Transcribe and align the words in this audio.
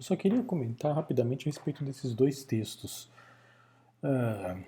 Eu 0.00 0.04
só 0.04 0.16
queria 0.16 0.42
comentar 0.42 0.94
rapidamente 0.94 1.46
a 1.46 1.52
respeito 1.52 1.84
desses 1.84 2.14
dois 2.14 2.42
textos. 2.42 3.04
Uh, 4.02 4.64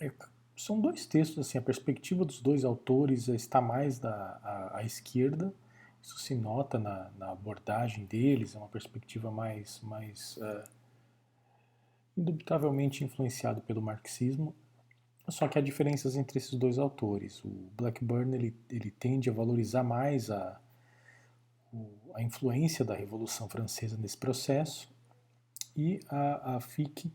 é, 0.00 0.12
são 0.56 0.80
dois 0.80 1.04
textos, 1.06 1.40
assim, 1.40 1.58
a 1.58 1.62
perspectiva 1.62 2.24
dos 2.24 2.40
dois 2.40 2.64
autores 2.64 3.26
está 3.26 3.60
mais 3.60 3.98
da, 3.98 4.12
à, 4.40 4.78
à 4.78 4.84
esquerda, 4.84 5.52
isso 6.00 6.20
se 6.20 6.36
nota 6.36 6.78
na, 6.78 7.10
na, 7.18 7.32
abordagem 7.32 8.06
deles, 8.06 8.54
é 8.54 8.58
uma 8.58 8.68
perspectiva 8.68 9.28
mais, 9.28 9.80
mais 9.82 10.36
uh, 10.36 10.70
indubitavelmente 12.16 13.02
influenciado 13.02 13.60
pelo 13.62 13.82
marxismo, 13.82 14.54
só 15.28 15.48
que 15.48 15.58
há 15.58 15.60
diferenças 15.60 16.14
entre 16.14 16.38
esses 16.38 16.54
dois 16.54 16.78
autores. 16.78 17.44
O 17.44 17.48
Blackburn 17.76 18.36
ele, 18.36 18.54
ele 18.70 18.92
tende 18.92 19.28
a 19.28 19.32
valorizar 19.32 19.82
mais 19.82 20.30
a, 20.30 20.61
a 22.14 22.22
influência 22.22 22.84
da 22.84 22.94
Revolução 22.94 23.48
Francesa 23.48 23.96
nesse 23.96 24.16
processo 24.16 24.88
e 25.76 26.00
a, 26.08 26.56
a 26.56 26.60
Fick 26.60 27.10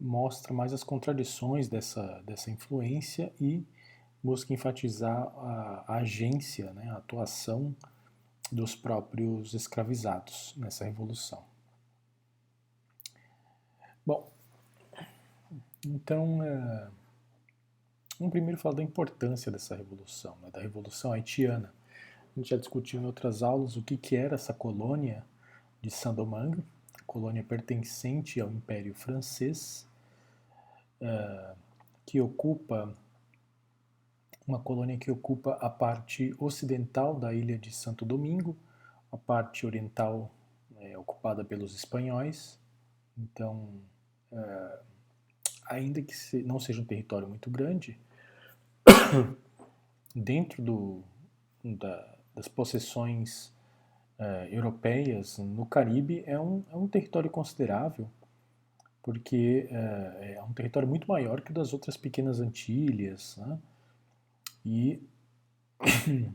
mostra 0.00 0.54
mais 0.54 0.72
as 0.72 0.82
contradições 0.82 1.68
dessa, 1.68 2.22
dessa 2.22 2.50
influência 2.50 3.32
e 3.40 3.66
busca 4.22 4.52
enfatizar 4.52 5.16
a, 5.16 5.84
a 5.86 5.96
agência, 5.96 6.72
né, 6.72 6.88
a 6.90 6.96
atuação 6.96 7.74
dos 8.50 8.74
próprios 8.74 9.52
escravizados 9.54 10.54
nessa 10.56 10.84
revolução. 10.84 11.44
Bom, 14.06 14.32
então, 15.86 16.42
é, 16.42 16.90
vamos 18.18 18.32
primeiro 18.32 18.58
falar 18.58 18.76
da 18.76 18.82
importância 18.82 19.52
dessa 19.52 19.76
revolução, 19.76 20.36
né, 20.40 20.50
da 20.50 20.60
revolução 20.60 21.12
haitiana. 21.12 21.74
Gente 22.38 22.50
já 22.50 22.56
discutiu 22.56 23.00
em 23.00 23.04
outras 23.04 23.42
aulas 23.42 23.76
o 23.76 23.82
que, 23.82 23.96
que 23.96 24.14
era 24.14 24.36
essa 24.36 24.54
colônia 24.54 25.26
de 25.82 25.90
Saint-Domingue, 25.90 26.62
colônia 27.04 27.42
pertencente 27.42 28.40
ao 28.40 28.48
Império 28.48 28.94
Francês, 28.94 29.88
uh, 31.02 31.56
que 32.06 32.20
ocupa 32.20 32.96
uma 34.46 34.60
colônia 34.60 34.96
que 34.96 35.10
ocupa 35.10 35.54
a 35.54 35.68
parte 35.68 36.32
ocidental 36.38 37.18
da 37.18 37.34
ilha 37.34 37.58
de 37.58 37.72
Santo 37.72 38.04
Domingo, 38.04 38.56
a 39.10 39.16
parte 39.16 39.66
oriental 39.66 40.30
é 40.76 40.96
ocupada 40.96 41.44
pelos 41.44 41.74
espanhóis. 41.74 42.56
Então, 43.18 43.68
uh, 44.30 44.78
ainda 45.66 46.00
que 46.00 46.14
não 46.44 46.60
seja 46.60 46.80
um 46.80 46.84
território 46.84 47.28
muito 47.28 47.50
grande, 47.50 47.98
dentro 50.14 50.62
do, 50.62 51.02
da, 51.64 52.16
das 52.38 52.46
possessões 52.46 53.52
uh, 54.16 54.46
europeias 54.48 55.38
no 55.38 55.66
Caribe 55.66 56.22
é 56.24 56.38
um, 56.38 56.64
é 56.70 56.76
um 56.76 56.86
território 56.86 57.28
considerável 57.28 58.08
porque 59.02 59.66
é, 59.70 60.34
é 60.34 60.42
um 60.42 60.52
território 60.52 60.86
muito 60.86 61.08
maior 61.08 61.40
que 61.40 61.50
o 61.50 61.54
das 61.54 61.72
outras 61.72 61.96
pequenas 61.96 62.40
Antilhas, 62.40 63.38
né? 63.38 63.58
e 64.64 65.02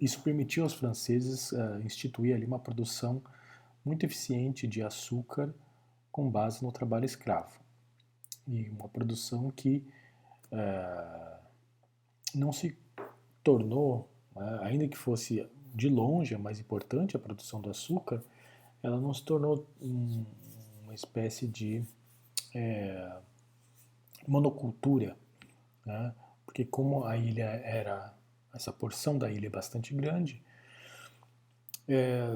isso 0.00 0.20
permitiu 0.22 0.64
aos 0.64 0.74
franceses 0.74 1.52
uh, 1.52 1.80
instituir 1.84 2.34
ali 2.34 2.44
uma 2.44 2.58
produção 2.58 3.22
muito 3.84 4.04
eficiente 4.04 4.66
de 4.66 4.82
açúcar 4.82 5.54
com 6.10 6.28
base 6.28 6.62
no 6.62 6.72
trabalho 6.72 7.04
escravo 7.04 7.56
e 8.48 8.68
uma 8.68 8.88
produção 8.88 9.50
que 9.50 9.86
não 12.34 12.50
se 12.52 12.76
tornou, 13.44 14.10
ainda 14.62 14.88
que 14.88 14.96
fosse 14.96 15.46
de 15.74 15.88
longe 15.88 16.34
a 16.34 16.38
mais 16.38 16.58
importante 16.58 17.16
a 17.16 17.20
produção 17.20 17.60
do 17.60 17.70
açúcar, 17.70 18.22
ela 18.82 19.00
não 19.00 19.12
se 19.12 19.24
tornou 19.24 19.66
um, 19.80 20.24
uma 20.84 20.94
espécie 20.94 21.46
de 21.46 21.82
é, 22.54 23.16
monocultura, 24.26 25.16
né? 25.84 26.14
porque 26.44 26.64
como 26.64 27.04
a 27.04 27.16
ilha 27.16 27.44
era, 27.44 28.14
essa 28.54 28.72
porção 28.72 29.18
da 29.18 29.30
ilha 29.30 29.46
é 29.46 29.50
bastante 29.50 29.94
grande, 29.94 30.42
é, 31.86 32.26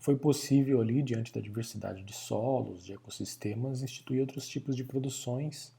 foi 0.00 0.16
possível 0.16 0.80
ali, 0.80 1.02
diante 1.02 1.32
da 1.32 1.40
diversidade 1.40 2.02
de 2.02 2.12
solos, 2.12 2.84
de 2.84 2.92
ecossistemas, 2.92 3.82
instituir 3.82 4.20
outros 4.20 4.46
tipos 4.46 4.76
de 4.76 4.84
produções 4.84 5.74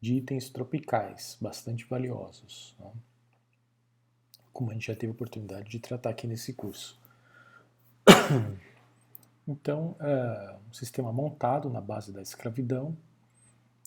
de 0.00 0.14
itens 0.14 0.48
tropicais, 0.50 1.36
bastante 1.40 1.84
valiosos, 1.86 2.74
né? 2.78 2.90
Como 4.54 4.70
a 4.70 4.72
gente 4.72 4.86
já 4.86 4.94
teve 4.94 5.08
a 5.08 5.14
oportunidade 5.14 5.68
de 5.68 5.78
tratar 5.80 6.10
aqui 6.10 6.26
nesse 6.26 6.54
curso. 6.54 6.98
Então, 9.46 9.94
é 10.00 10.56
um 10.66 10.72
sistema 10.72 11.12
montado 11.12 11.68
na 11.68 11.78
base 11.78 12.10
da 12.10 12.22
escravidão, 12.22 12.96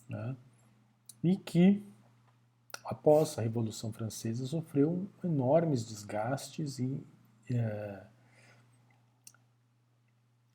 né, 0.07 0.37
e 1.23 1.35
que, 1.35 1.83
após 2.85 3.39
a 3.39 3.41
Revolução 3.41 3.91
Francesa, 3.91 4.45
sofreu 4.45 5.09
enormes 5.23 5.83
desgastes 5.83 6.77
e 6.77 7.03
é, 7.49 8.03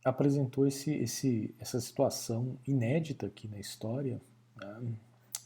apresentou 0.04 0.68
esse, 0.68 0.92
esse, 0.92 1.52
essa 1.58 1.80
situação 1.80 2.56
inédita 2.64 3.26
aqui 3.26 3.48
na 3.48 3.58
história, 3.58 4.20
né, 4.54 4.94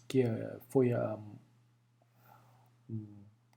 que 0.06 0.21
é, 0.21 0.59
foi 0.69 0.93
a, 0.93 1.19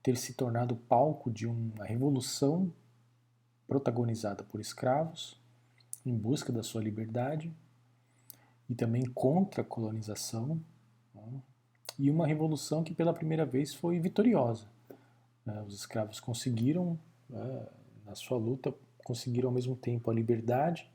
ter 0.02 0.16
se 0.16 0.34
tornado 0.34 0.76
palco 0.76 1.30
de 1.30 1.46
uma 1.46 1.84
revolução 1.84 2.72
protagonizada 3.66 4.42
por 4.42 4.60
escravos, 4.60 5.38
em 6.04 6.16
busca 6.16 6.52
da 6.52 6.62
sua 6.62 6.82
liberdade 6.82 7.52
e 8.68 8.74
também 8.74 9.04
contra 9.04 9.62
a 9.62 9.64
colonização, 9.64 10.60
né? 11.14 11.42
e 11.98 12.10
uma 12.10 12.26
revolução 12.26 12.82
que 12.82 12.94
pela 12.94 13.12
primeira 13.12 13.44
vez 13.44 13.74
foi 13.74 13.98
vitoriosa. 13.98 14.66
Né? 15.44 15.62
Os 15.66 15.74
escravos 15.74 16.18
conseguiram, 16.18 16.98
né, 17.28 17.66
na 18.06 18.14
sua 18.14 18.38
luta, 18.38 18.74
conseguiram 19.04 19.48
ao 19.48 19.54
mesmo 19.54 19.76
tempo 19.76 20.10
a 20.10 20.14
liberdade, 20.14 20.90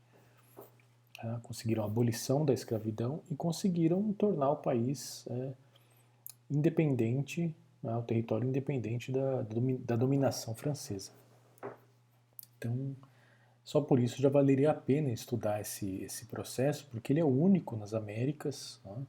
né? 1.23 1.39
conseguiram 1.43 1.83
a 1.83 1.85
abolição 1.85 2.43
da 2.43 2.53
escravidão 2.53 3.21
e 3.29 3.35
conseguiram 3.35 4.11
tornar 4.13 4.51
o 4.51 4.57
país 4.57 5.25
é, 5.29 5.53
independente, 6.49 7.53
né, 7.81 7.95
o 7.95 8.01
território 8.03 8.47
independente 8.47 9.11
da, 9.11 9.41
da 9.79 9.95
dominação 9.95 10.55
francesa. 10.55 11.11
Então, 12.57 12.95
só 13.63 13.81
por 13.81 13.99
isso 13.99 14.21
já 14.21 14.29
valeria 14.29 14.71
a 14.71 14.73
pena 14.73 15.11
estudar 15.11 15.59
esse, 15.59 16.03
esse 16.03 16.25
processo, 16.25 16.87
porque 16.91 17.11
ele 17.11 17.19
é 17.19 17.25
único 17.25 17.75
nas 17.75 17.93
Américas. 17.93 18.79
Né? 18.85 19.07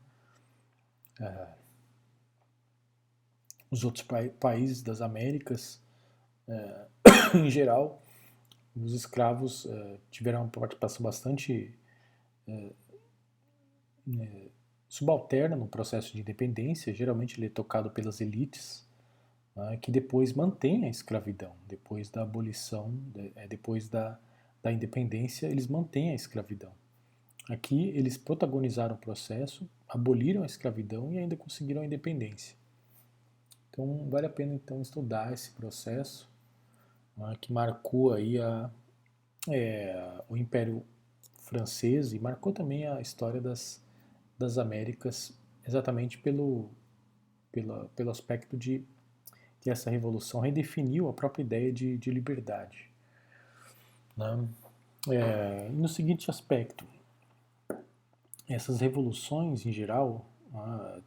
É, 1.21 1.49
os 3.71 3.85
outros 3.85 4.05
pa 4.05 4.29
países 4.41 4.83
das 4.83 5.01
Américas, 5.01 5.83
é, 6.49 6.87
em 7.37 7.51
geral, 7.51 8.03
os 8.75 8.93
escravos 8.93 9.67
é, 9.67 10.01
tiveram 10.11 10.43
uma 10.43 10.49
participação 10.49 11.03
bastante 11.03 11.79
é, 12.47 12.73
né, 14.07 14.49
subalterna 14.89 15.57
no 15.57 15.67
processo 15.67 16.13
de 16.13 16.21
independência. 16.21 16.95
Geralmente 16.95 17.39
ele 17.39 17.47
é 17.47 17.51
tocado 17.51 17.91
pelas 17.91 18.21
elites, 18.21 18.87
né, 19.55 19.79
que 19.79 19.91
depois 19.91 20.33
mantêm 20.33 20.85
a 20.85 20.89
escravidão, 20.89 21.53
depois 21.67 22.11
da 22.11 22.23
abolição, 22.23 22.99
é, 23.37 23.47
depois 23.47 23.89
da 23.89 24.19
da 24.67 24.73
independência, 24.73 25.47
eles 25.47 25.69
mantêm 25.69 26.11
a 26.11 26.15
escravidão. 26.15 26.73
Aqui 27.49 27.91
eles 27.91 28.17
protagonizaram 28.17 28.97
o 28.97 28.99
processo, 28.99 29.69
aboliram 29.89 30.43
a 30.43 30.47
escravidão 30.47 31.13
e 31.13 31.19
ainda 31.19 31.37
conseguiram 31.37 31.83
a 31.83 31.87
independência. 31.87 32.57
Então 33.71 34.09
vale 34.11 34.27
a 34.27 34.31
pena 34.31 34.53
então 34.53 34.83
estudar 34.83 35.33
esse 35.33 35.53
processo 35.53 36.29
né, 37.17 37.33
que 37.41 37.53
marcou 37.53 38.13
aí 38.13 38.41
a, 38.41 38.69
é, 39.49 40.25
o 40.29 40.37
Império 40.37 40.85
Francês 41.43 42.13
e 42.13 42.19
marcou 42.19 42.53
também 42.53 42.89
a 42.89 43.01
história 43.01 43.41
das, 43.41 43.81
das 44.39 44.59
Américas 44.59 45.37
exatamente 45.67 46.19
pelo, 46.19 46.71
pelo, 47.51 47.89
pelo 47.91 48.11
aspecto 48.11 48.57
de 48.57 48.85
que 49.61 49.71
essa 49.71 49.91
revolução 49.91 50.41
redefiniu 50.41 51.09
a 51.09 51.13
própria 51.13 51.43
ideia 51.43 51.73
de, 51.73 51.99
de 51.99 52.11
liberdade. 52.11 52.91
Né? 54.17 54.49
É, 55.09 55.69
no 55.71 55.89
seguinte 55.89 56.31
aspecto, 56.31 56.87
essas 58.49 58.81
revoluções 58.81 59.67
em 59.67 59.73
geral, 59.73 60.25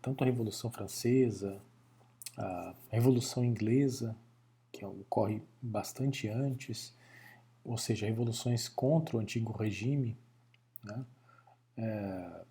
tanto 0.01 0.23
a 0.23 0.25
Revolução 0.25 0.69
Francesa, 0.69 1.59
a 2.37 2.73
Revolução 2.89 3.43
Inglesa, 3.43 4.15
que 4.71 4.85
ocorre 4.85 5.41
bastante 5.61 6.27
antes, 6.27 6.95
ou 7.63 7.77
seja, 7.77 8.05
revoluções 8.05 8.67
contra 8.67 9.17
o 9.17 9.19
antigo 9.19 9.51
regime, 9.51 10.17
né? 10.83 11.05
é, 11.77 12.45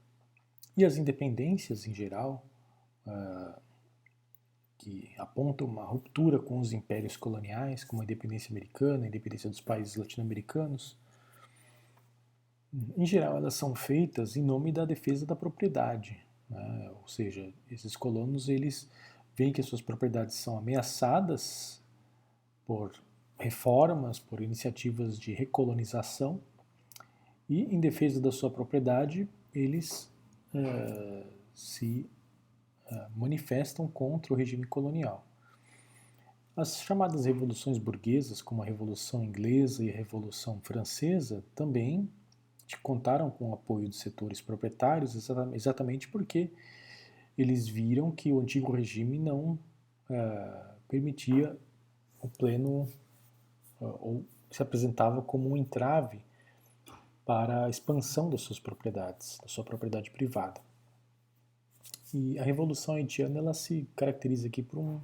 e 0.78 0.84
as 0.84 0.96
independências 0.96 1.86
em 1.86 1.92
geral, 1.92 2.46
é, 3.06 3.58
que 4.78 5.10
apontam 5.18 5.66
uma 5.66 5.84
ruptura 5.84 6.38
com 6.38 6.60
os 6.60 6.72
impérios 6.72 7.16
coloniais, 7.16 7.82
como 7.82 8.00
a 8.00 8.04
independência 8.04 8.52
americana, 8.52 9.04
a 9.04 9.08
independência 9.08 9.50
dos 9.50 9.60
países 9.60 9.96
latino-americanos, 9.96 10.96
em 12.96 13.04
geral, 13.04 13.36
elas 13.36 13.54
são 13.54 13.74
feitas 13.74 14.36
em 14.36 14.42
nome 14.42 14.70
da 14.70 14.84
defesa 14.84 15.26
da 15.26 15.34
propriedade. 15.34 16.16
Né? 16.48 16.90
Ou 17.00 17.08
seja, 17.08 17.52
esses 17.70 17.96
colonos 17.96 18.48
eles 18.48 18.88
veem 19.34 19.52
que 19.52 19.60
as 19.60 19.66
suas 19.66 19.80
propriedades 19.80 20.36
são 20.36 20.58
ameaçadas 20.58 21.82
por 22.64 22.92
reformas, 23.36 24.20
por 24.20 24.40
iniciativas 24.40 25.18
de 25.18 25.32
recolonização, 25.32 26.40
e 27.48 27.62
em 27.74 27.80
defesa 27.80 28.20
da 28.20 28.30
sua 28.30 28.50
propriedade, 28.50 29.28
eles 29.54 30.08
uh, 30.54 31.26
se 31.54 32.08
uh, 32.90 33.06
manifestam 33.14 33.86
contra 33.88 34.32
o 34.32 34.36
regime 34.36 34.66
colonial. 34.66 35.26
As 36.56 36.80
chamadas 36.80 37.24
revoluções 37.24 37.78
burguesas, 37.78 38.42
como 38.42 38.62
a 38.62 38.64
Revolução 38.64 39.22
Inglesa 39.22 39.84
e 39.84 39.90
a 39.90 39.94
Revolução 39.94 40.60
Francesa, 40.62 41.44
também 41.54 42.10
contaram 42.82 43.30
com 43.30 43.50
o 43.50 43.54
apoio 43.54 43.88
dos 43.88 44.00
setores 44.00 44.40
proprietários, 44.40 45.14
exatamente 45.54 46.08
porque 46.08 46.50
eles 47.36 47.68
viram 47.68 48.10
que 48.10 48.32
o 48.32 48.40
antigo 48.40 48.72
regime 48.72 49.18
não 49.18 49.52
uh, 50.10 50.74
permitia 50.88 51.56
o 52.20 52.28
pleno, 52.28 52.88
ou 53.80 54.24
se 54.50 54.60
apresentava 54.60 55.22
como 55.22 55.50
um 55.50 55.56
entrave 55.56 56.20
para 57.28 57.66
a 57.66 57.68
expansão 57.68 58.30
das 58.30 58.40
suas 58.40 58.58
propriedades, 58.58 59.38
da 59.42 59.48
sua 59.48 59.62
propriedade 59.62 60.10
privada. 60.10 60.62
E 62.14 62.38
a 62.38 62.42
Revolução 62.42 62.94
Haitiana 62.94 63.38
ela 63.38 63.52
se 63.52 63.86
caracteriza 63.94 64.46
aqui 64.46 64.62
por 64.62 64.78
um, 64.78 64.98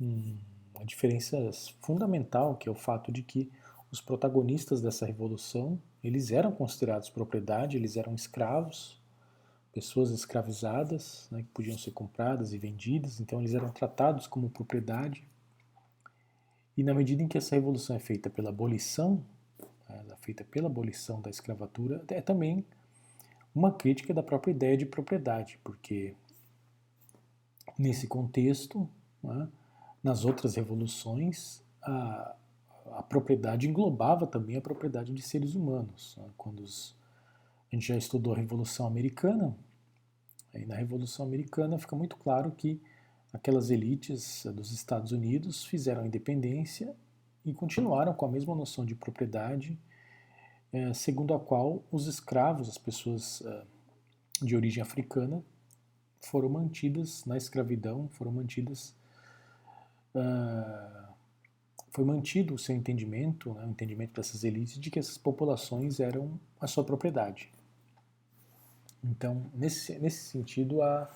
um 0.00 0.36
uma 0.74 0.84
diferença 0.84 1.36
fundamental, 1.80 2.56
que 2.56 2.68
é 2.68 2.72
o 2.72 2.74
fato 2.74 3.12
de 3.12 3.22
que 3.22 3.50
os 3.90 4.00
protagonistas 4.00 4.80
dessa 4.80 5.06
revolução, 5.06 5.80
eles 6.02 6.30
eram 6.30 6.52
considerados 6.52 7.08
propriedade, 7.08 7.76
eles 7.76 7.96
eram 7.96 8.14
escravos, 8.14 9.00
pessoas 9.72 10.10
escravizadas, 10.10 11.28
né, 11.30 11.42
que 11.42 11.48
podiam 11.48 11.78
ser 11.78 11.92
compradas 11.92 12.52
e 12.52 12.58
vendidas, 12.58 13.20
então 13.20 13.40
eles 13.40 13.54
eram 13.54 13.70
tratados 13.70 14.26
como 14.26 14.50
propriedade. 14.50 15.24
E 16.76 16.82
na 16.82 16.94
medida 16.94 17.22
em 17.22 17.28
que 17.28 17.38
essa 17.38 17.54
revolução 17.54 17.94
é 17.96 17.98
feita 18.00 18.28
pela 18.28 18.50
abolição, 18.50 19.24
feita 20.18 20.44
pela 20.44 20.66
abolição 20.66 21.20
da 21.20 21.30
escravatura, 21.30 22.04
é 22.08 22.20
também 22.20 22.66
uma 23.54 23.72
crítica 23.72 24.12
da 24.12 24.22
própria 24.22 24.50
ideia 24.50 24.76
de 24.76 24.86
propriedade, 24.86 25.58
porque 25.64 26.14
nesse 27.78 28.06
contexto, 28.06 28.88
né, 29.22 29.48
nas 30.02 30.24
outras 30.24 30.54
revoluções, 30.54 31.62
a, 31.82 32.34
a 32.92 33.02
propriedade 33.02 33.68
englobava 33.68 34.26
também 34.26 34.56
a 34.56 34.60
propriedade 34.60 35.12
de 35.12 35.22
seres 35.22 35.54
humanos. 35.54 36.16
Né? 36.18 36.28
Quando 36.36 36.60
os, 36.60 36.94
a 37.70 37.74
gente 37.74 37.88
já 37.88 37.96
estudou 37.96 38.34
a 38.34 38.36
Revolução 38.36 38.86
Americana, 38.86 39.56
aí 40.54 40.66
na 40.66 40.74
Revolução 40.74 41.24
Americana 41.24 41.78
fica 41.78 41.96
muito 41.96 42.16
claro 42.16 42.50
que 42.52 42.80
aquelas 43.32 43.70
elites 43.70 44.46
dos 44.54 44.72
Estados 44.72 45.12
Unidos 45.12 45.64
fizeram 45.64 46.02
a 46.02 46.06
independência 46.06 46.94
e 47.48 47.54
continuaram 47.54 48.12
com 48.12 48.26
a 48.26 48.28
mesma 48.28 48.54
noção 48.54 48.84
de 48.84 48.94
propriedade, 48.94 49.78
é, 50.72 50.92
segundo 50.92 51.32
a 51.32 51.40
qual 51.40 51.82
os 51.90 52.06
escravos, 52.06 52.68
as 52.68 52.76
pessoas 52.78 53.42
é, 53.42 53.64
de 54.42 54.54
origem 54.54 54.82
africana, 54.82 55.42
foram 56.20 56.48
mantidas 56.48 57.24
na 57.24 57.36
escravidão, 57.36 58.08
foram 58.08 58.32
mantidas 58.32 58.94
uh, 60.14 61.08
foi 61.90 62.04
mantido 62.04 62.54
o 62.54 62.58
seu 62.58 62.74
entendimento, 62.74 63.54
né, 63.54 63.64
o 63.64 63.70
entendimento 63.70 64.14
dessas 64.14 64.44
elites, 64.44 64.78
de 64.78 64.90
que 64.90 64.98
essas 64.98 65.16
populações 65.16 66.00
eram 66.00 66.38
a 66.60 66.66
sua 66.66 66.84
propriedade. 66.84 67.50
Então, 69.02 69.50
nesse, 69.54 69.98
nesse 69.98 70.24
sentido, 70.24 70.82
a, 70.82 71.10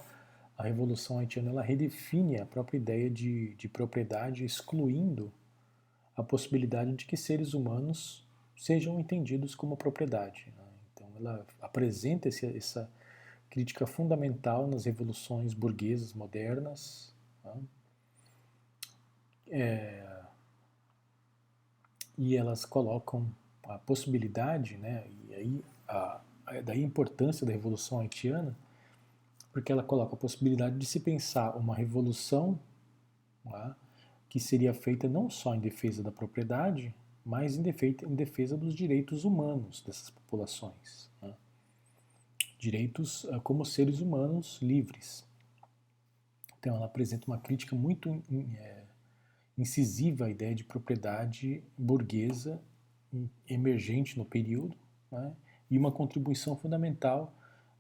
a 0.57 0.63
Revolução 0.63 1.19
Haitiana 1.19 1.51
ela 1.51 1.63
redefine 1.63 2.41
a 2.41 2.47
própria 2.47 2.79
ideia 2.79 3.11
de, 3.11 3.55
de 3.55 3.69
propriedade, 3.69 4.45
excluindo 4.45 5.33
a 6.17 6.23
possibilidade 6.23 6.95
de 6.95 7.07
que 7.07 7.17
seres 7.17 7.55
humanos 7.55 8.27
sejam 8.57 9.01
entendidos 9.01 9.55
como 9.55 9.77
propriedade. 9.77 10.53
Né? 10.57 10.65
Então, 10.93 11.09
ela 11.17 11.47
apresenta 11.61 12.29
esse, 12.29 12.47
essa 12.57 12.91
crítica 13.51 13.87
fundamental 13.87 14.67
nas 14.67 14.85
revoluções 14.85 15.55
burguesas 15.55 16.13
modernas. 16.13 17.15
Né? 17.45 17.63
É, 19.51 20.23
e 22.17 22.37
elas 22.37 22.65
colocam 22.65 23.31
a 23.65 23.79
possibilidade, 23.79 24.77
né, 24.77 25.07
e 25.29 25.35
aí 25.35 25.65
a, 25.89 26.21
a, 26.47 26.61
daí 26.61 26.83
a 26.83 26.87
importância 26.87 27.47
da 27.47 27.53
Revolução 27.53 28.01
Haitiana, 28.01 28.57
porque 29.53 29.71
ela 29.71 29.83
coloca 29.83 30.15
a 30.15 30.19
possibilidade 30.19 30.79
de 30.79 30.87
se 30.87 31.01
pensar 31.01 31.57
uma 31.57 31.75
revolução 31.75 32.59
né, 33.45 33.75
que 34.33 34.41
seria 34.41 34.73
feita 34.73 35.07
não 35.07 35.29
só 35.29 35.55
em 35.55 35.61
defesa 35.61 36.03
da 36.03 36.11
propriedade, 36.11 36.95
mas 37.23 37.55
em 37.55 37.61
defesa, 37.61 38.07
em 38.07 38.15
defesa 38.15 38.57
dos 38.57 38.73
direitos 38.75 39.27
humanos 39.27 39.83
dessas 39.83 40.09
populações. 40.09 41.11
Né, 41.21 41.35
direitos 42.59 43.25
uh, 43.25 43.43
como 43.43 43.63
seres 43.63 44.01
humanos 44.01 44.59
livres. 44.63 45.23
Então 46.59 46.77
ela 46.77 46.87
apresenta 46.87 47.27
uma 47.27 47.37
crítica 47.37 47.77
muito 47.77 48.23
é, 48.57 48.85
incisiva 49.59 50.25
a 50.25 50.31
ideia 50.31 50.55
de 50.55 50.65
propriedade 50.65 51.63
burguesa 51.77 52.59
emergente 53.47 54.17
no 54.17 54.25
período 54.25 54.75
né, 55.11 55.37
e 55.71 55.77
uma 55.77 55.93
contribuição 55.93 56.57
fundamental 56.57 57.35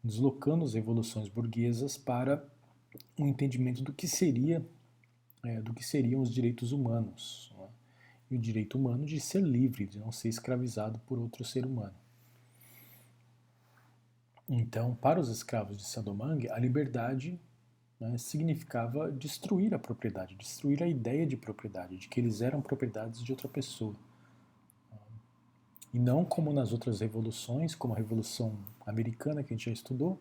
deslocando 0.04 0.66
as 0.66 0.74
revoluções 0.74 1.28
burguesas 1.28 1.96
para 1.96 2.46
um 3.18 3.26
entendimento 3.26 3.82
do 3.82 3.90
que 3.90 4.06
seria 4.06 4.62
é, 5.44 5.60
do 5.60 5.74
que 5.74 5.84
seriam 5.84 6.22
os 6.22 6.32
direitos 6.32 6.72
humanos 6.72 7.52
né, 7.58 7.68
e 8.30 8.36
o 8.36 8.38
direito 8.38 8.78
humano 8.78 9.04
de 9.04 9.20
ser 9.20 9.42
livre, 9.42 9.86
de 9.86 9.98
não 9.98 10.12
ser 10.12 10.28
escravizado 10.28 10.98
por 11.00 11.18
outro 11.18 11.44
ser 11.44 11.66
humano. 11.66 11.94
Então, 14.48 14.94
para 14.94 15.18
os 15.18 15.28
escravos 15.28 15.78
de 15.78 15.86
Sadomangue, 15.86 16.50
a 16.50 16.58
liberdade 16.58 17.40
né, 17.98 18.18
significava 18.18 19.10
destruir 19.10 19.74
a 19.74 19.78
propriedade, 19.78 20.34
destruir 20.34 20.82
a 20.82 20.86
ideia 20.86 21.26
de 21.26 21.36
propriedade, 21.36 21.96
de 21.96 22.08
que 22.08 22.20
eles 22.20 22.40
eram 22.40 22.60
propriedades 22.60 23.22
de 23.22 23.32
outra 23.32 23.48
pessoa. 23.48 23.94
E 25.92 25.98
não 25.98 26.24
como 26.24 26.52
nas 26.52 26.72
outras 26.72 27.00
revoluções, 27.00 27.74
como 27.74 27.92
a 27.92 27.96
Revolução 27.96 28.58
Americana 28.86 29.42
que 29.42 29.52
a 29.52 29.56
gente 29.56 29.66
já 29.66 29.72
estudou, 29.72 30.18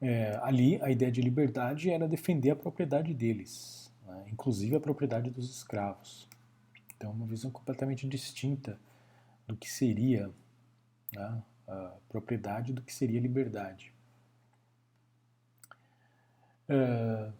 é, 0.00 0.38
ali 0.42 0.80
a 0.82 0.90
ideia 0.90 1.10
de 1.10 1.20
liberdade 1.20 1.90
era 1.90 2.08
defender 2.08 2.50
a 2.50 2.56
propriedade 2.56 3.12
deles, 3.12 3.87
né, 4.08 4.24
inclusive 4.32 4.74
a 4.74 4.80
propriedade 4.80 5.30
dos 5.30 5.48
escravos. 5.50 6.26
Então, 6.96 7.12
uma 7.12 7.26
visão 7.26 7.50
completamente 7.50 8.08
distinta 8.08 8.80
do 9.46 9.56
que 9.56 9.70
seria 9.70 10.30
né, 11.14 11.42
a 11.68 11.94
propriedade 12.08 12.72
do 12.72 12.82
que 12.82 12.92
seria 12.92 13.20
liberdade. 13.20 13.92
É, 16.68 17.30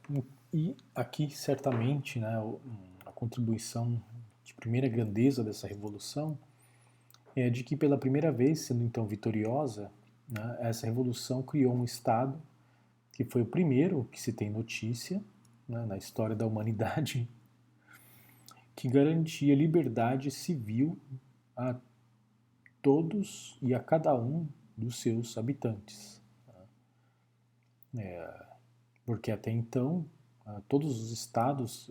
e 0.53 0.77
aqui, 0.95 1.31
certamente, 1.31 2.21
né, 2.21 2.37
a 3.05 3.11
contribuição 3.13 4.01
de 4.45 4.55
primeira 4.55 4.89
grandeza 4.89 5.43
dessa 5.43 5.67
revolução 5.67 6.39
é 7.35 7.51
de 7.51 7.65
que, 7.65 7.77
pela 7.77 7.99
primeira 7.99 8.31
vez, 8.31 8.61
sendo 8.61 8.85
então 8.85 9.07
vitoriosa, 9.07 9.91
né, 10.29 10.59
essa 10.61 10.87
revolução 10.87 11.43
criou 11.43 11.75
um 11.75 11.85
Estado 11.85 12.41
que 13.13 13.25
foi 13.25 13.43
o 13.43 13.47
primeiro 13.47 14.05
que 14.13 14.21
se 14.21 14.33
tem 14.33 14.49
notícia 14.49 15.23
né, 15.69 15.85
na 15.87 15.97
história 15.97 16.35
da 16.35 16.47
humanidade, 16.47 17.29
que 18.75 18.89
garantia 18.89 19.55
liberdade 19.55 20.31
civil 20.31 20.99
a 21.57 21.77
todos 22.81 23.59
e 23.61 23.75
a 23.75 23.81
cada 23.81 24.15
um 24.15 24.49
dos 24.77 25.01
seus 25.01 25.37
habitantes. 25.37 26.23
É, 27.97 28.47
porque 29.05 29.31
até 29.31 29.51
então 29.51 30.07
todos 30.69 31.01
os 31.01 31.11
estados 31.11 31.91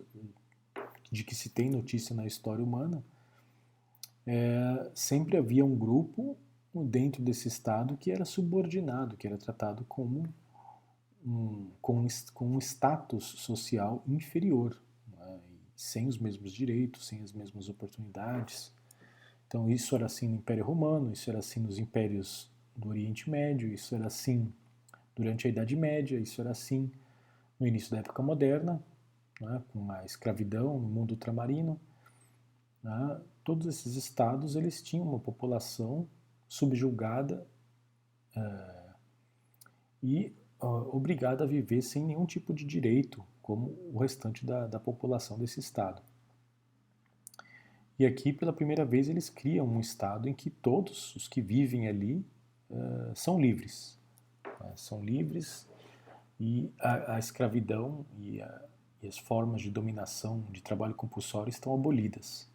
de 1.10 1.24
que 1.24 1.34
se 1.34 1.50
tem 1.50 1.70
notícia 1.70 2.14
na 2.14 2.26
história 2.26 2.62
humana, 2.62 3.02
é, 4.26 4.90
sempre 4.94 5.36
havia 5.36 5.64
um 5.64 5.76
grupo 5.76 6.36
dentro 6.74 7.22
desse 7.22 7.48
estado 7.48 7.96
que 7.96 8.10
era 8.10 8.24
subordinado, 8.24 9.16
que 9.16 9.26
era 9.26 9.38
tratado 9.38 9.84
como 9.84 10.22
um, 11.28 11.70
com, 11.82 12.06
com 12.32 12.46
um 12.54 12.58
status 12.58 13.24
social 13.24 14.02
inferior, 14.06 14.80
né, 15.06 15.38
sem 15.76 16.08
os 16.08 16.16
mesmos 16.16 16.52
direitos, 16.52 17.06
sem 17.06 17.22
as 17.22 17.32
mesmas 17.32 17.68
oportunidades. 17.68 18.72
Então 19.46 19.70
isso 19.70 19.94
era 19.94 20.06
assim 20.06 20.28
no 20.28 20.36
Império 20.36 20.64
Romano, 20.64 21.12
isso 21.12 21.28
era 21.28 21.38
assim 21.38 21.60
nos 21.60 21.78
impérios 21.78 22.50
do 22.74 22.88
Oriente 22.88 23.28
Médio, 23.28 23.72
isso 23.72 23.94
era 23.94 24.06
assim 24.06 24.52
durante 25.14 25.46
a 25.46 25.50
Idade 25.50 25.76
Média, 25.76 26.18
isso 26.18 26.40
era 26.40 26.50
assim 26.50 26.90
no 27.60 27.66
início 27.66 27.90
da 27.90 27.98
época 27.98 28.22
moderna, 28.22 28.82
né, 29.40 29.62
com 29.72 29.90
a 29.90 30.04
escravidão 30.04 30.78
no 30.78 30.88
mundo 30.88 31.10
ultramarino, 31.12 31.78
né, 32.82 33.20
todos 33.44 33.66
esses 33.66 33.96
estados 33.96 34.56
eles 34.56 34.80
tinham 34.80 35.06
uma 35.06 35.18
população 35.18 36.08
subjugada 36.46 37.46
uh, 38.36 38.94
e 40.02 40.32
uh, 40.60 40.96
obrigada 40.96 41.44
a 41.44 41.46
viver 41.46 41.82
sem 41.82 42.02
nenhum 42.02 42.26
tipo 42.26 42.52
de 42.52 42.64
direito, 42.64 43.24
como 43.42 43.76
o 43.92 43.98
restante 43.98 44.44
da, 44.44 44.66
da 44.66 44.78
população 44.78 45.38
desse 45.38 45.60
Estado. 45.60 46.02
E 47.98 48.06
aqui, 48.06 48.32
pela 48.32 48.52
primeira 48.52 48.84
vez, 48.84 49.08
eles 49.08 49.28
criam 49.28 49.66
um 49.66 49.80
Estado 49.80 50.28
em 50.28 50.34
que 50.34 50.50
todos 50.50 51.16
os 51.16 51.26
que 51.26 51.40
vivem 51.40 51.88
ali 51.88 52.24
uh, 52.70 53.14
são 53.14 53.40
livres. 53.40 53.98
Né? 54.60 54.72
São 54.76 55.02
livres 55.02 55.66
e 56.38 56.70
a, 56.78 57.14
a 57.14 57.18
escravidão 57.18 58.06
e, 58.16 58.40
a, 58.40 58.62
e, 59.02 59.08
as 59.08 59.18
formas 59.18 59.60
de 59.60 59.70
dominação 59.70 60.44
de 60.50 60.62
trabalho 60.62 60.94
compulsório 60.94 61.50
estão 61.50 61.74
abolidas. 61.74 62.48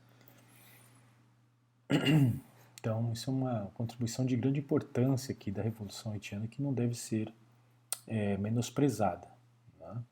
Então, 2.80 3.14
isso 3.14 3.30
é 3.30 3.34
uma 3.34 3.72
contribuição 3.76 4.26
de 4.26 4.36
grande 4.36 4.60
importância 4.60 5.32
aqui 5.32 5.50
da 5.50 5.62
Revolução 5.62 6.12
Haitiana 6.12 6.50
que 6.50 6.62
não 6.62 6.74
deve 6.74 6.96
ser 6.96 7.34
é, 8.08 8.38
menosprezada. 8.38 9.28
Né? 9.80 10.04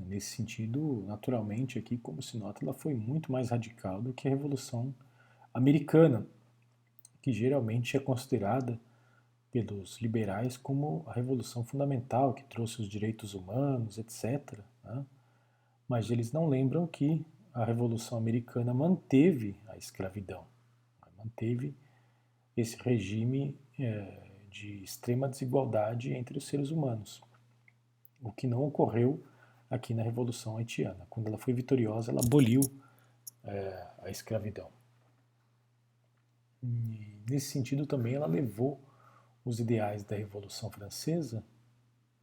Nesse 0.00 0.36
sentido, 0.36 1.04
naturalmente, 1.06 1.78
aqui, 1.78 1.98
como 1.98 2.22
se 2.22 2.38
nota, 2.38 2.64
ela 2.64 2.74
foi 2.74 2.94
muito 2.94 3.32
mais 3.32 3.50
radical 3.50 4.00
do 4.00 4.12
que 4.12 4.28
a 4.28 4.30
Revolução 4.30 4.94
Americana, 5.52 6.26
que 7.20 7.32
geralmente 7.32 7.96
é 7.96 8.00
considerada 8.00 8.78
pelos 9.50 10.00
liberais 10.00 10.56
como 10.56 11.04
a 11.06 11.12
revolução 11.12 11.64
fundamental 11.64 12.34
que 12.34 12.44
trouxe 12.44 12.80
os 12.82 12.88
direitos 12.88 13.34
humanos, 13.34 13.98
etc. 13.98 14.60
Né? 14.84 15.04
Mas 15.88 16.10
eles 16.10 16.32
não 16.32 16.46
lembram 16.46 16.86
que 16.86 17.24
a 17.52 17.64
Revolução 17.64 18.18
Americana 18.18 18.72
manteve 18.74 19.58
a 19.66 19.76
escravidão, 19.76 20.46
manteve 21.16 21.74
esse 22.56 22.76
regime 22.82 23.58
é, 23.78 24.27
de 24.50 24.82
extrema 24.82 25.28
desigualdade 25.28 26.12
entre 26.12 26.38
os 26.38 26.46
seres 26.46 26.70
humanos, 26.70 27.22
o 28.20 28.32
que 28.32 28.46
não 28.46 28.64
ocorreu 28.64 29.24
aqui 29.70 29.92
na 29.94 30.02
Revolução 30.02 30.56
Haitiana. 30.56 31.06
Quando 31.08 31.28
ela 31.28 31.38
foi 31.38 31.52
vitoriosa, 31.52 32.10
ela 32.10 32.20
aboliu 32.24 32.60
é, 33.44 33.86
a 34.02 34.10
escravidão. 34.10 34.70
E, 36.62 37.22
nesse 37.28 37.50
sentido, 37.50 37.86
também 37.86 38.14
ela 38.14 38.26
levou 38.26 38.82
os 39.44 39.60
ideais 39.60 40.02
da 40.04 40.16
Revolução 40.16 40.70
Francesa, 40.70 41.44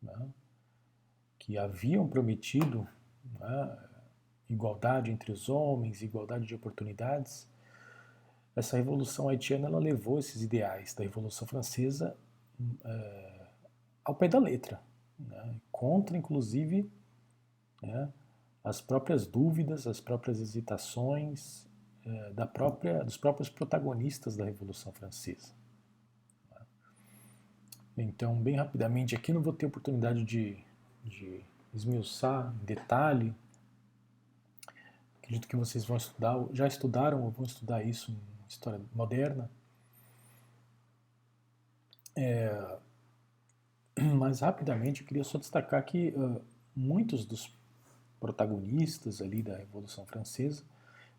né, 0.01 0.29
que 1.39 1.57
haviam 1.57 2.07
prometido 2.07 2.87
né, 3.39 3.77
igualdade 4.49 5.11
entre 5.11 5.31
os 5.31 5.49
homens, 5.49 6.01
igualdade 6.01 6.45
de 6.45 6.55
oportunidades, 6.55 7.47
essa 8.55 8.77
Revolução 8.77 9.27
Haitiana 9.27 9.67
ela 9.67 9.79
levou 9.79 10.17
esses 10.17 10.41
ideais 10.41 10.93
da 10.93 11.03
Revolução 11.03 11.47
Francesa 11.47 12.15
é, 12.83 13.45
ao 14.03 14.15
pé 14.15 14.27
da 14.27 14.39
letra, 14.39 14.81
né, 15.19 15.55
contra, 15.71 16.15
inclusive, 16.15 16.89
né, 17.81 18.09
as 18.63 18.79
próprias 18.79 19.27
dúvidas, 19.27 19.85
as 19.85 19.99
próprias 19.99 20.39
hesitações 20.39 21.67
é, 22.05 22.31
da 22.31 22.47
própria, 22.47 23.03
dos 23.03 23.17
próprios 23.17 23.49
protagonistas 23.49 24.37
da 24.37 24.45
Revolução 24.45 24.91
Francesa. 24.93 25.53
Então, 27.97 28.35
bem 28.35 28.55
rapidamente, 28.55 29.15
aqui 29.15 29.31
não 29.31 29.41
vou 29.41 29.53
ter 29.53 29.65
oportunidade 29.65 30.23
de, 30.23 30.57
de 31.03 31.41
esmiuçar 31.73 32.53
em 32.61 32.65
detalhe. 32.65 33.33
Acredito 35.19 35.47
que 35.47 35.55
vocês 35.55 35.85
vão 35.85 35.95
estudar, 35.95 36.45
já 36.51 36.67
estudaram 36.67 37.23
ou 37.23 37.31
vão 37.31 37.45
estudar 37.45 37.83
isso 37.83 38.13
história 38.47 38.81
moderna. 38.93 39.49
É, 42.15 42.77
mas 44.15 44.39
rapidamente 44.39 45.01
eu 45.01 45.07
queria 45.07 45.23
só 45.23 45.37
destacar 45.37 45.83
que 45.85 46.09
uh, 46.09 46.41
muitos 46.75 47.25
dos 47.25 47.53
protagonistas 48.19 49.21
ali 49.21 49.41
da 49.43 49.57
Revolução 49.57 50.05
Francesa 50.05 50.63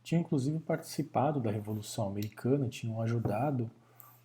tinham 0.03 0.21
inclusive 0.21 0.59
participado 0.61 1.41
da 1.41 1.51
Revolução 1.51 2.09
Americana, 2.09 2.69
tinham 2.69 3.01
ajudado 3.03 3.71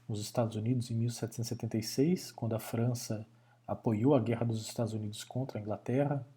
nos 0.08 0.22
Estados 0.22 0.56
Unidos 0.56 0.92
em 0.92 0.96
1776, 0.96 2.32
quando 2.32 2.54
a 2.54 2.60
França 2.60 3.26
apoiou 3.66 4.14
a 4.14 4.20
guerra 4.20 4.46
dos 4.46 4.62
Estados 4.62 4.94
Unidos 4.94 5.24
contra 5.24 5.58
a 5.58 5.62
Inglaterra. 5.62 6.28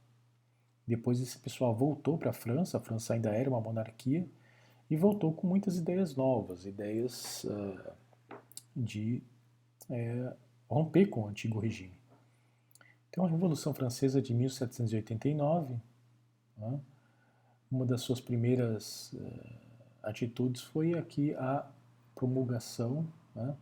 Depois 0.87 1.21
esse 1.21 1.39
pessoal 1.39 1.75
voltou 1.75 2.17
para 2.17 2.31
a 2.31 2.33
França, 2.33 2.79
a 2.79 2.81
França 2.81 3.15
ainda 3.15 3.31
era 3.31 3.51
uma 3.51 3.61
monarquia, 3.61 4.27
e 4.91 4.97
voltou 4.97 5.33
com 5.33 5.47
muitas 5.47 5.77
ideias 5.79 6.15
novas, 6.15 6.67
ideias 6.67 7.45
uh, 7.45 7.93
de 8.77 9.23
é, 9.91 10.33
romper 10.69 11.07
com 11.07 11.23
o 11.23 11.29
antigo 11.29 11.59
regime. 11.59 11.95
Então 13.09 13.25
a 13.25 13.29
Revolução 13.29 13.73
Francesa 13.73 14.21
de 14.21 14.35
1789, 14.35 15.77
né, 16.59 16.81
uma 17.71 17.87
das 17.87 18.03
suas 18.03 18.21
primeiras 18.21 19.13
uh, 19.13 19.65
atitudes 20.03 20.63
foi 20.63 20.95
aqui 20.95 21.35
a 21.35 21.69
promulgação 22.15 23.07
né, 23.35 23.57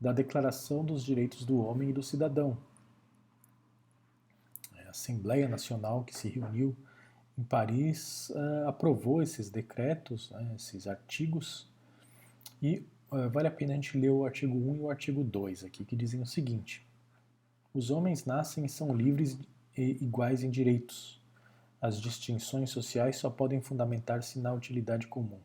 da 0.00 0.12
Declaração 0.12 0.84
dos 0.84 1.04
Direitos 1.04 1.44
do 1.44 1.58
Homem 1.64 1.90
e 1.90 1.92
do 1.92 2.02
Cidadão. 2.02 2.56
A 4.86 4.90
Assembleia 4.90 5.48
Nacional 5.48 6.04
que 6.04 6.16
se 6.16 6.28
reuniu 6.28 6.76
em 7.40 7.44
Paris 7.44 8.28
uh, 8.30 8.68
aprovou 8.68 9.22
esses 9.22 9.48
decretos, 9.48 10.30
né, 10.30 10.52
esses 10.54 10.86
artigos, 10.86 11.66
e 12.60 12.84
uh, 13.10 13.30
vale 13.30 13.48
a 13.48 13.50
pena 13.50 13.72
a 13.72 13.76
gente 13.76 13.96
ler 13.96 14.10
o 14.10 14.26
artigo 14.26 14.54
1 14.54 14.76
e 14.76 14.80
o 14.80 14.90
artigo 14.90 15.24
2 15.24 15.64
aqui, 15.64 15.84
que 15.84 15.96
dizem 15.96 16.20
o 16.20 16.26
seguinte: 16.26 16.86
Os 17.72 17.90
homens 17.90 18.26
nascem 18.26 18.66
e 18.66 18.68
são 18.68 18.94
livres 18.94 19.38
e 19.74 19.92
iguais 20.02 20.44
em 20.44 20.50
direitos. 20.50 21.18
As 21.80 21.98
distinções 21.98 22.68
sociais 22.68 23.16
só 23.16 23.30
podem 23.30 23.62
fundamentar-se 23.62 24.38
na 24.38 24.52
utilidade 24.52 25.06
comum. 25.06 25.40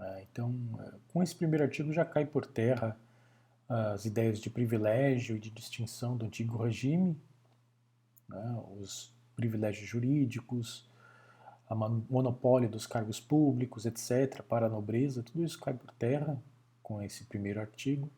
É, 0.00 0.22
então, 0.22 0.54
é, 0.78 0.92
com 1.12 1.22
esse 1.22 1.34
primeiro 1.34 1.64
artigo 1.64 1.92
já 1.92 2.06
cai 2.06 2.24
por 2.24 2.46
terra 2.46 2.98
as 3.68 4.04
ideias 4.04 4.38
de 4.38 4.50
privilégio 4.50 5.36
e 5.36 5.40
de 5.40 5.50
distinção 5.50 6.16
do 6.16 6.26
antigo 6.26 6.62
regime, 6.62 7.16
né, 8.28 8.62
os 8.78 9.11
privilégios 9.36 9.88
jurídicos, 9.88 10.88
o 11.68 11.74
monopólio 12.10 12.68
dos 12.68 12.86
cargos 12.86 13.18
públicos, 13.18 13.86
etc., 13.86 14.42
para 14.42 14.66
a 14.66 14.68
nobreza, 14.68 15.22
tudo 15.22 15.42
isso 15.44 15.58
cai 15.58 15.74
por 15.74 15.90
terra 15.92 16.42
com 16.82 17.00
esse 17.00 17.24
primeiro 17.24 17.60
artigo. 17.60 18.10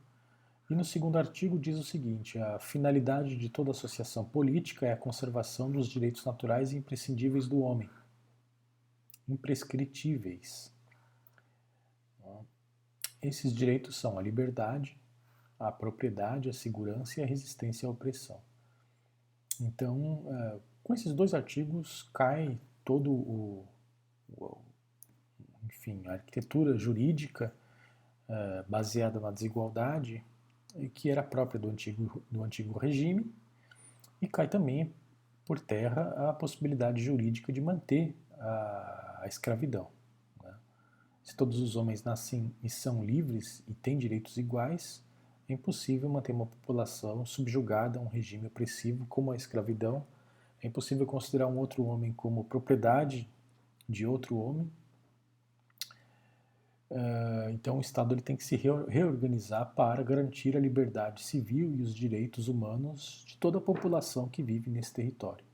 E 0.69 0.75
no 0.75 0.85
segundo 0.85 1.19
artigo 1.19 1.59
diz 1.59 1.79
o 1.79 1.85
seguinte: 1.85 2.39
a 2.39 2.59
finalidade 2.59 3.37
de 3.37 3.49
toda 3.49 3.71
associação 3.71 4.25
política 4.25 4.87
é 4.87 4.93
a 4.93 4.97
conservação 4.97 5.71
dos 5.71 5.89
direitos 5.89 6.25
naturais 6.25 6.73
e 6.73 6.77
imprescindíveis 6.77 7.47
do 7.47 7.61
homem, 7.61 7.89
imprescritíveis 9.29 10.75
esses 13.27 13.55
direitos 13.55 13.97
são 13.97 14.19
a 14.19 14.23
liberdade, 14.23 14.99
a 15.59 15.73
propriedade, 15.73 16.51
a 16.51 16.53
segurança 16.53 17.21
e 17.21 17.23
a 17.23 17.27
resistência 17.27 17.89
à 17.89 17.91
opressão. 17.91 18.41
Então, 19.61 20.27
é, 20.29 20.61
com 20.85 20.95
esses 20.95 21.13
dois 21.13 21.35
artigos 21.35 22.09
cai 22.13 22.61
todo 22.85 23.11
o, 23.11 23.67
o 24.39 24.59
enfim, 25.65 26.03
a 26.07 26.13
arquitetura 26.13 26.79
jurídica 26.79 27.53
é, 28.29 28.65
baseada 28.69 29.19
na 29.19 29.33
desigualdade 29.33 30.23
que 30.95 31.11
era 31.11 31.23
própria 31.23 31.59
do 31.59 31.69
antigo, 31.69 32.23
do 32.31 32.45
antigo 32.45 32.79
regime 32.79 33.33
e 34.21 34.29
cai 34.29 34.49
também 34.49 34.95
por 35.45 35.59
terra 35.59 36.31
a 36.31 36.33
possibilidade 36.33 37.03
jurídica 37.03 37.53
de 37.53 37.61
manter 37.61 38.17
a, 38.39 39.21
a 39.23 39.27
escravidão. 39.27 39.91
Se 41.25 41.35
todos 41.35 41.59
os 41.59 41.75
homens 41.75 42.05
nascem 42.05 42.55
e 42.63 42.69
são 42.69 43.03
livres 43.03 43.63
e 43.67 43.73
têm 43.73 43.97
direitos 43.97 44.37
iguais, 44.37 45.03
é 45.49 45.55
impossível 45.55 46.07
manter 46.09 46.33
uma 46.33 46.45
população 46.45 47.25
subjugada 47.25 47.99
a 47.99 48.03
um 48.03 48.09
regime 48.09 48.47
opressivo 48.47 49.07
como 49.07 49.33
a 49.33 49.37
escravidão. 49.37 50.07
É 50.65 50.69
impossível 50.69 51.07
considerar 51.07 51.47
um 51.47 51.59
outro 51.59 51.85
homem 51.85 52.13
como 52.13 52.45
propriedade 52.45 53.29
de 53.89 54.07
outro 54.07 54.37
homem. 54.37 54.71
Uh, 56.91 57.51
então, 57.51 57.79
o 57.79 57.81
Estado 57.81 58.15
ele 58.15 58.23
tem 58.23 58.37
que 58.37 58.45
se 58.45 58.57
reorganizar 58.57 59.75
para 59.75 60.03
garantir 60.03 60.57
a 60.57 60.61
liberdade 60.61 61.23
civil 61.23 61.77
e 61.77 61.83
os 61.83 61.95
direitos 61.95 62.49
humanos 62.49 63.25
de 63.27 63.37
toda 63.37 63.59
a 63.59 63.61
população 63.61 64.29
que 64.29 64.43
vive 64.43 64.71
nesse 64.71 64.93
território. 64.93 65.45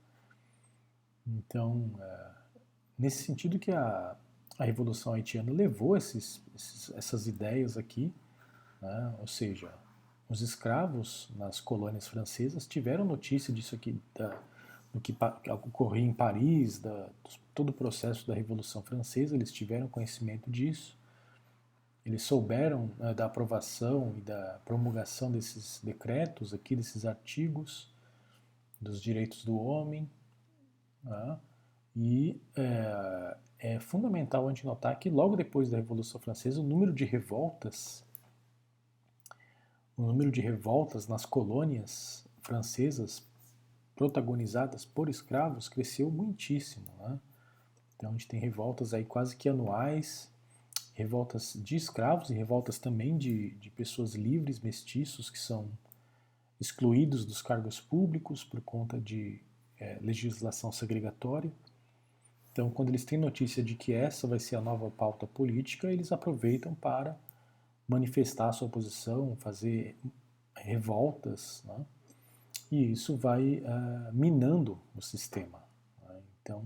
Então, 1.27 1.91
uh, 1.95 2.59
nesse 2.97 3.23
sentido 3.23 3.59
que 3.59 3.71
a 3.71 4.15
a 4.61 4.65
Revolução 4.65 5.13
Haitiana 5.13 5.51
levou 5.51 5.97
esses, 5.97 6.39
esses, 6.53 6.91
essas 6.91 7.25
ideias 7.25 7.77
aqui, 7.77 8.13
né? 8.79 9.15
ou 9.19 9.25
seja, 9.25 9.73
os 10.29 10.41
escravos 10.41 11.29
nas 11.35 11.59
colônias 11.59 12.07
francesas 12.07 12.67
tiveram 12.67 13.03
notícia 13.03 13.51
disso 13.51 13.73
aqui, 13.73 13.99
da, 14.13 14.39
do 14.93 14.99
que 14.99 15.15
ocorria 15.49 16.05
em 16.05 16.13
Paris, 16.13 16.79
da, 16.79 17.09
todo 17.53 17.69
o 17.69 17.73
processo 17.73 18.27
da 18.27 18.33
Revolução 18.33 18.81
Francesa, 18.81 19.35
eles 19.35 19.51
tiveram 19.51 19.87
conhecimento 19.87 20.49
disso. 20.51 20.97
eles 22.05 22.23
souberam 22.23 22.91
né, 22.97 23.13
da 23.13 23.25
aprovação 23.25 24.13
e 24.17 24.21
da 24.21 24.59
promulgação 24.65 25.31
desses 25.31 25.79
decretos 25.83 26.53
aqui, 26.53 26.75
desses 26.75 27.05
artigos 27.05 27.93
dos 28.81 28.99
direitos 29.01 29.45
do 29.45 29.55
homem, 29.57 30.09
né? 31.03 31.37
e 31.95 32.41
é, 32.55 33.37
é, 33.59 33.79
fundamental 33.79 34.47
a 34.47 34.49
gente 34.49 34.65
notar 34.65 34.97
que 34.97 35.09
logo 35.09 35.35
depois 35.35 35.69
da 35.69 35.77
Revolução 35.77 36.19
Francesa 36.19 36.59
o 36.59 36.63
número 36.63 36.91
de 36.91 37.05
revoltas, 37.05 38.03
o 39.95 40.01
número 40.01 40.31
de 40.31 40.41
revoltas 40.41 41.07
nas 41.07 41.25
colônias 41.25 42.25
francesas 42.41 43.23
protagonizadas 44.01 44.83
por 44.83 45.09
escravos 45.09 45.69
cresceu 45.69 46.09
muitíssimo, 46.09 46.87
né? 46.97 47.19
Então 47.95 48.09
a 48.09 48.11
gente 48.13 48.27
tem 48.27 48.39
revoltas 48.39 48.95
aí 48.95 49.05
quase 49.05 49.37
que 49.37 49.47
anuais, 49.47 50.27
revoltas 50.95 51.53
de 51.53 51.75
escravos 51.75 52.31
e 52.31 52.33
revoltas 52.33 52.79
também 52.79 53.15
de, 53.15 53.51
de 53.57 53.69
pessoas 53.69 54.15
livres, 54.15 54.59
mestiços, 54.59 55.29
que 55.29 55.37
são 55.37 55.69
excluídos 56.59 57.25
dos 57.25 57.43
cargos 57.43 57.79
públicos 57.79 58.43
por 58.43 58.59
conta 58.61 58.99
de 58.99 59.39
é, 59.79 59.99
legislação 60.01 60.71
segregatória. 60.71 61.53
Então, 62.51 62.71
quando 62.71 62.89
eles 62.89 63.05
têm 63.05 63.19
notícia 63.19 63.63
de 63.63 63.75
que 63.75 63.93
essa 63.93 64.25
vai 64.25 64.39
ser 64.39 64.55
a 64.55 64.61
nova 64.61 64.89
pauta 64.89 65.27
política, 65.27 65.93
eles 65.93 66.11
aproveitam 66.11 66.73
para 66.73 67.15
manifestar 67.87 68.51
sua 68.51 68.67
posição, 68.67 69.35
fazer 69.35 69.95
revoltas, 70.55 71.61
né? 71.65 71.85
E 72.71 72.91
isso 72.93 73.17
vai 73.17 73.57
uh, 73.57 74.13
minando 74.13 74.79
o 74.95 75.01
sistema. 75.01 75.61
Né? 76.01 76.15
Então, 76.41 76.63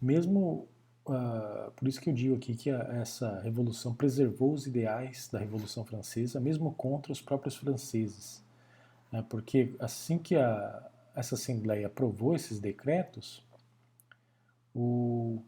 mesmo 0.00 0.68
uh, 1.06 1.70
por 1.74 1.88
isso 1.88 2.00
que 2.00 2.10
eu 2.10 2.14
digo 2.14 2.36
aqui 2.36 2.54
que 2.54 2.70
a, 2.70 2.82
essa 3.00 3.40
revolução 3.40 3.94
preservou 3.94 4.52
os 4.52 4.66
ideais 4.66 5.28
da 5.32 5.38
Revolução 5.38 5.84
Francesa, 5.84 6.38
mesmo 6.38 6.72
contra 6.74 7.10
os 7.10 7.22
próprios 7.22 7.56
franceses, 7.56 8.44
né? 9.10 9.24
porque 9.28 9.74
assim 9.78 10.18
que 10.18 10.36
a, 10.36 10.90
essa 11.14 11.34
Assembleia 11.34 11.86
aprovou 11.86 12.36
esses 12.36 12.60
decretos, 12.60 13.42
o, 14.74 15.42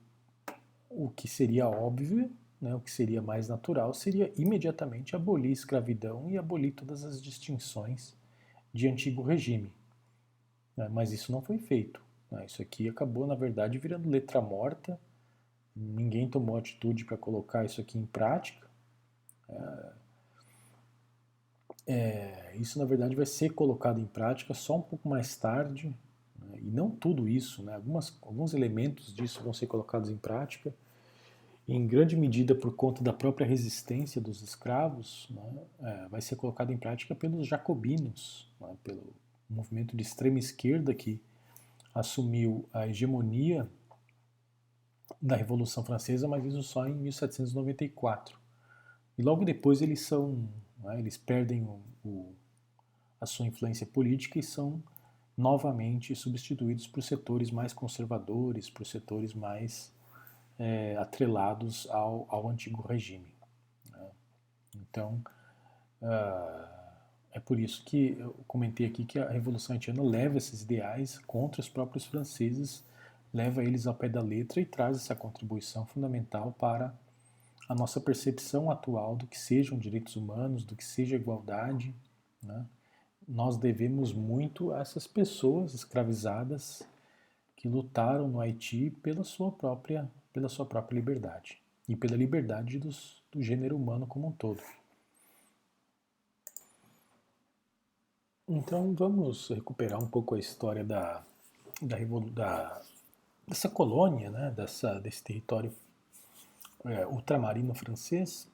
o 0.89 1.11
que 1.11 1.29
seria 1.29 1.69
óbvio, 1.69 2.33
né, 2.59 2.75
o 2.75 2.81
que 2.81 2.91
seria 2.91 3.21
mais 3.21 3.49
natural, 3.49 3.93
seria 3.93 4.33
imediatamente 4.37 5.15
abolir 5.15 5.51
a 5.51 5.53
escravidão 5.53 6.31
e 6.31 6.39
abolir 6.39 6.73
todas 6.73 7.05
as 7.05 7.21
distinções 7.21 8.18
de 8.73 8.89
antigo 8.89 9.23
regime. 9.23 9.73
Né? 10.77 10.89
Mas 10.89 11.13
isso 11.13 11.33
não 11.33 11.41
foi 11.41 11.59
feito. 11.59 12.01
Né? 12.31 12.45
Isso 12.47 12.63
aqui 12.63 12.89
acabou, 12.89 13.27
na 13.27 13.35
verdade, 13.35 13.79
virando 13.79 14.09
letra 14.09 14.41
morta. 14.41 14.99
Ninguém 15.75 16.29
tomou 16.29 16.57
atitude 16.57 17.05
para 17.05 17.17
colocar 17.17 17.65
isso 17.65 17.81
aqui 17.81 17.99
em 17.99 18.07
prática. 18.07 18.69
É, 19.49 19.93
é, 21.87 22.57
isso, 22.57 22.79
na 22.79 22.85
verdade, 22.85 23.15
vai 23.15 23.27
ser 23.27 23.51
colocado 23.51 24.01
em 24.01 24.07
prática 24.07 24.55
só 24.55 24.77
um 24.77 24.83
pouco 24.83 25.09
mais 25.09 25.37
tarde. 25.37 25.95
Né? 26.39 26.59
E 26.61 26.71
não 26.71 26.91
tudo 26.91 27.29
isso. 27.29 27.63
Né? 27.63 27.75
Algumas, 27.75 28.17
alguns 28.23 28.55
elementos 28.55 29.15
disso 29.15 29.43
vão 29.43 29.53
ser 29.53 29.67
colocados 29.67 30.11
em 30.11 30.17
prática 30.17 30.75
em 31.69 31.87
grande 31.87 32.17
medida 32.17 32.55
por 32.55 32.75
conta 32.75 33.05
da 33.05 33.13
própria 33.13 33.47
resistência 33.47 34.23
dos 34.23 34.43
escravos, 34.43 35.29
né, 35.31 35.67
é, 35.81 36.09
vai 36.09 36.23
ser 36.23 36.37
colocado 36.37 36.73
em 36.73 36.79
prática 36.79 37.15
pelos 37.15 37.47
jacobinos, 37.47 38.51
né, 38.59 38.75
pelo 38.83 39.13
movimento 39.49 39.95
de 39.95 40.03
extrema 40.03 40.39
esquerda 40.39 40.95
que 40.95 41.21
assumiu 41.95 42.67
a 42.73 42.89
hegemonia 42.89 43.69
da 45.21 45.37
Revolução 45.37 45.85
Francesa, 45.85 46.27
mas 46.27 46.45
isso 46.45 46.63
só 46.63 46.87
em 46.89 46.95
1794. 46.95 48.39
E 49.19 49.23
logo 49.23 49.45
depois 49.45 49.83
eles 49.83 50.01
são, 50.01 50.49
né, 50.83 50.99
eles 50.99 51.19
perdem 51.19 51.65
o, 51.65 51.83
o, 52.03 52.35
a 53.21 53.27
sua 53.27 53.47
influência 53.47 53.87
política 53.87 54.39
e 54.39 54.43
são 54.43 54.83
novamente 55.37 56.15
substituídos 56.15 56.87
por 56.87 57.03
setores 57.03 57.51
mais 57.51 57.75
conservadores, 57.75 58.71
por 58.71 58.87
setores 58.87 59.35
mais 59.35 59.93
é, 60.59 60.97
atrelados 60.97 61.87
ao, 61.91 62.27
ao 62.29 62.49
antigo 62.49 62.83
regime. 62.83 63.35
Né? 63.91 64.11
Então, 64.77 65.23
uh, 66.03 66.79
é 67.33 67.41
por 67.41 67.61
isso 67.61 67.85
que 67.85 68.17
eu 68.19 68.35
comentei 68.47 68.87
aqui 68.87 69.05
que 69.05 69.19
a 69.19 69.31
Revolução 69.31 69.75
Haitiana 69.75 70.03
leva 70.03 70.39
esses 70.39 70.63
ideais 70.63 71.19
contra 71.21 71.61
os 71.61 71.69
próprios 71.69 72.05
franceses, 72.05 72.85
leva 73.33 73.63
eles 73.63 73.87
ao 73.87 73.95
pé 73.95 74.09
da 74.09 74.21
letra 74.21 74.61
e 74.61 74.67
traz 74.67 74.97
essa 74.97 75.15
contribuição 75.15 75.87
fundamental 75.87 76.53
para 76.59 76.95
a 77.69 77.75
nossa 77.75 78.01
percepção 78.01 78.71
atual 78.71 79.15
do 79.15 79.27
que 79.27 79.39
sejam 79.39 79.79
direitos 79.79 80.17
humanos, 80.17 80.65
do 80.65 80.75
que 80.75 80.85
seja 80.85 81.17
igualdade. 81.17 81.95
Né? 82.43 82.67
Nós 83.29 83.59
devemos 83.59 84.13
muito 84.13 84.73
a 84.73 84.81
essas 84.81 85.07
pessoas 85.07 85.75
escravizadas 85.75 86.83
que 87.55 87.69
lutaram 87.69 88.27
no 88.27 88.41
Haiti 88.41 88.91
pela 89.03 89.23
sua 89.23 89.53
própria 89.53 90.11
pela 90.39 90.49
sua 90.49 90.65
própria 90.65 90.95
liberdade 90.95 91.61
e 91.89 91.97
pela 91.97 92.17
liberdade 92.17 92.79
dos, 92.79 93.21
do 93.33 93.43
gênero 93.43 93.75
humano 93.77 94.07
como 94.07 94.29
um 94.29 94.33
todo. 94.33 94.63
Então 98.47 98.95
vamos 98.95 99.49
recuperar 99.49 100.01
um 100.01 100.07
pouco 100.07 100.37
a 100.37 100.39
história 100.39 100.85
da, 100.85 101.25
da, 101.83 101.97
da 102.33 102.83
dessa 103.49 103.69
colônia, 103.69 104.31
né, 104.31 104.53
dessa, 104.55 105.01
desse 105.01 105.25
território 105.25 105.73
é, 106.85 107.05
ultramarino 107.07 107.75
francês 107.75 108.49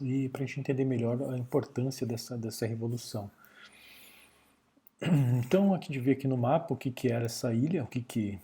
e 0.00 0.30
para 0.30 0.44
a 0.44 0.46
gente 0.46 0.60
entender 0.60 0.84
melhor 0.84 1.20
a 1.30 1.36
importância 1.36 2.06
dessa, 2.06 2.38
dessa 2.38 2.66
revolução. 2.66 3.30
Então 5.44 5.74
aqui 5.74 5.92
de 5.92 6.00
ver 6.00 6.12
aqui 6.12 6.26
no 6.26 6.38
mapa 6.38 6.72
o 6.72 6.76
que, 6.76 6.90
que 6.90 7.08
era 7.08 7.26
essa 7.26 7.52
ilha, 7.52 7.84
o 7.84 7.86
que, 7.86 8.00
que 8.00 8.40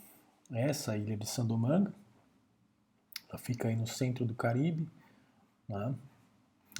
é 0.52 0.68
essa 0.68 0.96
ilha 0.96 1.16
de 1.16 1.26
Sandomanga. 1.26 1.94
Ela 3.28 3.38
fica 3.38 3.68
aí 3.68 3.76
no 3.76 3.86
centro 3.86 4.24
do 4.24 4.34
Caribe. 4.34 4.88
Né? 5.68 5.94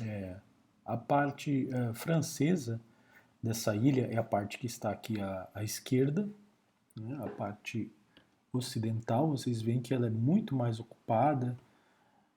É, 0.03 0.37
a 0.85 0.97
parte 0.97 1.69
é, 1.73 1.93
francesa 1.95 2.81
dessa 3.43 3.77
ilha 3.77 4.07
é 4.11 4.17
a 4.17 4.23
parte 4.23 4.59
que 4.59 4.67
está 4.67 4.91
aqui 4.91 5.21
à, 5.21 5.49
à 5.55 5.63
esquerda, 5.63 6.29
né? 6.97 7.19
a 7.23 7.29
parte 7.29 7.93
ocidental. 8.53 9.29
Vocês 9.29 9.61
veem 9.61 9.81
que 9.81 9.93
ela 9.93 10.07
é 10.07 10.11
muito 10.11 10.55
mais 10.57 10.81
ocupada, 10.81 11.57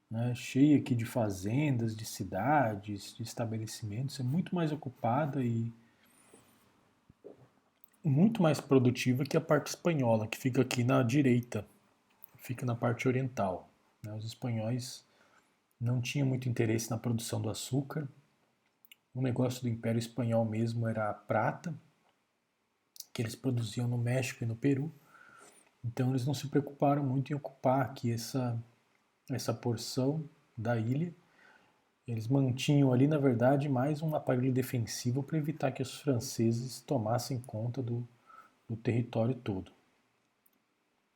né? 0.09 0.33
cheia 0.35 0.77
aqui 0.77 0.93
de 0.93 1.05
fazendas, 1.05 1.95
de 1.95 2.05
cidades, 2.05 3.15
de 3.15 3.23
estabelecimentos. 3.23 4.19
É 4.19 4.23
muito 4.23 4.53
mais 4.53 4.71
ocupada 4.71 5.41
e 5.41 5.71
muito 8.03 8.41
mais 8.41 8.59
produtiva 8.59 9.23
que 9.23 9.37
a 9.37 9.41
parte 9.41 9.67
espanhola, 9.67 10.27
que 10.27 10.37
fica 10.37 10.61
aqui 10.61 10.83
na 10.83 11.03
direita, 11.03 11.65
fica 12.35 12.65
na 12.65 12.75
parte 12.75 13.07
oriental. 13.07 13.70
Né? 14.03 14.13
Os 14.13 14.25
espanhóis 14.25 15.05
não 15.79 16.01
tinham 16.01 16.27
muito 16.27 16.47
interesse 16.47 16.89
na 16.89 16.97
produção 16.97 17.41
do 17.41 17.49
açúcar. 17.49 18.07
O 19.13 19.21
negócio 19.21 19.61
do 19.61 19.69
Império 19.69 19.99
Espanhol 19.99 20.45
mesmo 20.45 20.87
era 20.87 21.09
a 21.09 21.13
prata, 21.13 21.73
que 23.13 23.21
eles 23.21 23.35
produziam 23.35 23.87
no 23.87 23.97
México 23.97 24.43
e 24.43 24.47
no 24.47 24.55
Peru. 24.55 24.91
Então 25.83 26.11
eles 26.11 26.25
não 26.25 26.33
se 26.33 26.47
preocuparam 26.47 27.03
muito 27.03 27.31
em 27.31 27.35
ocupar 27.35 27.81
aqui 27.81 28.11
essa, 28.11 28.57
essa 29.29 29.53
porção 29.53 30.23
da 30.55 30.77
ilha. 30.77 31.13
Eles 32.07 32.27
mantinham 32.27 32.91
ali, 32.91 33.07
na 33.07 33.17
verdade, 33.17 33.69
mais 33.69 34.01
um 34.01 34.15
aparelho 34.15 34.53
defensivo 34.53 35.23
para 35.23 35.37
evitar 35.37 35.71
que 35.71 35.81
os 35.81 35.99
franceses 35.99 36.81
tomassem 36.81 37.39
conta 37.41 37.81
do, 37.81 38.07
do 38.67 38.75
território 38.75 39.35
todo. 39.35 39.71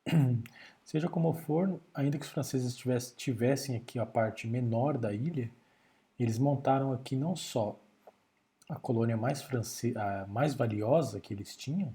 Seja 0.86 1.08
como 1.08 1.34
for, 1.34 1.80
ainda 1.92 2.16
que 2.16 2.24
os 2.24 2.30
franceses 2.30 2.76
tivessem 3.16 3.74
aqui 3.74 3.98
a 3.98 4.06
parte 4.06 4.46
menor 4.46 4.96
da 4.96 5.12
ilha, 5.12 5.50
eles 6.16 6.38
montaram 6.38 6.92
aqui 6.92 7.16
não 7.16 7.34
só 7.34 7.76
a 8.68 8.76
colônia 8.76 9.16
mais, 9.16 9.42
france... 9.42 9.92
a 9.98 10.28
mais 10.28 10.54
valiosa 10.54 11.18
que 11.18 11.34
eles 11.34 11.56
tinham 11.56 11.92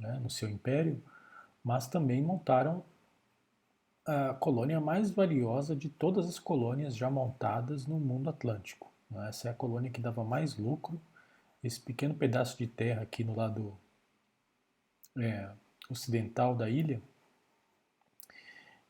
né, 0.00 0.18
no 0.22 0.30
seu 0.30 0.48
império, 0.48 1.04
mas 1.62 1.86
também 1.86 2.22
montaram 2.22 2.82
a 4.06 4.32
colônia 4.32 4.80
mais 4.80 5.10
valiosa 5.10 5.76
de 5.76 5.90
todas 5.90 6.26
as 6.26 6.38
colônias 6.38 6.96
já 6.96 7.10
montadas 7.10 7.86
no 7.86 8.00
mundo 8.00 8.30
atlântico. 8.30 8.90
Né. 9.10 9.28
Essa 9.28 9.48
é 9.48 9.50
a 9.50 9.54
colônia 9.54 9.90
que 9.90 10.00
dava 10.00 10.24
mais 10.24 10.56
lucro. 10.56 10.98
Esse 11.62 11.78
pequeno 11.78 12.14
pedaço 12.14 12.56
de 12.56 12.66
terra 12.66 13.02
aqui 13.02 13.22
no 13.22 13.36
lado 13.36 13.76
é, 15.18 15.50
ocidental 15.90 16.54
da 16.54 16.70
ilha 16.70 17.02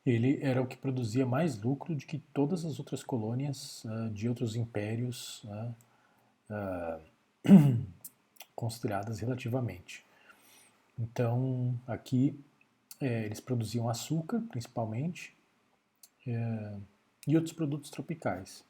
ele 0.07 0.39
era 0.41 0.63
o 0.63 0.67
que 0.67 0.77
produzia 0.77 1.27
mais 1.27 1.61
lucro 1.61 1.95
do 1.95 2.07
que 2.07 2.19
todas 2.33 2.65
as 2.65 2.79
outras 2.79 3.03
colônias 3.03 3.85
uh, 3.85 4.09
de 4.11 4.29
outros 4.29 4.55
impérios 4.55 5.45
uh, 5.45 5.75
uh, 6.51 7.85
consideradas 8.55 9.19
relativamente. 9.19 10.07
Então, 10.99 11.79
aqui 11.87 12.39
é, 13.01 13.27
eles 13.27 13.41
produziam 13.41 13.89
açúcar, 13.89 14.41
principalmente, 14.49 15.37
é, 16.27 16.77
e 17.27 17.37
outros 17.37 17.53
produtos 17.53 17.91
tropicais. 17.91 18.65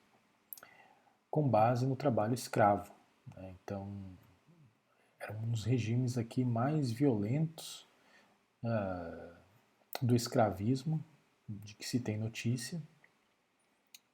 com 1.31 1.47
base 1.47 1.87
no 1.87 1.95
trabalho 1.95 2.33
escravo. 2.33 2.91
Né? 3.37 3.55
Então, 3.63 3.93
eram 5.21 5.39
uns 5.45 5.65
regimes 5.65 6.17
aqui 6.17 6.45
mais 6.45 6.91
violentos 6.91 7.87
uh, 8.65 9.37
do 10.01 10.17
escravismo, 10.17 11.05
de 11.49 11.75
que 11.75 11.87
se 11.87 12.01
tem 12.01 12.17
notícia. 12.19 12.83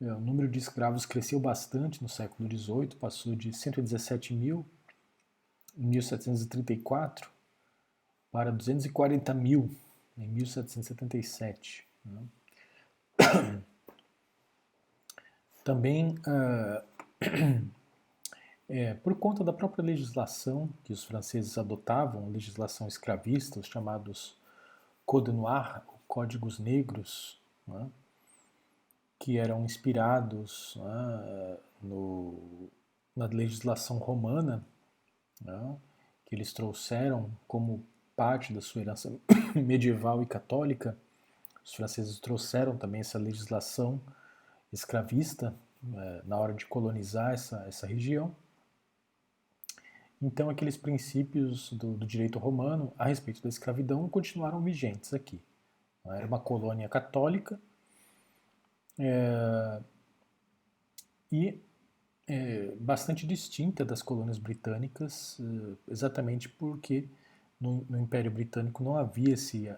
É, 0.00 0.12
o 0.12 0.20
número 0.20 0.48
de 0.48 0.58
escravos 0.58 1.06
cresceu 1.06 1.38
bastante 1.38 2.02
no 2.02 2.08
século 2.08 2.48
XVIII, 2.48 2.96
passou 2.96 3.34
de 3.34 3.52
117 3.52 4.34
mil 4.34 4.66
em 5.76 5.86
1734 5.86 7.30
para 8.30 8.50
240 8.50 9.32
mil 9.34 9.70
em 10.16 10.28
1777. 10.28 11.86
Né? 12.04 12.22
Também, 15.62 16.18
uh, 16.26 16.82
é, 18.68 18.94
por 18.94 19.14
conta 19.16 19.44
da 19.44 19.52
própria 19.52 19.84
legislação 19.84 20.68
que 20.82 20.92
os 20.92 21.04
franceses 21.04 21.56
adotavam, 21.56 22.28
legislação 22.30 22.88
escravista, 22.88 23.60
os 23.60 23.66
chamados 23.66 24.36
Code 25.06 25.30
Noir, 25.30 25.82
Códigos 26.12 26.58
Negros, 26.58 27.40
né? 27.66 27.90
que 29.18 29.38
eram 29.38 29.64
inspirados 29.64 30.76
né, 30.76 31.58
no, 31.82 32.68
na 33.16 33.24
legislação 33.24 33.96
romana, 33.96 34.62
né, 35.40 35.78
que 36.26 36.34
eles 36.34 36.52
trouxeram 36.52 37.30
como 37.48 37.82
parte 38.14 38.52
da 38.52 38.60
sua 38.60 38.82
herança 38.82 39.18
medieval 39.56 40.22
e 40.22 40.26
católica. 40.26 40.98
Os 41.64 41.72
franceses 41.72 42.20
trouxeram 42.20 42.76
também 42.76 43.00
essa 43.00 43.18
legislação 43.18 43.98
escravista 44.70 45.54
é, 45.94 46.22
na 46.26 46.38
hora 46.38 46.52
de 46.52 46.66
colonizar 46.66 47.32
essa, 47.32 47.64
essa 47.66 47.86
região. 47.86 48.36
Então, 50.20 50.50
aqueles 50.50 50.76
princípios 50.76 51.72
do, 51.72 51.96
do, 51.96 52.06
direito 52.06 52.38
romano 52.38 52.92
a 52.98 53.06
respeito 53.06 53.42
da 53.42 53.48
escravidão 53.48 54.06
continuaram 54.10 54.60
vigentes 54.62 55.14
aqui. 55.14 55.40
Era 56.04 56.26
uma 56.26 56.40
colônia 56.40 56.88
católica 56.88 57.60
é, 58.98 59.80
e 61.30 61.60
é, 62.26 62.72
bastante 62.78 63.26
distinta 63.26 63.84
das 63.84 64.02
colônias 64.02 64.38
britânicas, 64.38 65.40
é, 65.40 65.92
exatamente 65.92 66.48
porque 66.48 67.08
no, 67.60 67.84
no, 67.88 67.98
Império 67.98 68.30
Britânico 68.30 68.82
não 68.82 68.96
havia 68.96 69.34
esse 69.34 69.72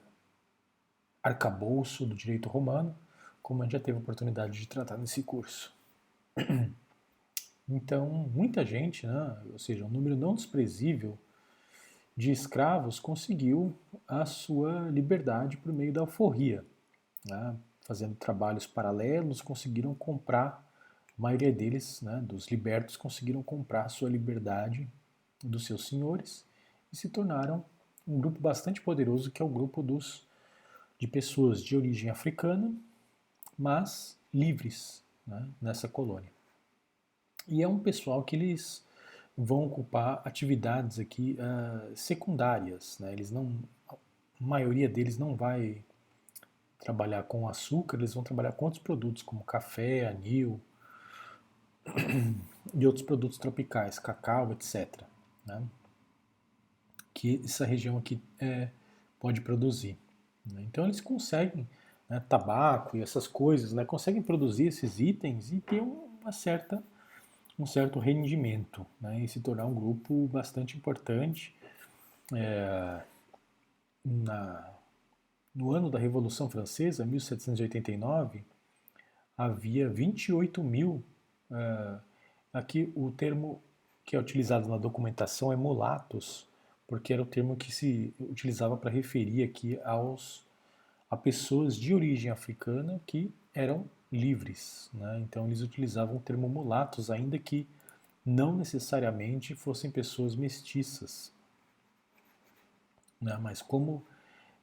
arcabouço 1.23 2.07
do 2.07 2.15
direito 2.15 2.49
romano, 2.49 2.97
como 3.43 3.63
a 3.63 3.65
gente 3.67 3.73
já 3.73 3.81
teve 3.81 3.99
a 3.99 4.01
oportunidade 4.01 4.59
de 4.59 4.67
tratar 4.67 4.97
nesse 4.97 5.23
curso. 5.23 5.75
Então, 7.67 8.29
muita 8.31 8.63
gente, 8.63 9.07
né, 9.07 9.43
ou 9.51 9.59
seja, 9.59 9.87
um 9.87 9.89
número 9.89 10.15
não 10.15 10.35
desprezível 10.35 11.19
de 12.17 12.31
escravos 12.31 13.01
conseguiu 13.01 13.77
a 14.07 14.25
sua 14.25 14.89
liberdade 14.91 15.57
por 15.57 15.73
meio 15.73 15.93
da 15.93 16.01
alforria. 16.01 16.65
Né? 17.25 17.57
fazendo 17.85 18.15
trabalhos 18.15 18.67
paralelos, 18.67 19.41
conseguiram 19.41 19.95
comprar, 19.95 20.67
a 21.17 21.23
maioria 21.23 21.53
deles, 21.53 22.01
né, 22.03 22.21
dos 22.23 22.49
libertos, 22.49 22.97
conseguiram 22.97 23.43
comprar 23.43 23.89
sua 23.89 24.11
liberdade 24.11 24.89
dos 25.43 25.67
seus 25.67 25.87
senhores 25.87 26.45
e 26.93 26.97
se 26.97 27.09
tornaram 27.09 27.65
um 28.07 28.19
grupo 28.19 28.41
bastante 28.41 28.81
poderoso 28.81 29.31
que 29.31 29.41
é 29.41 29.45
o 29.45 29.49
grupo 29.49 29.83
dos 29.83 30.27
de 30.99 31.07
pessoas 31.07 31.63
de 31.63 31.77
origem 31.77 32.09
africana, 32.09 32.75
mas 33.57 34.19
livres 34.33 35.05
né, 35.27 35.49
nessa 35.61 35.87
colônia. 35.87 36.33
E 37.47 37.63
é 37.63 37.69
um 37.69 37.79
pessoal 37.79 38.23
que 38.23 38.35
eles 38.35 38.84
vão 39.37 39.67
ocupar 39.67 40.23
atividades 40.25 40.99
aqui 40.99 41.37
uh, 41.39 41.97
secundárias, 41.97 42.99
né? 43.01 43.13
Eles 43.13 43.31
não, 43.31 43.53
a 43.91 43.97
maioria 44.41 44.89
deles 44.89 45.19
não 45.19 45.35
vai 45.35 45.83
trabalhar 46.79 47.23
com 47.25 47.49
açúcar, 47.49 47.97
eles 47.97 48.15
vão 48.15 48.23
trabalhar 48.23 48.53
com 48.53 48.67
outros 48.67 48.83
produtos, 48.83 49.23
como 49.23 49.43
café, 49.43 50.07
anil 50.07 50.61
e 52.75 52.87
outros 52.87 53.05
produtos 53.05 53.39
tropicais, 53.39 53.99
cacau, 53.99 54.53
etc. 54.53 55.03
Né? 55.47 55.63
Que 57.13 57.41
essa 57.45 57.65
região 57.65 57.97
aqui 57.97 58.21
é, 58.39 58.69
pode 59.19 59.41
produzir. 59.41 59.97
Né? 60.45 60.63
Então 60.63 60.85
eles 60.85 61.01
conseguem, 61.01 61.67
né, 62.09 62.23
tabaco 62.29 62.97
e 62.97 63.03
essas 63.03 63.27
coisas, 63.27 63.73
né, 63.73 63.85
conseguem 63.85 64.23
produzir 64.23 64.67
esses 64.67 65.01
itens 65.01 65.51
e 65.53 65.61
ter 65.61 65.81
uma 65.81 66.33
certa, 66.33 66.83
um 67.59 67.67
certo 67.67 67.99
rendimento 67.99 68.87
né, 69.01 69.21
e 69.21 69.29
se 69.29 69.41
tornar 69.41 69.67
um 69.67 69.75
grupo 69.75 70.27
bastante 70.29 70.77
importante 70.77 71.55
é, 72.33 73.01
na, 74.05 74.75
no 75.55 75.73
ano 75.73 75.89
da 75.89 75.99
Revolução 75.99 76.51
Francesa, 76.51 77.05
1789, 77.05 78.45
havia 79.37 79.89
28 79.89 80.63
mil. 80.63 81.03
Uh, 81.51 82.01
aqui 82.53 82.93
o 82.97 83.11
termo 83.13 83.63
que 84.05 84.17
é 84.17 84.19
utilizado 84.19 84.69
na 84.69 84.77
documentação 84.77 85.53
é 85.53 85.57
mulatos, 85.57 86.47
porque 86.87 87.13
era 87.13 87.23
o 87.23 87.27
termo 87.27 87.57
que 87.57 87.73
se 87.73 88.13
utilizava 88.19 88.77
para 88.77 88.91
referir 88.91 89.43
aqui 89.43 89.79
aos 89.85 90.45
a 91.11 91.17
pessoas 91.17 91.77
de 91.77 91.95
origem 91.95 92.31
africana 92.31 93.01
que 93.07 93.33
eram 93.55 93.89
livres. 94.15 94.91
Né? 94.95 95.21
Então 95.21 95.47
eles 95.47 95.61
utilizavam 95.61 96.17
o 96.17 96.21
termo 96.21 96.49
mulatos, 96.49 97.11
ainda 97.11 97.39
que 97.39 97.67
não 98.25 98.57
necessariamente 98.57 99.55
fossem 99.55 99.91
pessoas 99.91 100.35
mestiças. 100.35 101.33
Né? 103.21 103.37
Mas 103.41 103.61
como 103.61 104.05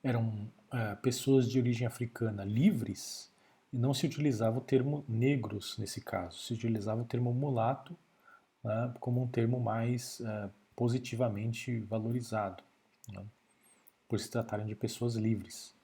eram 0.04 0.50
uh, 0.74 0.96
pessoas 1.02 1.50
de 1.50 1.60
origem 1.60 1.86
africana 1.86 2.44
livres, 2.44 3.30
não 3.72 3.94
se 3.94 4.06
utilizava 4.06 4.58
o 4.58 4.62
termo 4.62 5.06
negros 5.08 5.78
nesse 5.78 6.02
caso, 6.02 6.40
se 6.40 6.54
utilizava 6.54 7.02
o 7.02 7.06
termo 7.06 7.34
mulato 7.34 7.96
né, 8.64 8.94
como 9.00 9.24
um 9.24 9.28
termo 9.28 9.60
mais 9.60 10.20
uh, 10.20 10.52
positivamente 10.76 11.80
valorizado, 11.82 12.64
né, 13.10 13.24
por 14.08 14.20
se 14.20 14.30
tratarem 14.30 14.66
de 14.66 14.76
pessoas 14.76 15.16
livres. 15.16 15.76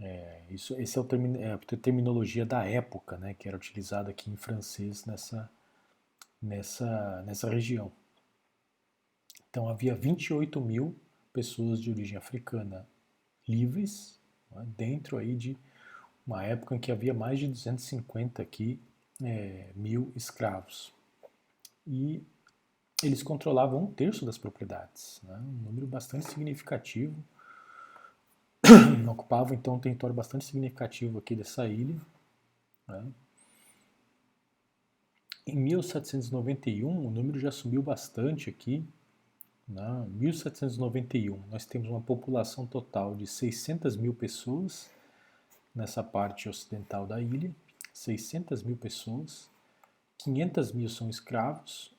É, 0.00 0.44
isso, 0.48 0.78
esse 0.80 0.96
é, 0.96 1.00
o 1.00 1.04
termi 1.04 1.42
é 1.42 1.52
a 1.52 1.58
terminologia 1.58 2.46
da 2.46 2.64
época, 2.64 3.16
né, 3.18 3.34
que 3.34 3.48
era 3.48 3.56
utilizada 3.56 4.10
aqui 4.10 4.30
em 4.30 4.36
francês 4.36 5.04
nessa, 5.04 5.50
nessa, 6.40 7.22
nessa 7.22 7.50
região. 7.50 7.90
Então 9.50 9.68
havia 9.68 9.94
28 9.94 10.60
mil 10.60 10.96
pessoas 11.32 11.80
de 11.80 11.90
origem 11.90 12.16
africana 12.16 12.86
livres, 13.46 14.20
né, 14.50 14.64
dentro 14.76 15.16
aí 15.16 15.34
de 15.34 15.56
uma 16.26 16.44
época 16.44 16.76
em 16.76 16.78
que 16.78 16.92
havia 16.92 17.14
mais 17.14 17.38
de 17.38 17.48
250 17.48 18.42
aqui, 18.42 18.80
é, 19.20 19.70
mil 19.74 20.12
escravos. 20.14 20.92
E 21.86 22.22
eles 23.02 23.22
controlavam 23.22 23.84
um 23.84 23.92
terço 23.92 24.24
das 24.24 24.38
propriedades, 24.38 25.20
né, 25.24 25.38
um 25.38 25.64
número 25.64 25.86
bastante 25.88 26.26
significativo. 26.26 27.16
Ocupavam 29.08 29.54
então 29.54 29.74
um 29.74 29.78
território 29.78 30.14
bastante 30.14 30.44
significativo 30.44 31.18
aqui 31.18 31.34
dessa 31.34 31.66
ilha. 31.66 32.00
Né. 32.86 33.12
Em 35.46 35.56
1791, 35.56 37.06
o 37.06 37.10
número 37.10 37.38
já 37.38 37.50
subiu 37.50 37.82
bastante 37.82 38.50
aqui, 38.50 38.86
né? 39.66 40.06
1791, 40.10 41.46
nós 41.50 41.64
temos 41.64 41.88
uma 41.88 42.00
população 42.00 42.66
total 42.66 43.14
de 43.14 43.26
600 43.26 43.96
mil 43.96 44.14
pessoas 44.14 44.90
nessa 45.74 46.02
parte 46.02 46.48
ocidental 46.48 47.06
da 47.06 47.20
ilha, 47.20 47.54
600 47.92 48.62
mil 48.62 48.76
pessoas, 48.76 49.50
500 50.18 50.72
mil 50.72 50.88
são 50.88 51.08
escravos 51.08 51.94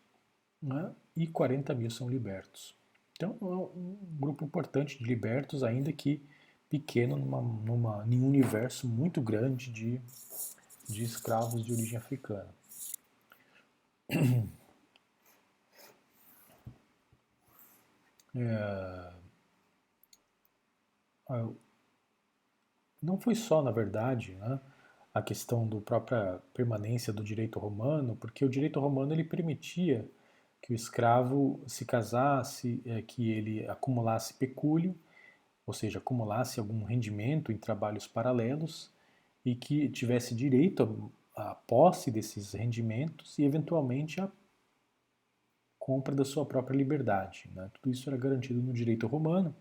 né? 0.62 0.94
e 1.16 1.26
40 1.28 1.74
mil 1.74 1.90
são 1.90 2.10
libertos. 2.10 2.76
Então, 3.14 3.38
é 3.42 3.46
um 3.46 3.98
grupo 4.20 4.46
importante 4.46 4.98
de 4.98 5.04
libertos, 5.04 5.64
ainda 5.64 5.92
que 5.92 6.22
pequeno, 6.70 7.18
numa, 7.18 7.42
numa, 7.42 8.06
em 8.08 8.22
um 8.22 8.28
universo 8.28 8.88
muito 8.88 9.22
grande 9.22 9.72
de, 9.72 10.02
de 10.88 11.04
escravos 11.04 11.66
de 11.66 11.74
origem 11.74 11.98
africana. 11.98 12.50
É, 18.36 19.12
não 23.02 23.20
foi 23.20 23.36
só, 23.36 23.62
na 23.62 23.72
verdade, 23.72 24.36
né, 24.36 24.60
a 25.14 25.22
questão 25.22 25.68
da 25.68 25.80
própria 25.82 26.40
permanência 26.54 27.14
do 27.14 27.24
direito 27.24 27.60
romano, 27.60 28.16
porque 28.16 28.46
o 28.46 28.50
direito 28.50 28.80
romano 28.80 29.14
ele 29.14 29.24
permitia 29.24 30.10
que 30.62 30.74
o 30.74 30.76
escravo 30.76 31.64
se 31.68 31.86
casasse, 31.86 32.82
é, 32.86 33.02
que 33.02 33.32
ele 33.32 33.68
acumulasse 33.68 34.34
pecúlio, 34.34 34.96
ou 35.70 35.74
seja, 35.74 36.00
acumulasse 36.00 36.60
algum 36.60 36.84
rendimento 36.84 37.52
em 37.52 37.58
trabalhos 37.58 38.08
paralelos 38.08 38.90
e 39.46 39.54
que 39.54 39.88
tivesse 39.88 40.34
direito 40.34 41.12
a 41.36 41.54
posse 41.54 42.10
desses 42.10 42.54
rendimentos 42.54 43.38
e, 43.38 43.44
eventualmente, 43.44 44.20
a 44.20 44.32
compra 45.78 46.16
da 46.16 46.26
sua 46.26 46.44
própria 46.44 46.76
liberdade. 46.76 47.52
Né? 47.54 47.70
Tudo 47.76 47.94
isso 47.94 48.10
era 48.10 48.18
garantido 48.18 48.60
no 48.60 48.74
direito 48.74 49.06
romano 49.06 49.56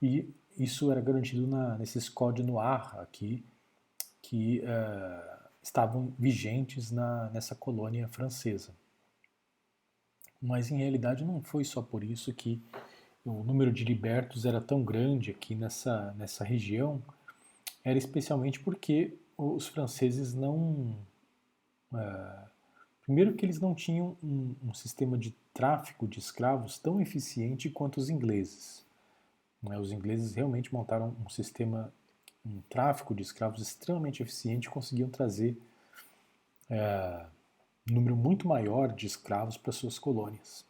e 0.00 0.26
isso 0.58 0.90
era 0.90 1.02
garantido 1.02 1.46
na, 1.46 1.76
nesses 1.76 2.08
códigos 2.08 2.50
noir 2.50 2.98
aqui, 2.98 3.44
que 4.22 4.60
uh, 4.60 5.48
estavam 5.62 6.14
vigentes 6.18 6.90
na, 6.90 7.28
nessa 7.28 7.54
colônia 7.54 8.08
francesa. 8.08 8.70
Mas 10.40 10.70
em 10.70 10.78
realidade 10.78 11.26
não 11.26 11.42
foi 11.42 11.62
só 11.62 11.82
por 11.82 12.02
isso 12.02 12.32
que 12.32 12.62
o 13.26 13.42
número 13.42 13.72
de 13.72 13.84
libertos 13.84 14.44
era 14.44 14.60
tão 14.60 14.84
grande 14.84 15.32
aqui 15.32 15.56
nessa, 15.56 16.14
nessa 16.16 16.44
região, 16.44 17.02
era 17.84 17.98
especialmente 17.98 18.60
porque 18.60 19.18
os 19.36 19.66
franceses 19.66 20.32
não. 20.32 20.96
Uh, 21.92 22.48
primeiro, 23.02 23.34
que 23.34 23.44
eles 23.44 23.60
não 23.60 23.74
tinham 23.74 24.16
um, 24.22 24.54
um, 24.64 24.74
sistema 24.74 25.18
de 25.18 25.34
tráfico 25.52 26.06
de 26.06 26.20
escravos 26.20 26.78
tão 26.78 27.00
eficiente 27.00 27.68
quanto 27.68 27.98
os 27.98 28.08
ingleses. 28.08 28.84
Né? 29.62 29.78
Os 29.78 29.90
ingleses 29.90 30.34
realmente 30.34 30.72
montaram 30.72 31.16
um 31.24 31.28
sistema, 31.28 31.92
um 32.44 32.60
tráfico 32.68 33.14
de 33.14 33.22
escravos 33.22 33.60
extremamente 33.60 34.22
eficiente 34.22 34.66
e 34.66 34.70
conseguiam 34.70 35.08
trazer 35.08 35.56
uh, 36.70 37.26
um 37.90 37.94
número 37.94 38.16
muito 38.16 38.46
maior 38.46 38.92
de 38.92 39.06
escravos 39.06 39.56
para 39.56 39.72
suas 39.72 39.98
colônias. 39.98 40.65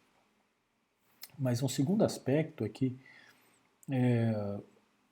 Mas 1.37 1.61
um 1.61 1.67
segundo 1.67 2.03
aspecto 2.03 2.65
é 2.65 2.69
que 2.69 2.97
é, 3.89 4.59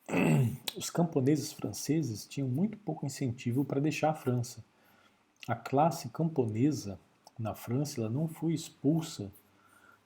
os 0.77 0.89
camponeses 0.89 1.53
franceses 1.53 2.25
tinham 2.25 2.47
muito 2.47 2.77
pouco 2.77 3.05
incentivo 3.05 3.63
para 3.63 3.79
deixar 3.79 4.09
a 4.09 4.15
França. 4.15 4.63
A 5.47 5.55
classe 5.55 6.09
camponesa 6.09 6.99
na 7.37 7.53
França 7.53 7.99
ela 7.99 8.09
não 8.09 8.27
foi 8.27 8.53
expulsa, 8.53 9.31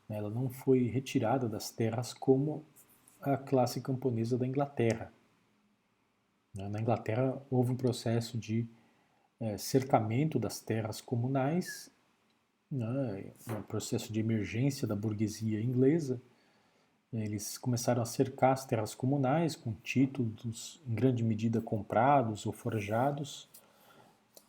né, 0.08 0.18
ela 0.18 0.30
não 0.30 0.50
foi 0.50 0.88
retirada 0.88 1.48
das 1.48 1.72
terras 1.72 2.14
como 2.14 2.66
a 3.22 3.38
classe 3.38 3.82
camponesa 3.82 4.38
da 4.38 4.48
Inglaterra. 4.48 5.14
Né, 6.54 6.68
na 6.68 6.82
Inglaterra 6.82 7.42
houve 7.50 7.72
um 7.72 7.78
processo 7.78 8.38
de 8.38 8.68
é, 9.40 9.58
cercamento 9.58 10.40
das 10.40 10.60
terras 10.60 11.00
comunais, 11.00 11.92
né, 12.72 13.32
um 13.50 13.62
processo 13.64 14.12
de 14.14 14.20
emergência 14.20 14.88
da 14.88 14.96
burguesia 14.96 15.62
inglesa, 15.62 16.22
eles 17.12 17.58
começaram 17.58 18.02
a 18.02 18.06
cercar 18.06 18.54
as 18.54 18.66
terras 18.66 18.94
comunais 18.94 19.56
com 19.56 19.74
títulos 19.84 20.80
em 20.88 20.94
grande 20.94 21.24
medida 21.24 21.60
comprados 21.60 22.46
ou 22.46 22.52
forjados, 22.52 23.50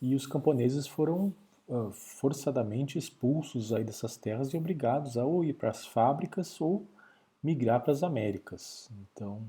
e 0.01 0.15
os 0.15 0.27
camponeses 0.27 0.87
foram 0.87 1.35
uh, 1.69 1.91
forçadamente 1.91 2.99
expulsos 2.99 3.73
aí 3.73 3.85
dessas 3.85 4.17
terras 4.17 4.53
e 4.53 4.57
obrigados 4.57 5.17
a 5.17 5.25
ou 5.25 5.45
ir 5.45 5.55
para 5.55 5.71
as 5.71 5.87
fábricas 5.87 6.61
ou 6.61 6.87
migrar 7.43 7.81
para 7.81 7.93
as 7.93 8.03
Américas. 8.03 8.91
Então, 9.13 9.43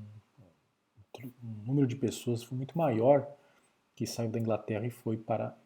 o 1.14 1.66
número 1.66 1.86
de 1.86 1.96
pessoas 1.96 2.42
foi 2.42 2.56
muito 2.56 2.76
maior 2.76 3.26
que 3.94 4.06
saiu 4.06 4.30
da 4.30 4.38
Inglaterra 4.38 4.86
e 4.86 4.90
foi 4.90 5.16
para 5.16 5.56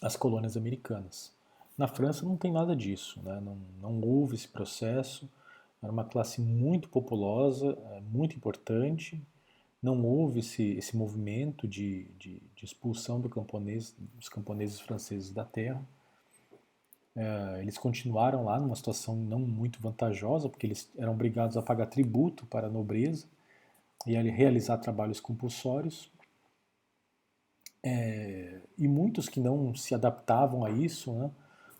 as 0.00 0.16
colônias 0.16 0.56
americanas. 0.56 1.35
Na 1.76 1.86
França 1.86 2.24
não 2.24 2.36
tem 2.36 2.52
nada 2.52 2.74
disso, 2.74 3.20
né? 3.22 3.40
não, 3.40 3.58
não 3.80 4.00
houve 4.00 4.34
esse 4.34 4.48
processo. 4.48 5.28
Era 5.82 5.92
uma 5.92 6.04
classe 6.04 6.40
muito 6.40 6.88
populosa, 6.88 7.76
é, 7.92 8.00
muito 8.00 8.34
importante. 8.34 9.22
Não 9.82 10.04
houve 10.04 10.40
esse, 10.40 10.62
esse 10.72 10.96
movimento 10.96 11.68
de, 11.68 12.04
de, 12.18 12.42
de 12.54 12.64
expulsão 12.64 13.20
do 13.20 13.28
camponês, 13.28 13.94
dos 14.14 14.28
camponeses 14.28 14.80
franceses 14.80 15.30
da 15.30 15.44
terra. 15.44 15.84
É, 17.14 17.60
eles 17.60 17.78
continuaram 17.78 18.44
lá 18.44 18.58
numa 18.58 18.74
situação 18.74 19.14
não 19.14 19.38
muito 19.38 19.80
vantajosa, 19.80 20.48
porque 20.48 20.66
eles 20.66 20.90
eram 20.98 21.12
obrigados 21.12 21.56
a 21.56 21.62
pagar 21.62 21.86
tributo 21.86 22.46
para 22.46 22.66
a 22.66 22.70
nobreza 22.70 23.26
e 24.06 24.16
a 24.16 24.22
realizar 24.22 24.78
trabalhos 24.78 25.20
compulsórios. 25.20 26.10
É, 27.82 28.60
e 28.76 28.88
muitos 28.88 29.28
que 29.28 29.40
não 29.40 29.74
se 29.74 29.94
adaptavam 29.94 30.64
a 30.64 30.70
isso 30.70 31.12
né, 31.12 31.30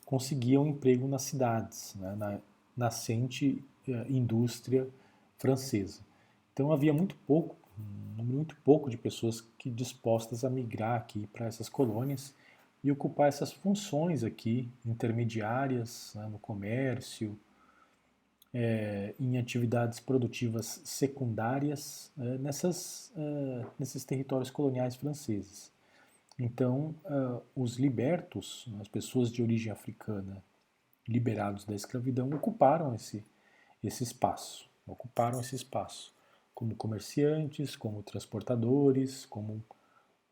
conseguiam 0.06 0.66
emprego 0.66 1.06
nas 1.06 1.22
cidades, 1.22 1.94
né, 1.96 2.14
na 2.16 2.38
nascente 2.76 3.62
eh, 3.88 4.06
indústria 4.08 4.88
francesa. 5.36 6.00
Então 6.52 6.70
havia 6.72 6.92
muito 6.92 7.16
pouco, 7.26 7.56
muito 8.16 8.56
pouco 8.56 8.88
de 8.88 8.96
pessoas 8.96 9.40
que 9.58 9.68
dispostas 9.68 10.44
a 10.44 10.50
migrar 10.50 10.96
aqui 10.96 11.26
para 11.26 11.46
essas 11.46 11.68
colônias 11.68 12.34
e 12.84 12.92
ocupar 12.92 13.28
essas 13.28 13.52
funções 13.52 14.22
aqui 14.22 14.70
intermediárias 14.84 16.12
né, 16.14 16.28
no 16.28 16.38
comércio, 16.38 17.38
é, 18.54 19.14
em 19.18 19.38
atividades 19.38 19.98
produtivas 19.98 20.80
secundárias 20.84 22.12
é, 22.18 22.38
nessas, 22.38 23.12
é, 23.16 23.66
nesses 23.78 24.04
territórios 24.04 24.50
coloniais 24.50 24.94
franceses. 24.94 25.70
Então, 26.38 26.94
os 27.55 27.77
libertos, 27.77 28.68
as 28.81 28.88
pessoas 28.88 29.31
de 29.31 29.42
origem 29.42 29.72
africana 29.72 30.44
liberados 31.09 31.64
da 31.64 31.75
escravidão, 31.75 32.29
ocuparam 32.31 32.94
esse 32.94 33.25
esse 33.83 34.03
espaço, 34.03 34.68
ocuparam 34.87 35.40
esse 35.40 35.55
espaço, 35.55 36.12
como 36.55 36.75
comerciantes, 36.75 37.77
como 37.77 38.03
transportadores, 38.03 39.25
como 39.27 39.62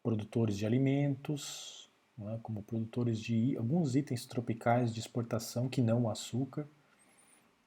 produtores 0.02 0.56
de 0.56 0.66
alimentos, 0.66 1.90
é? 2.20 2.38
como 2.42 2.62
produtores 2.62 3.20
de 3.20 3.56
alguns 3.56 3.94
itens 3.94 4.26
tropicais 4.26 4.92
de 4.92 5.00
exportação 5.00 5.68
que 5.68 5.82
não 5.82 6.04
o 6.04 6.10
açúcar. 6.10 6.66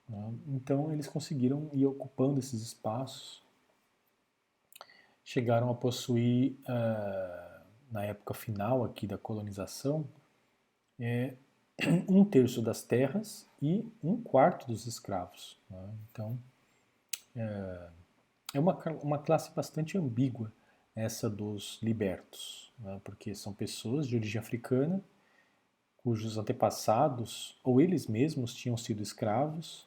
É? 0.09 0.15
Então 0.47 0.91
eles 0.91 1.07
conseguiram 1.07 1.69
ir 1.73 1.85
ocupando 1.85 2.39
esses 2.39 2.61
espaços, 2.61 3.41
chegaram 5.23 5.69
a 5.69 5.75
possuir, 5.75 6.57
uh, 6.61 7.46
na 7.91 8.03
época 8.03 8.33
final 8.33 8.83
aqui 8.83 9.07
da 9.07 9.17
colonização, 9.17 10.07
é, 10.99 11.33
um 12.09 12.25
terço 12.25 12.61
das 12.61 12.83
terras 12.83 13.47
e 13.61 13.85
um 14.03 14.21
quarto 14.21 14.67
dos 14.67 14.85
escravos. 14.85 15.57
Né? 15.69 15.89
Então, 16.11 16.39
é, 17.35 17.89
é 18.55 18.59
uma, 18.59 18.73
uma 19.01 19.19
classe 19.19 19.53
bastante 19.53 19.97
ambígua 19.97 20.51
essa 20.95 21.29
dos 21.29 21.79
libertos, 21.83 22.73
né? 22.79 22.99
porque 23.03 23.35
são 23.35 23.53
pessoas 23.53 24.07
de 24.07 24.15
origem 24.15 24.39
africana 24.39 25.03
cujos 26.07 26.37
antepassados 26.37 27.59
ou 27.61 27.81
eles 27.81 28.07
mesmos 28.07 28.55
tinham 28.55 28.77
sido 28.77 29.03
escravos, 29.03 29.85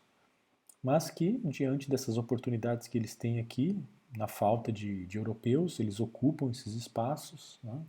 mas 0.82 1.08
que, 1.08 1.38
diante 1.46 1.88
dessas 1.88 2.18
oportunidades 2.18 2.86
que 2.86 2.98
eles 2.98 3.14
têm 3.16 3.40
aqui, 3.40 3.82
na 4.16 4.28
falta 4.28 4.72
de, 4.72 5.06
de 5.06 5.18
europeus, 5.18 5.78
eles 5.80 6.00
ocupam 6.00 6.50
esses 6.50 6.74
espaços 6.74 7.60
né? 7.62 7.80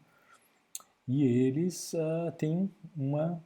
e 1.07 1.23
eles 1.23 1.93
uh, 1.93 2.31
têm 2.37 2.69
uma 2.95 3.43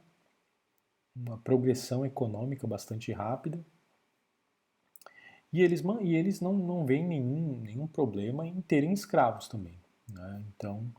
uma 1.16 1.38
progressão 1.38 2.04
econômica 2.04 2.66
bastante 2.66 3.10
rápida. 3.10 3.64
E 5.52 5.62
eles, 5.62 5.82
e 6.02 6.14
eles 6.14 6.40
não, 6.40 6.52
não 6.52 6.84
veem 6.84 7.06
nenhum, 7.06 7.60
nenhum 7.62 7.86
problema 7.86 8.46
em 8.46 8.60
terem 8.60 8.92
escravos 8.92 9.48
também. 9.48 9.80
Né? 10.08 10.42
Então, 10.54 10.92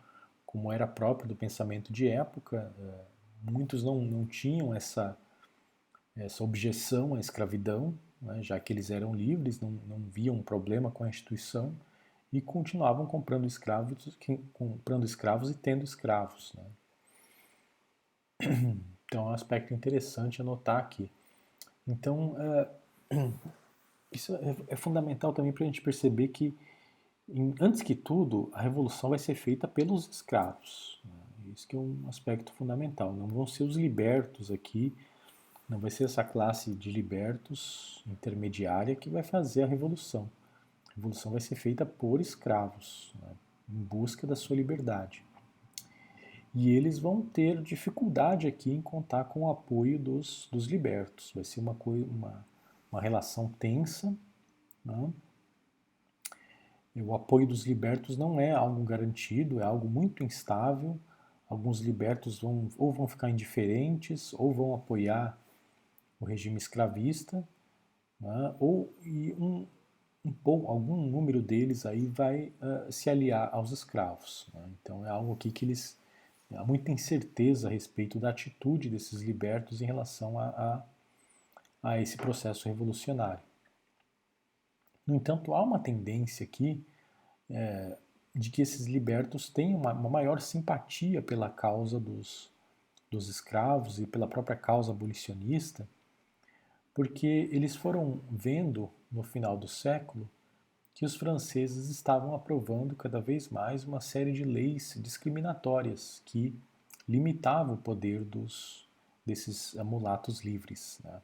como 0.45 0.71
era 0.71 0.87
próprio 0.87 1.27
do 1.27 1.35
pensamento 1.35 1.93
de 1.93 2.07
época, 2.07 2.73
é, 2.79 3.51
muitos 3.51 3.83
não, 3.83 4.01
não 4.01 4.25
tinham 4.25 4.73
essa, 4.73 5.15
essa 6.15 6.43
objeção 6.43 7.13
à 7.13 7.19
escravidão, 7.19 7.97
né? 8.21 8.41
já 8.43 8.59
que 8.59 8.73
eles 8.73 8.89
eram 8.89 9.13
livres, 9.13 9.59
não, 9.59 9.71
não 9.87 9.99
viam 9.99 10.41
problema 10.41 10.91
com 10.91 11.03
a 11.03 11.09
instituição 11.09 11.75
e 12.31 12.41
continuavam 12.41 13.05
comprando 13.05 13.45
escravos, 13.45 14.17
comprando 14.53 15.05
escravos 15.05 15.49
e 15.49 15.53
tendo 15.53 15.83
escravos. 15.83 16.53
Né? 16.55 16.63
Então 19.09 19.27
é 19.27 19.29
um 19.29 19.33
aspecto 19.33 19.73
interessante 19.73 20.41
anotar 20.41 20.79
aqui. 20.79 21.09
Então, 21.87 22.35
é, 22.37 22.69
isso 24.11 24.35
é, 24.35 24.55
é, 24.67 24.75
fundamental 24.75 25.31
também 25.31 25.53
para 25.53 25.63
a 25.63 25.65
gente 25.65 25.81
perceber 25.81 26.27
que, 26.27 26.53
em, 27.29 27.55
antes 27.61 27.81
que 27.81 27.95
tudo, 27.95 28.49
a 28.51 28.61
revolução 28.61 29.09
vai 29.09 29.17
ser 29.17 29.35
feita 29.35 29.65
pelos 29.65 30.09
escravos. 30.09 30.99
Né? 31.05 31.53
Isso 31.53 31.65
que 31.65 31.77
é 31.77 31.79
um 31.79 32.03
aspecto 32.09 32.51
fundamental. 32.51 33.13
Não 33.13 33.27
vão 33.27 33.47
ser 33.47 33.63
os 33.63 33.77
libertos 33.77 34.51
aqui, 34.51 34.93
não 35.67 35.79
vai 35.79 35.91
ser 35.91 36.05
essa 36.05 36.23
classe 36.23 36.73
de 36.73 36.91
libertos 36.91 38.03
intermediária 38.07 38.95
que 38.95 39.09
vai 39.09 39.23
fazer 39.23 39.63
a 39.63 39.67
revolução. 39.67 40.29
A 40.89 40.95
revolução 40.95 41.31
vai 41.31 41.41
ser 41.41 41.55
feita 41.55 41.85
por 41.85 42.21
escravos, 42.21 43.13
né? 43.21 43.29
em 43.69 43.83
busca 43.83 44.25
da 44.25 44.35
sua 44.35 44.55
liberdade 44.55 45.27
e 46.59 46.71
eles 46.71 46.97
vão 46.97 47.21
ter 47.21 47.61
dificuldade 47.61 48.47
aqui 48.47 48.71
em 48.71 48.81
contar 48.81 49.25
com 49.25 49.41
o 49.41 49.51
apoio 49.51 49.99
dos, 49.99 50.49
dos 50.51 50.65
libertos. 50.65 51.31
Vai 51.35 51.43
ser 51.43 51.59
uma, 51.59 51.77
uma, 51.85 52.45
uma 52.91 52.99
relação 52.99 53.49
tensa. 53.59 54.11
Né? 54.83 55.13
O 56.95 57.13
apoio 57.13 57.45
dos 57.45 57.63
libertos 57.67 58.17
não 58.17 58.39
é 58.39 58.53
algo 58.53 58.83
garantido, 58.83 59.61
é 59.61 59.63
algo 59.63 59.87
muito 59.87 60.23
instável. 60.23 60.99
alguns 61.47 61.79
libertos 61.79 62.39
vão 62.39 62.69
ou 62.75 62.91
vão 62.91 63.07
ficar 63.07 63.29
indiferentes 63.29 64.33
ou 64.33 64.51
vão 64.51 64.73
apoiar 64.73 65.37
o 66.19 66.25
regime 66.25 66.57
escravista, 66.57 67.47
né? 68.19 68.55
ou 68.59 68.93
e 69.03 69.33
um, 69.33 69.67
um 70.25 70.33
algum 70.67 70.97
número 70.97 71.41
deles 71.41 71.85
aí 71.85 72.07
vai 72.07 72.53
uh, 72.61 72.91
se 72.91 73.09
aliar 73.09 73.49
aos 73.53 73.71
escravos. 73.71 74.47
Né? 74.53 74.69
Então 74.81 75.05
é 75.05 75.09
algo 75.09 75.33
aqui 75.33 75.51
que 75.51 75.65
eles 75.65 75.97
há 76.55 76.63
muita 76.63 76.91
incerteza 76.91 77.67
a 77.67 77.71
respeito 77.71 78.19
da 78.19 78.29
atitude 78.29 78.89
desses 78.89 79.21
libertos 79.21 79.81
em 79.81 79.85
relação 79.85 80.39
a, 80.39 80.47
a, 80.47 80.83
a 81.83 82.01
esse 82.01 82.15
processo 82.15 82.67
revolucionário. 82.67 83.41
No 85.05 85.15
entanto, 85.15 85.53
há 85.53 85.63
uma 85.63 85.79
tendência 85.79 86.43
aqui 86.43 86.85
é, 87.49 87.97
de 88.35 88.49
que 88.49 88.61
esses 88.61 88.85
libertos 88.85 89.49
têm 89.49 89.73
uma, 89.75 89.93
uma, 89.93 90.09
maior 90.09 90.41
simpatia 90.41 91.21
pela 91.21 91.49
causa 91.49 91.99
dos, 91.99 92.51
dos 93.09 93.29
escravos 93.29 93.99
e 93.99 94.05
pela 94.05 94.27
própria 94.27 94.55
causa 94.55 94.91
abolicionista, 94.91 95.87
porque 96.97 97.47
eles 97.51 97.75
foram 97.75 98.19
vendo 98.27 98.89
no 99.11 99.21
final 99.21 99.55
do 99.55 99.67
século 99.67 100.27
que 100.95 101.05
os 101.05 101.15
franceses 101.15 101.89
estavam 101.89 102.33
aprovando 102.33 102.95
cada 102.95 103.21
vez 103.21 103.49
mais 103.49 103.83
uma 103.83 104.01
série 104.01 104.31
de 104.31 104.43
leis 104.43 104.97
discriminatórias 104.99 106.23
que 106.25 106.59
limitavam 107.07 107.75
o 107.75 107.77
poder 107.77 108.23
dos, 108.23 108.89
desses 109.23 109.75
mulatos 109.75 110.43
livres. 110.43 110.99
Né? 111.03 111.21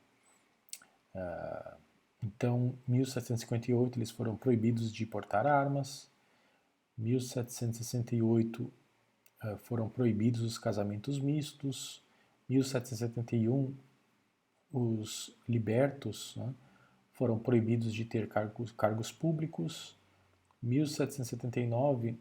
Uh, 1.16 1.78
então, 2.24 2.76
em 2.88 2.92
1758 2.92 3.98
eles 3.98 4.12
foram 4.12 4.36
proibidos 4.36 4.94
de 4.94 5.08
portar 5.08 5.48
armas, 5.48 6.08
1768 7.00 8.62
uh, 8.62 9.58
foram 9.64 9.90
proibidos 9.90 10.42
os 10.42 10.60
casamentos 10.60 11.20
mistos, 11.20 12.00
1771 12.48 13.74
os 14.74 15.34
libertos 15.48 16.36
né, 16.36 16.54
foram 17.14 17.40
proibidos 17.40 17.94
de 17.94 18.04
ter 18.04 18.28
cargos, 18.28 18.72
cargos 18.72 19.12
públicos, 19.12 19.96
1779 20.62 22.18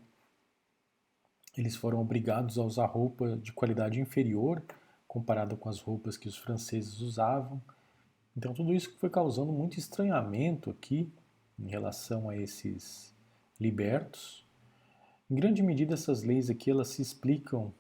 eles 1.57 1.77
foram 1.77 2.01
obrigados 2.01 2.59
a 2.59 2.63
usar 2.63 2.87
roupa 2.87 3.37
de 3.37 3.53
qualidade 3.53 4.01
inferior 4.01 4.63
comparada 5.07 5.55
com 5.55 5.69
as 5.69 5.79
roupas 5.81 6.17
que 6.17 6.29
os 6.29 6.37
franceses 6.39 7.01
usavam. 7.01 7.61
Então 8.35 8.55
tudo 8.55 8.73
isso 8.73 8.97
foi 8.99 9.11
causando 9.11 9.53
muito 9.53 9.79
estranhamento 9.79 10.71
aqui 10.71 11.13
em 11.59 11.69
relação 11.69 12.31
a 12.31 12.37
esses 12.37 13.15
libertos. 13.61 14.47
Em 15.31 15.35
grande 15.35 15.63
medida 15.63 15.93
essas 15.93 16.23
leis 16.23 16.49
aqui 16.49 16.71
elas 16.71 16.89
se 16.89 17.03
explicam 17.03 17.73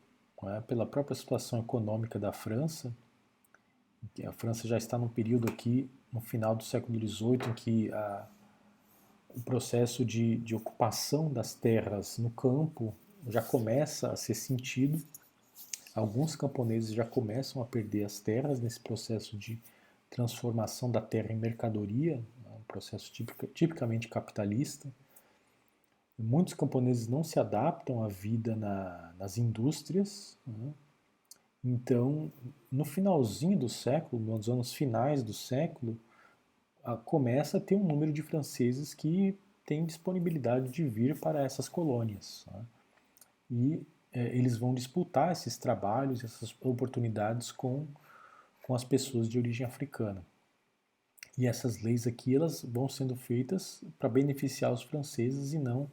é, 0.45 0.61
pela 0.61 0.85
própria 0.85 1.17
situação 1.17 1.61
econômica 1.61 2.19
da 2.19 2.33
França. 2.33 2.95
A 4.27 4.33
França 4.33 4.67
já 4.69 4.77
está 4.77 4.99
num 4.99 5.09
período 5.09 5.49
aqui 5.49 5.91
no 6.13 6.21
final 6.21 6.55
do 6.55 6.63
século 6.63 6.99
XVIII 6.99 7.51
em 7.51 7.55
que 7.55 7.93
a, 7.93 8.29
o 9.35 9.41
processo 9.41 10.05
de, 10.05 10.37
de 10.37 10.55
ocupação 10.55 11.33
das 11.33 11.55
terras 11.55 12.19
no 12.19 12.31
campo 12.31 12.95
já 13.27 13.41
começa 13.41 14.13
a 14.13 14.17
ser 14.17 14.35
sentido. 14.35 15.03
Alguns 15.95 16.37
camponeses 16.37 16.93
já 16.93 17.05
começam 17.05 17.63
a 17.63 17.65
perder 17.65 18.05
as 18.05 18.21
terras 18.21 18.61
nesse 18.61 18.81
processo 18.81 19.37
de 19.37 19.61
transformação 20.11 20.91
da 20.91 21.01
terra 21.01 21.33
em 21.33 21.37
mercadoria, 21.37 22.17
né, 22.45 22.51
um 22.59 22.63
processo 22.65 23.11
tipica, 23.11 23.47
tipicamente 23.47 24.09
capitalista. 24.09 24.93
Muitos 26.19 26.55
camponeses 26.55 27.09
não 27.09 27.25
se 27.25 27.39
adaptam 27.39 28.05
à 28.05 28.09
vida 28.09 28.55
na, 28.55 29.15
nas 29.19 29.39
indústrias. 29.39 30.39
Né? 30.47 30.73
Então, 31.65 32.33
no 32.71 32.85
finalzinho 32.85 33.59
do 33.59 33.69
século, 33.69 34.23
nos 34.23 34.49
anos 34.49 34.73
finais 34.73 35.23
do 35.23 35.33
século, 35.33 35.99
começa 37.05 37.59
a 37.59 37.61
ter 37.61 37.77
um 37.77 37.85
número 37.85 38.13
de 38.13 38.23
franceses 38.23 38.95
que 38.95 39.39
tem 39.65 39.87
disponibilidade 39.87 40.71
de 40.71 40.85
vir 40.85 41.19
para 41.21 41.43
essas 41.45 41.69
colônias. 41.69 42.45
Né? 42.51 42.67
E 43.51 43.87
é, 44.13 44.37
eles 44.37 44.57
vão 44.57 44.75
disputar 44.75 45.31
esses 45.31 45.57
trabalhos, 45.57 46.25
essas 46.25 46.55
oportunidades 46.61 47.53
com 47.53 47.87
com 48.63 48.75
as 48.75 48.85
pessoas 48.85 49.29
de 49.29 49.39
origem 49.39 49.67
africana. 49.67 50.25
E 51.37 51.47
essas 51.47 51.83
leis 51.83 52.07
aqui 52.07 52.35
elas 52.35 52.63
vão 52.63 52.89
sendo 52.89 53.17
feitas 53.17 53.83
para 53.99 54.09
beneficiar 54.09 54.73
os 54.73 54.83
franceses 54.83 55.53
e 55.53 55.59
não 55.59 55.91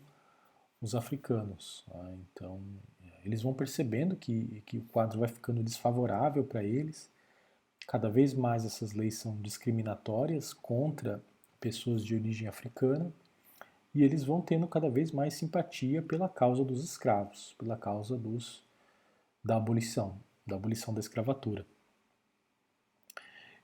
os 0.82 0.94
africanos. 0.96 1.84
Tá? 1.88 2.14
Então 2.32 2.62
eles 3.24 3.42
vão 3.42 3.54
percebendo 3.54 4.16
que, 4.16 4.64
que 4.66 4.78
o 4.78 4.84
quadro 4.86 5.20
vai 5.20 5.28
ficando 5.28 5.64
desfavorável 5.64 6.44
para 6.44 6.64
eles. 6.64 7.10
Cada 7.88 8.10
vez 8.10 8.34
mais 8.34 8.66
essas 8.66 8.94
leis 8.94 9.18
são 9.18 9.36
discriminatórias 9.42 10.54
contra 10.54 11.24
pessoas 11.60 12.04
de 12.04 12.16
origem 12.16 12.48
africana 12.48 13.12
e 13.94 14.04
eles 14.04 14.24
vão 14.24 14.42
tendo 14.42 14.68
cada 14.68 14.90
vez 14.90 15.12
mais 15.12 15.34
simpatia 15.34 16.02
pela 16.02 16.30
causa 16.30 16.64
dos 16.64 16.84
escravos, 16.84 17.56
pela 17.58 17.76
causa 17.76 18.18
dos 18.18 18.64
da 19.44 19.56
abolição, 19.56 20.20
da 20.46 20.56
abolição 20.56 20.94
da 20.94 21.00
escravatura. 21.00 21.66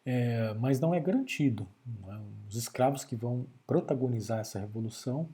É, 0.06 0.54
mas 0.56 0.80
não 0.80 0.94
é 0.94 1.00
garantido. 1.00 1.68
Não 1.86 2.14
é? 2.14 2.22
Os 2.48 2.56
escravos 2.56 3.04
que 3.04 3.16
vão 3.16 3.48
protagonizar 3.66 4.40
essa 4.40 4.60
revolução, 4.60 5.30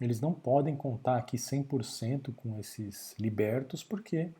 eles 0.00 0.20
não 0.20 0.32
podem 0.32 0.76
contar 0.76 1.16
aqui 1.16 1.36
100% 1.36 2.34
com 2.34 2.58
esses 2.58 3.14
libertos, 3.18 3.82
porque 3.82 4.32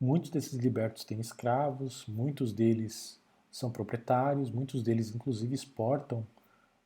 muitos 0.00 0.30
desses 0.30 0.54
libertos 0.54 1.04
têm 1.04 1.20
escravos, 1.20 2.04
muitos 2.06 2.52
deles 2.52 3.18
são 3.50 3.70
proprietários, 3.70 4.50
muitos 4.50 4.82
deles 4.82 5.14
inclusive 5.14 5.54
exportam 5.54 6.26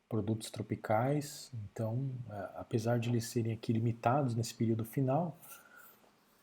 produtos 0.09 0.51
tropicais. 0.51 1.51
Então, 1.71 2.11
é, 2.31 2.49
apesar 2.57 2.99
de 2.99 3.09
eles 3.09 3.27
serem 3.27 3.53
aqui 3.53 3.73
limitados 3.73 4.35
nesse 4.35 4.55
período 4.55 4.85
final, 4.85 5.37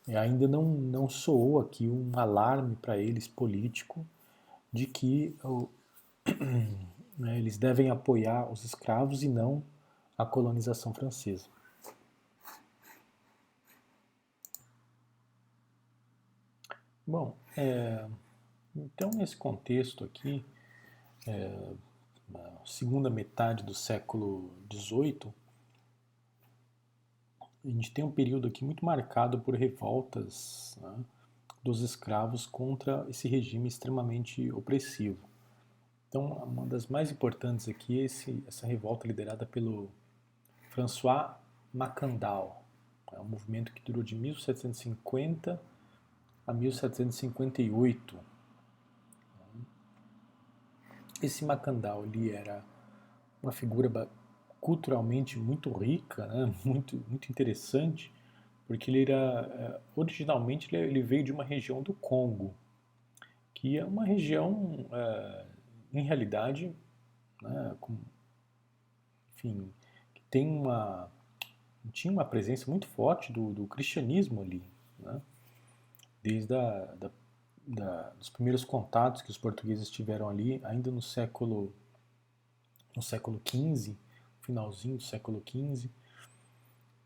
é, 0.08 0.18
ainda 0.18 0.48
não, 0.48 0.64
não 0.64 1.08
soou 1.08 1.60
aqui 1.60 1.88
um 1.88 2.12
alarme 2.14 2.76
para 2.76 2.98
eles 2.98 3.28
político 3.28 4.06
de 4.72 4.86
que 4.86 5.36
né, 7.18 7.38
eles 7.38 7.58
devem 7.58 7.90
apoiar 7.90 8.52
os 8.52 8.66
escravos 8.66 9.24
e 9.24 9.30
não 9.30 9.64
a 10.18 10.26
colonização 10.26 10.94
francesa. 10.94 11.48
Bom, 17.06 17.36
é, 17.58 18.08
então 18.76 19.12
nesse 19.12 19.36
contexto 19.36 20.06
aqui, 20.06 20.46
é, 21.28 21.74
segunda 22.66 23.10
metade 23.10 23.64
do 23.64 23.74
século 23.74 24.52
XVIII, 24.72 25.34
a 27.66 27.70
gente 27.70 27.92
tem 27.92 28.04
um 28.04 28.12
período 28.12 28.48
aqui 28.48 28.64
muito 28.64 28.84
marcado 28.84 29.40
por 29.40 29.56
revoltas 29.56 30.78
né, 30.82 31.04
dos 31.64 31.82
escravos 31.82 32.46
contra 32.46 33.06
esse 33.10 33.28
regime 33.28 33.68
extremamente 33.68 34.52
opressivo. 34.52 35.30
Então, 36.10 36.26
uma 36.44 36.66
das 36.66 36.88
mais 36.88 37.10
importantes 37.10 37.68
aqui 37.68 38.00
é 38.00 38.04
esse, 38.04 38.44
essa 38.48 38.68
revolta 38.68 39.08
liderada 39.08 39.46
pelo 39.46 39.90
François 40.74 41.36
Macandal. 41.72 42.66
É 43.12 43.20
um 43.20 43.26
movimento 43.26 43.72
que 43.72 43.82
durou 43.84 44.02
de 44.02 44.16
1750 44.16 45.62
a 46.48 46.54
1758. 46.54 48.20
Esse 51.22 51.46
Macandal 51.46 52.06
ele 52.06 52.32
era 52.32 52.66
uma 53.42 53.52
figura 53.52 54.10
culturalmente 54.60 55.38
muito 55.38 55.72
rica, 55.72 56.26
né? 56.26 56.52
muito, 56.66 56.98
muito 57.08 57.30
interessante, 57.30 58.12
porque 58.68 58.90
ele 58.90 59.04
era 59.04 59.48
é, 59.54 59.80
originalmente 59.96 60.74
ele 60.76 61.04
veio 61.04 61.24
de 61.24 61.32
uma 61.32 61.44
região 61.44 61.84
do 61.84 61.94
Congo, 61.94 62.56
que 63.54 63.78
é 63.78 63.86
uma 63.86 64.04
região, 64.06 64.88
é, 64.92 65.46
em 65.94 66.04
realidade, 66.04 66.76
né, 67.44 67.76
com, 67.80 67.96
enfim, 69.34 69.72
tem 70.34 70.48
uma 70.48 71.12
tinha 71.92 72.12
uma 72.12 72.26
presença 72.26 72.68
muito 72.68 72.88
forte 72.88 73.32
do, 73.32 73.54
do 73.54 73.68
cristianismo 73.68 74.42
ali, 74.42 74.64
né? 74.98 75.22
desde 76.24 76.56
a, 76.56 76.86
da, 76.96 77.12
da, 77.68 78.10
dos 78.12 78.32
primeiros 78.32 78.66
contatos 78.66 79.22
que 79.22 79.30
os 79.30 79.38
portugueses 79.38 79.92
tiveram 79.92 80.28
ali, 80.28 80.60
ainda 80.64 80.90
no 80.90 81.04
século 81.04 81.72
no 82.96 83.04
século 83.04 83.40
XV, 83.46 83.96
finalzinho 84.42 84.98
do 84.98 85.04
século 85.04 85.44
XV, 85.48 85.88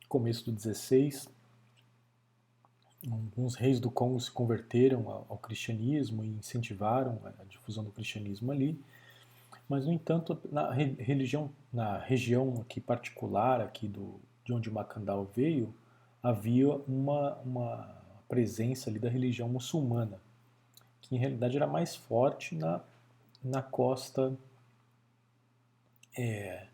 começo 0.07 0.49
do 0.49 0.57
XVI, 0.57 1.27
alguns 3.11 3.55
reis 3.55 3.77
do 3.77 3.91
Congo 3.91 4.21
se 4.21 4.31
converteram 4.31 5.09
ao, 5.09 5.25
ao 5.27 5.37
cristianismo 5.37 6.23
e 6.23 6.29
incentivaram 6.29 7.19
a, 7.25 7.41
a 7.41 7.43
difusão 7.43 7.83
do 7.83 7.91
cristianismo 7.91 8.53
ali, 8.53 8.79
mas 9.67 9.85
no 9.85 9.93
entanto 9.93 10.39
na 10.51 10.71
religião, 10.71 11.51
na 11.71 11.97
região 11.97 12.61
aqui 12.61 12.79
particular 12.79 13.61
aqui 13.61 13.87
do 13.87 14.19
de 14.47 14.53
onde 14.53 14.71
Macandal 14.71 15.25
veio, 15.25 15.75
havia 16.23 16.69
uma, 16.69 17.35
uma 17.39 18.01
presença 18.29 18.89
ali 18.89 18.97
da 18.97 19.09
religião 19.09 19.49
muçulmana, 19.49 20.21
que 21.01 21.13
em 21.13 21.19
realidade 21.19 21.57
era 21.57 21.67
mais 21.67 21.97
forte 21.97 22.55
na, 22.55 22.81
na 23.43 23.61
costa 23.61 24.33
é, 26.17 26.65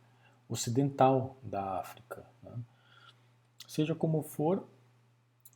ocidental 0.48 1.36
da 1.42 1.80
África. 1.80 2.24
Né? 2.44 2.52
Seja 3.68 3.96
como 3.96 4.22
for, 4.22 4.68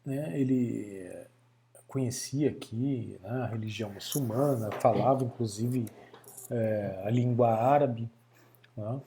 né, 0.03 0.39
ele 0.39 1.27
conhecia 1.87 2.49
aqui 2.49 3.19
né, 3.21 3.29
a 3.29 3.45
religião 3.45 3.91
muçulmana, 3.91 4.71
falava 4.81 5.23
inclusive 5.23 5.85
é, 6.49 7.01
a 7.03 7.09
língua 7.09 7.49
árabe 7.53 8.09
né, 8.75 9.01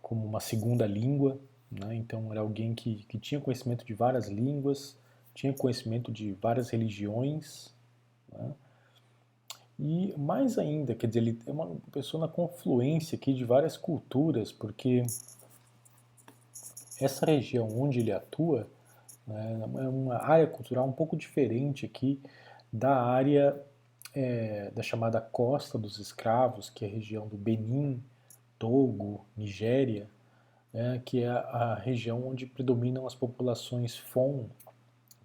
como 0.00 0.24
uma 0.26 0.40
segunda 0.40 0.86
língua, 0.86 1.38
né, 1.70 1.94
então 1.94 2.30
era 2.30 2.40
alguém 2.40 2.74
que, 2.74 3.04
que 3.04 3.18
tinha 3.18 3.40
conhecimento 3.40 3.84
de 3.84 3.94
várias 3.94 4.28
línguas, 4.28 4.96
tinha 5.34 5.52
conhecimento 5.52 6.12
de 6.12 6.32
várias 6.32 6.70
religiões, 6.70 7.74
né, 8.30 8.52
e 9.78 10.14
mais 10.16 10.56
ainda, 10.56 10.94
quer 10.94 11.08
dizer, 11.08 11.20
ele 11.20 11.38
é 11.46 11.50
uma 11.50 11.76
pessoa 11.90 12.20
na 12.20 12.32
confluência 12.32 13.16
aqui 13.16 13.34
de 13.34 13.44
várias 13.44 13.76
culturas, 13.76 14.52
porque 14.52 15.04
essa 17.00 17.26
região 17.26 17.68
onde 17.76 17.98
ele 17.98 18.12
atua 18.12 18.68
né, 19.26 19.60
é 19.80 19.88
uma 19.88 20.16
área 20.16 20.46
cultural 20.46 20.86
um 20.86 20.92
pouco 20.92 21.16
diferente 21.16 21.86
aqui 21.86 22.20
da 22.72 22.94
área 23.02 23.60
é, 24.14 24.70
da 24.70 24.82
chamada 24.82 25.20
Costa 25.20 25.76
dos 25.76 25.98
Escravos, 25.98 26.70
que 26.70 26.84
é 26.84 26.88
a 26.88 26.90
região 26.90 27.26
do 27.26 27.36
Benin, 27.36 28.02
Togo, 28.58 29.26
Nigéria, 29.36 30.08
né, 30.72 31.02
que 31.04 31.22
é 31.22 31.28
a 31.28 31.74
região 31.74 32.26
onde 32.26 32.46
predominam 32.46 33.06
as 33.06 33.14
populações 33.14 33.96
Fon, 33.96 34.48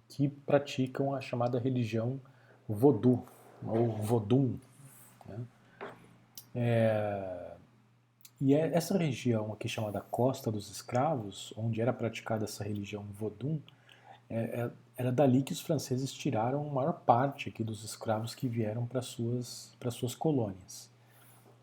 que 0.08 0.28
praticam 0.28 1.14
a 1.14 1.20
chamada 1.20 1.58
religião 1.58 2.20
Vodou, 2.68 3.26
ou 3.64 3.90
Vodun. 3.90 4.58
Né? 5.26 5.44
É, 6.54 7.50
e 8.40 8.54
é 8.54 8.74
essa 8.74 8.96
região 8.96 9.52
aqui 9.52 9.68
chamada 9.68 10.00
Costa 10.00 10.50
dos 10.50 10.70
Escravos, 10.70 11.54
onde 11.56 11.80
era 11.80 11.92
praticada 11.92 12.44
essa 12.44 12.64
religião 12.64 13.04
Vodun, 13.12 13.60
é, 14.28 14.60
é, 14.60 14.70
era 15.00 15.10
dali 15.10 15.42
que 15.42 15.54
os 15.54 15.62
franceses 15.62 16.12
tiraram 16.12 16.68
a 16.68 16.70
maior 16.70 16.92
parte 16.92 17.48
aqui 17.48 17.64
dos 17.64 17.82
escravos 17.82 18.34
que 18.34 18.46
vieram 18.46 18.84
para 18.84 19.00
suas 19.00 19.74
para 19.80 19.90
suas 19.90 20.14
colônias. 20.14 20.90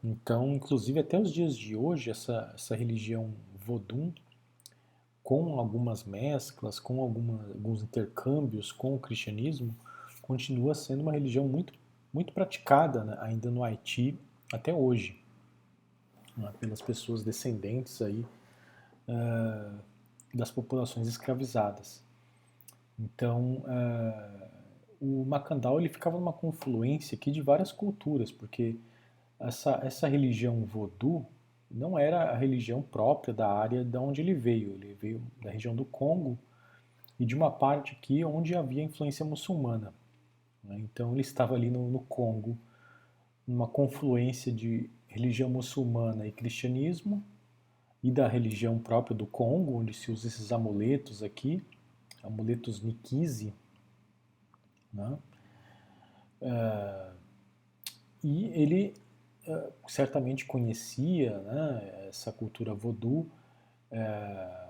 Então, 0.04 0.56
inclusive 0.56 1.00
até 1.00 1.20
os 1.20 1.32
dias 1.32 1.56
de 1.56 1.76
hoje, 1.76 2.10
essa, 2.10 2.52
essa 2.56 2.76
religião 2.76 3.32
Vodun, 3.64 4.12
com 5.22 5.60
algumas 5.60 6.04
mesclas, 6.04 6.80
com 6.80 7.00
alguma, 7.00 7.44
alguns 7.54 7.84
intercâmbios 7.84 8.72
com 8.72 8.96
o 8.96 9.00
cristianismo, 9.00 9.76
continua 10.20 10.74
sendo 10.74 11.02
uma 11.02 11.12
religião 11.12 11.48
muito, 11.48 11.74
muito 12.12 12.34
praticada 12.34 13.04
né, 13.04 13.18
ainda 13.22 13.52
no 13.52 13.64
Haiti 13.64 14.20
até 14.52 14.74
hoje, 14.74 15.24
né, 16.36 16.52
pelas 16.60 16.82
pessoas 16.82 17.24
descendentes 17.24 18.02
aí 18.02 18.26
uh, 19.08 19.78
das 20.34 20.50
populações 20.50 21.08
escravizadas. 21.08 22.07
Então, 23.00 23.64
uh, 23.66 24.48
o 25.00 25.26
Macandal 25.26 25.80
ele 25.80 25.90
ficava 25.90 26.18
numa 26.18 26.34
confluência 26.34 27.16
aqui 27.16 27.32
de 27.32 27.42
várias 27.42 27.72
culturas, 27.72 28.32
porque 28.32 28.80
essa, 29.40 29.80
essa 29.84 30.08
religião 30.08 30.66
voodoo 30.66 31.26
não 31.70 32.00
era 32.00 32.32
a 32.32 32.36
religião 32.36 32.82
própria 32.82 33.34
da 33.34 33.48
área 33.48 33.84
de 33.84 33.98
onde 33.98 34.22
ele 34.22 34.34
veio. 34.34 34.74
Ele 34.74 34.94
veio 34.94 35.22
da 35.42 35.52
região 35.52 35.76
do 35.76 35.86
Congo 35.86 36.38
e 37.20 37.26
de 37.26 37.36
uma 37.36 37.52
parte 37.52 37.94
aqui 37.94 38.24
onde 38.24 38.56
havia 38.56 38.84
influência 38.84 39.26
muçulmana. 39.26 39.94
Né? 40.64 40.78
Então 40.80 41.12
ele 41.12 41.22
estava 41.22 41.56
ali 41.56 41.70
no, 41.70 41.90
no 41.90 42.00
Congo, 42.00 42.58
numa 43.46 43.68
confluência 43.68 44.52
de 44.52 44.90
religião 45.08 45.50
muçulmana 45.50 46.28
e 46.28 46.32
cristianismo, 46.32 47.24
e 48.04 48.12
da 48.12 48.28
religião 48.28 48.78
própria 48.78 49.16
do 49.16 49.26
Congo, 49.26 49.80
onde 49.80 49.94
se 49.94 50.12
usa 50.12 50.28
esses 50.28 50.52
amuletos 50.52 51.24
aqui, 51.24 51.64
amuletos 52.28 52.82
Nikise, 52.82 53.54
né? 54.94 55.18
Uh, 56.42 57.18
e 58.24 58.46
ele 58.48 58.94
uh, 59.48 59.74
certamente 59.88 60.46
conhecia 60.46 61.40
né, 61.40 62.08
essa 62.10 62.32
cultura 62.32 62.74
voodoo, 62.74 63.30
uh, 63.92 64.68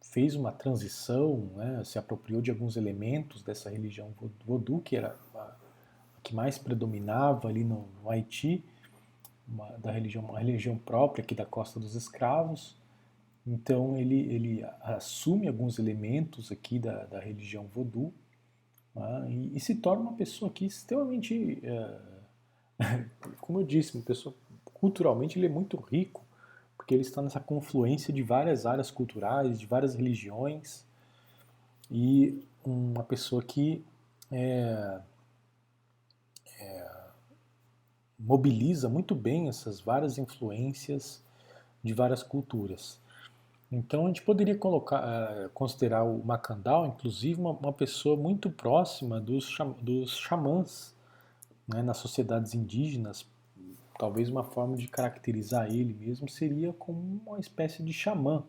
fez 0.00 0.34
uma 0.34 0.50
transição, 0.50 1.50
né, 1.54 1.82
se 1.84 1.98
apropriou 1.98 2.40
de 2.40 2.50
alguns 2.50 2.76
elementos 2.76 3.42
dessa 3.42 3.68
religião 3.68 4.14
voodoo, 4.44 4.80
que 4.80 4.96
era 4.96 5.16
a, 5.34 5.56
que 6.22 6.34
mais 6.34 6.58
predominava 6.58 7.48
ali 7.48 7.62
no, 7.62 7.88
no 8.02 8.10
Haiti, 8.10 8.64
uma, 9.46 9.68
da 9.78 9.90
religião, 9.90 10.24
uma 10.24 10.38
religião 10.38 10.78
própria 10.78 11.22
aqui 11.22 11.34
da 11.34 11.44
Costa 11.44 11.78
dos 11.78 11.94
Escravos, 11.94 12.77
então 13.50 13.96
ele, 13.96 14.20
ele 14.30 14.64
assume 14.82 15.48
alguns 15.48 15.78
elementos 15.78 16.52
aqui 16.52 16.78
da, 16.78 17.06
da 17.06 17.18
religião 17.18 17.66
voodoo 17.66 18.12
né, 18.94 19.26
e, 19.30 19.56
e, 19.56 19.60
se 19.60 19.76
torna 19.76 20.02
uma 20.02 20.12
pessoa 20.12 20.50
aqui 20.50 20.66
extremamente, 20.66 21.58
é, 21.62 21.98
como 23.40 23.60
eu 23.60 23.64
disse, 23.64 23.96
uma 23.96 24.04
pessoa 24.04 24.34
culturalmente 24.74 25.38
ele 25.38 25.46
é 25.46 25.48
muito 25.48 25.78
rico, 25.78 26.26
porque 26.76 26.92
ele 26.92 27.00
está 27.02 27.22
nessa 27.22 27.40
confluência 27.40 28.12
de 28.12 28.22
várias 28.22 28.66
áreas 28.66 28.90
culturais, 28.90 29.58
de 29.58 29.64
várias 29.64 29.94
religiões 29.94 30.84
e 31.90 32.46
uma 32.62 33.02
pessoa 33.02 33.42
que 33.42 33.82
é, 34.30 35.00
é, 36.60 36.90
mobiliza 38.18 38.90
muito 38.90 39.14
bem 39.14 39.48
essas 39.48 39.80
várias 39.80 40.18
influências 40.18 41.24
de 41.82 41.94
várias 41.94 42.22
culturas. 42.22 43.00
Então 43.70 44.04
a 44.04 44.08
gente 44.08 44.22
poderia 44.22 44.56
colocar, 44.56 45.02
uh, 45.02 45.50
considerar 45.50 46.02
o 46.02 46.24
Macandal, 46.24 46.86
inclusive, 46.86 47.38
uma, 47.38 47.50
uma 47.50 47.72
pessoa 47.72 48.16
muito 48.16 48.50
próxima 48.50 49.20
dos, 49.20 49.56
dos 49.82 50.16
xamãs 50.16 50.94
né, 51.66 51.82
nas 51.82 51.98
sociedades 51.98 52.54
indígenas. 52.54 53.26
Talvez 53.98 54.30
uma 54.30 54.44
forma 54.44 54.76
de 54.76 54.88
caracterizar 54.88 55.66
ele 55.66 55.92
mesmo 55.92 56.28
seria 56.28 56.72
como 56.72 57.20
uma 57.26 57.38
espécie 57.38 57.82
de 57.82 57.92
xamã. 57.92 58.42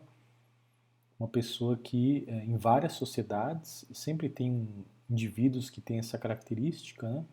Uma 1.18 1.28
pessoa 1.28 1.76
que, 1.76 2.24
uh, 2.26 2.50
em 2.50 2.56
várias 2.56 2.94
sociedades, 2.94 3.84
sempre 3.92 4.28
tem 4.30 4.66
indivíduos 5.10 5.68
que 5.68 5.82
têm 5.82 5.98
essa 5.98 6.16
característica. 6.16 7.06
Né? 7.06 7.24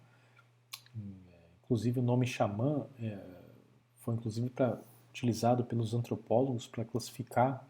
Inclusive 1.63 1.99
o 2.01 2.03
nome 2.03 2.25
xamã 2.25 2.85
é, 2.99 3.17
foi 3.97 4.15
inclusive 4.15 4.49
pra, 4.49 4.77
utilizado 5.09 5.63
pelos 5.63 5.93
antropólogos 5.93 6.67
para 6.67 6.83
classificar 6.83 7.65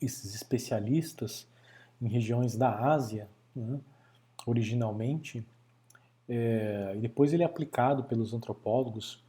esses 0.00 0.34
especialistas 0.34 1.46
em 2.00 2.08
regiões 2.08 2.56
da 2.56 2.92
Ásia, 2.92 3.28
né, 3.54 3.80
originalmente, 4.46 5.46
é, 6.28 6.92
e 6.96 7.00
depois 7.00 7.32
ele 7.32 7.42
é 7.42 7.46
aplicado 7.46 8.04
pelos 8.04 8.32
antropólogos 8.32 9.22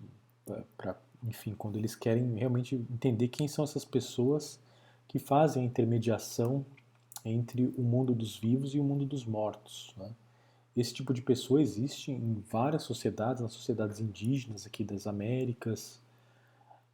para, 0.78 0.95
enfim, 1.24 1.53
quando 1.55 1.78
eles 1.78 1.95
querem 1.95 2.36
realmente 2.36 2.76
entender 2.76 3.28
quem 3.28 3.47
são 3.47 3.63
essas 3.63 3.84
pessoas 3.84 4.59
que 5.07 5.19
fazem 5.19 5.63
a 5.63 5.65
intermediação 5.65 6.65
entre 7.26 7.74
o 7.78 7.82
mundo 7.82 8.13
dos 8.13 8.38
vivos 8.38 8.74
e 8.74 8.80
o 8.80 8.84
mundo 8.84 9.05
dos 9.05 9.26
mortos. 9.26 9.93
Né. 9.97 10.11
Esse 10.76 10.93
tipo 10.93 11.13
de 11.13 11.22
pessoa 11.22 11.61
existe 11.61 12.11
em 12.11 12.43
várias 12.49 12.84
sociedades, 12.84 13.41
nas 13.41 13.53
sociedades 13.53 13.99
indígenas 13.99 14.65
aqui 14.65 14.84
das 14.84 15.05
Américas, 15.05 16.01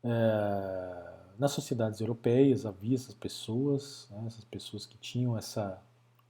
é, 0.04 1.14
nas 1.38 1.52
sociedades 1.52 2.00
europeias 2.00 2.66
havia 2.66 2.96
essas 2.96 3.14
pessoas, 3.14 4.08
né, 4.10 4.24
essas 4.28 4.44
pessoas 4.44 4.86
que 4.86 4.98
tinham 4.98 5.38
essa 5.38 5.82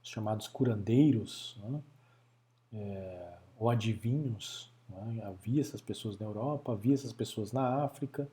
chamados 0.02 0.48
curandeiros, 0.48 1.58
né, 1.62 1.82
é, 2.72 3.38
ou 3.58 3.70
adivinhos. 3.70 4.70
Né, 4.88 5.22
havia 5.24 5.60
essas 5.60 5.80
pessoas 5.80 6.18
na 6.18 6.26
Europa, 6.26 6.72
havia 6.72 6.94
essas 6.94 7.12
pessoas 7.12 7.52
na 7.52 7.84
África. 7.84 8.28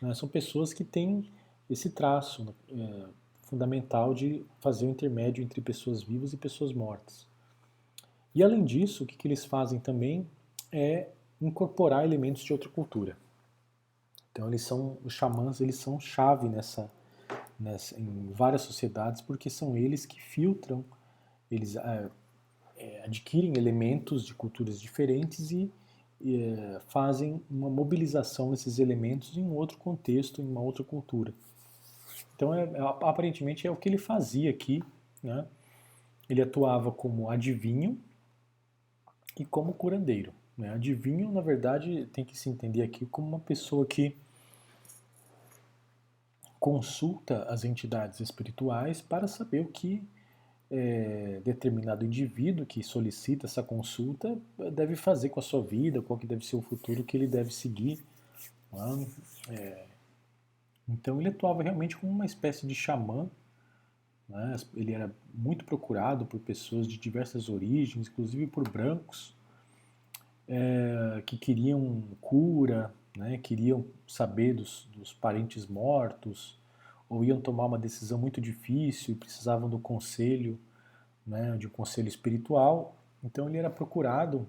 Né, 0.00 0.14
são 0.14 0.28
pessoas 0.28 0.72
que 0.72 0.84
têm 0.84 1.30
esse 1.68 1.90
traço 1.90 2.54
é, 2.70 3.08
fundamental 3.42 4.14
de 4.14 4.44
fazer 4.60 4.86
o 4.86 4.90
intermédio 4.90 5.42
entre 5.42 5.60
pessoas 5.60 6.02
vivas 6.02 6.32
e 6.32 6.36
pessoas 6.36 6.72
mortas. 6.72 7.26
E 8.34 8.42
além 8.42 8.64
disso, 8.64 9.04
o 9.04 9.06
que, 9.06 9.16
que 9.16 9.28
eles 9.28 9.44
fazem 9.44 9.78
também 9.78 10.26
é 10.70 11.10
incorporar 11.40 12.04
elementos 12.04 12.42
de 12.42 12.52
outra 12.52 12.70
cultura. 12.70 13.16
Então 14.32 14.48
eles 14.48 14.62
são 14.62 14.98
os 15.04 15.12
xamãs, 15.12 15.60
eles 15.60 15.76
são 15.76 16.00
chave 16.00 16.48
nessa, 16.48 16.90
nessa 17.60 18.00
em 18.00 18.32
várias 18.32 18.62
sociedades 18.62 19.20
porque 19.20 19.50
são 19.50 19.76
eles 19.76 20.06
que 20.06 20.20
filtram, 20.20 20.84
eles 21.50 21.76
é, 21.76 22.10
é, 22.76 23.04
adquirem 23.04 23.52
elementos 23.56 24.24
de 24.24 24.34
culturas 24.34 24.80
diferentes 24.80 25.50
e 25.50 25.70
é, 26.24 26.80
fazem 26.88 27.42
uma 27.50 27.68
mobilização 27.68 28.50
desses 28.50 28.78
elementos 28.78 29.36
em 29.36 29.42
um 29.42 29.54
outro 29.54 29.76
contexto, 29.76 30.40
em 30.40 30.46
uma 30.46 30.60
outra 30.60 30.82
cultura. 30.82 31.34
Então, 32.34 32.54
é, 32.54 32.62
é 32.62 32.80
aparentemente 32.80 33.66
é 33.66 33.70
o 33.70 33.76
que 33.76 33.88
ele 33.88 33.98
fazia 33.98 34.50
aqui, 34.50 34.82
né? 35.22 35.46
ele 36.28 36.40
atuava 36.40 36.90
como 36.90 37.28
adivinho 37.28 38.00
e 39.38 39.44
como 39.44 39.74
curandeiro. 39.74 40.32
Né? 40.56 40.72
Adivinho, 40.72 41.30
na 41.30 41.40
verdade, 41.40 42.06
tem 42.12 42.24
que 42.24 42.36
se 42.36 42.48
entender 42.48 42.82
aqui 42.82 43.06
como 43.06 43.28
uma 43.28 43.40
pessoa 43.40 43.86
que 43.86 44.16
consulta 46.60 47.42
as 47.44 47.64
entidades 47.64 48.20
espirituais 48.20 49.00
para 49.00 49.26
saber 49.26 49.60
o 49.60 49.66
que 49.66 50.02
é, 50.70 51.40
determinado 51.44 52.04
indivíduo 52.04 52.64
que 52.64 52.82
solicita 52.82 53.46
essa 53.46 53.62
consulta 53.62 54.40
deve 54.72 54.96
fazer 54.96 55.28
com 55.28 55.38
a 55.38 55.42
sua 55.42 55.62
vida, 55.62 56.00
qual 56.00 56.18
que 56.18 56.26
deve 56.26 56.46
ser 56.46 56.56
o 56.56 56.62
futuro 56.62 57.04
que 57.04 57.16
ele 57.16 57.26
deve 57.26 57.52
seguir. 57.52 58.02
Né? 58.72 59.06
É, 59.50 59.86
então 60.88 61.20
ele 61.20 61.28
atuava 61.28 61.62
realmente 61.62 61.96
como 61.96 62.10
uma 62.10 62.24
espécie 62.24 62.66
de 62.66 62.74
xamã. 62.74 63.28
Né? 64.28 64.56
Ele 64.74 64.92
era 64.92 65.14
muito 65.34 65.64
procurado 65.64 66.24
por 66.24 66.40
pessoas 66.40 66.86
de 66.86 66.96
diversas 66.96 67.50
origens, 67.50 68.08
inclusive 68.08 68.46
por 68.46 68.66
brancos, 68.66 69.36
é, 70.48 71.22
que 71.24 71.36
queriam 71.36 72.02
cura, 72.20 72.92
né? 73.16 73.38
queriam 73.38 73.84
saber 74.06 74.54
dos, 74.54 74.88
dos 74.94 75.12
parentes 75.12 75.66
mortos, 75.66 76.58
ou 77.12 77.22
iam 77.22 77.40
tomar 77.40 77.66
uma 77.66 77.78
decisão 77.78 78.18
muito 78.18 78.40
difícil 78.40 79.14
e 79.14 79.18
precisavam 79.18 79.68
do 79.68 79.78
conselho, 79.78 80.58
né, 81.26 81.56
de 81.58 81.66
um 81.66 81.70
conselho 81.70 82.08
espiritual. 82.08 82.96
Então 83.22 83.48
ele 83.48 83.58
era 83.58 83.68
procurado, 83.68 84.48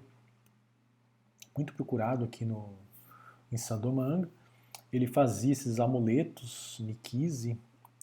muito 1.54 1.74
procurado 1.74 2.24
aqui 2.24 2.42
no, 2.42 2.70
em 3.52 3.58
Sandomanga. 3.58 4.30
Ele 4.90 5.06
fazia 5.06 5.52
esses 5.52 5.78
amuletos 5.78 6.78
Nikise, 6.80 7.58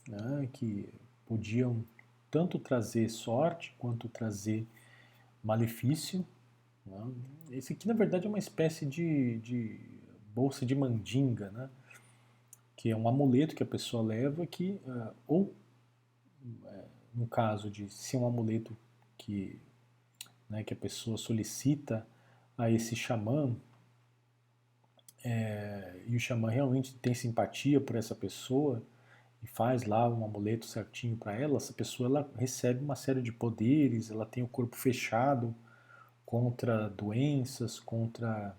né, 0.07 0.47
que 0.53 0.93
podiam 1.25 1.83
tanto 2.29 2.59
trazer 2.59 3.09
sorte 3.09 3.75
quanto 3.79 4.07
trazer 4.07 4.67
malefício. 5.43 6.23
Né. 6.85 7.11
Esse 7.51 7.73
aqui, 7.73 7.87
na 7.87 7.93
verdade, 7.93 8.25
é 8.25 8.29
uma 8.29 8.39
espécie 8.39 8.85
de, 8.85 9.39
de 9.39 9.79
bolsa 10.33 10.65
de 10.65 10.75
mandinga, 10.75 11.51
né? 11.51 11.69
que 12.75 12.89
é 12.89 12.97
um 12.97 13.07
amuleto 13.07 13.55
que 13.55 13.61
a 13.61 13.65
pessoa 13.65 14.01
leva 14.01 14.45
que, 14.47 14.81
uh, 14.87 15.13
ou 15.27 15.53
uh, 16.43 16.89
no 17.13 17.27
caso 17.27 17.69
de 17.69 17.87
ser 17.91 18.17
um 18.17 18.25
amuleto 18.25 18.75
que, 19.17 19.59
né, 20.49 20.63
que 20.63 20.73
a 20.73 20.77
pessoa 20.77 21.15
solicita 21.15 22.07
a 22.57 22.71
esse 22.71 22.95
xamã, 22.95 23.55
é, 25.23 26.01
e 26.07 26.15
o 26.15 26.19
xamã 26.19 26.49
realmente 26.49 26.95
tem 26.95 27.13
simpatia 27.13 27.79
por 27.79 27.95
essa 27.95 28.15
pessoa 28.15 28.81
e 29.43 29.47
faz 29.47 29.83
lá 29.83 30.09
um 30.09 30.25
amuleto 30.25 30.65
certinho 30.65 31.15
para 31.15 31.39
ela, 31.39 31.57
essa 31.57 31.73
pessoa 31.73 32.09
ela 32.09 32.31
recebe 32.35 32.83
uma 32.83 32.95
série 32.95 33.21
de 33.21 33.31
poderes, 33.31 34.09
ela 34.09 34.25
tem 34.25 34.41
o 34.41 34.47
corpo 34.47 34.75
fechado 34.75 35.53
contra 36.31 36.87
doenças, 36.87 37.77
contra 37.77 38.55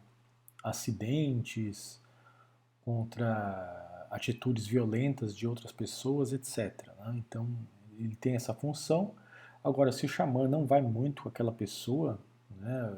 acidentes, 0.62 1.98
contra 2.84 4.06
atitudes 4.10 4.66
violentas 4.66 5.34
de 5.34 5.46
outras 5.46 5.72
pessoas, 5.72 6.34
etc. 6.34 6.86
Né? 6.98 7.14
Então, 7.16 7.48
ele 7.98 8.14
tem 8.14 8.34
essa 8.34 8.52
função. 8.52 9.14
Agora, 9.64 9.90
se 9.90 10.04
o 10.04 10.08
xamã 10.08 10.46
não 10.46 10.66
vai 10.66 10.82
muito 10.82 11.22
com 11.22 11.30
aquela 11.30 11.50
pessoa, 11.50 12.20
né, 12.60 12.94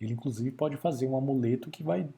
ele 0.00 0.14
inclusive 0.14 0.50
pode 0.50 0.78
fazer 0.78 1.06
um 1.06 1.14
amuleto 1.14 1.70
que 1.70 1.82
vai 1.82 2.08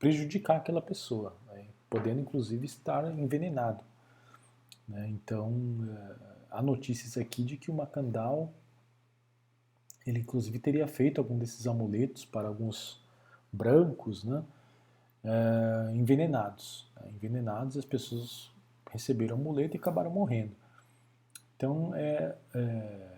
prejudicar 0.00 0.56
aquela 0.56 0.82
pessoa, 0.82 1.36
né, 1.46 1.64
podendo 1.88 2.22
inclusive 2.22 2.66
estar 2.66 3.04
envenenado. 3.16 3.84
Né? 4.88 5.06
Então, 5.10 5.54
eh, 5.88 6.16
há 6.50 6.60
notícias 6.60 7.16
aqui 7.16 7.44
de 7.44 7.56
que 7.56 7.70
o 7.70 7.74
Macandal, 7.74 8.52
ele 10.06 10.20
inclusive 10.20 10.58
teria 10.58 10.86
feito 10.86 11.20
algum 11.20 11.38
desses 11.38 11.66
amuletos 11.66 12.24
para 12.24 12.48
alguns 12.48 13.04
brancos, 13.52 14.24
né? 14.24 14.42
é, 15.26 15.94
envenenados. 15.94 16.86
Né? 16.96 17.10
Envenenados, 17.14 17.76
as 17.76 17.84
pessoas 17.84 18.50
receberam 18.90 19.36
amuleto 19.36 19.76
e 19.76 19.78
acabaram 19.78 20.10
morrendo. 20.10 20.54
Então, 21.56 21.94
é, 21.94 22.34
é, 22.54 23.16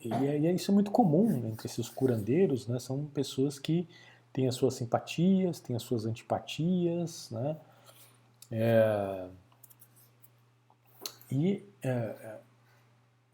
e 0.00 0.12
é, 0.12 0.38
e 0.40 0.46
é, 0.46 0.52
isso 0.52 0.70
é 0.70 0.74
muito 0.74 0.90
comum 0.90 1.46
entre 1.48 1.66
esses 1.66 1.88
curandeiros, 1.88 2.66
né? 2.66 2.78
São 2.78 3.04
pessoas 3.06 3.58
que 3.58 3.88
têm 4.32 4.48
as 4.48 4.54
suas 4.54 4.74
simpatias, 4.74 5.60
têm 5.60 5.76
as 5.76 5.82
suas 5.82 6.06
antipatias, 6.06 7.30
né? 7.30 7.56
É, 8.50 9.28
e 11.30 11.68
é, 11.82 12.38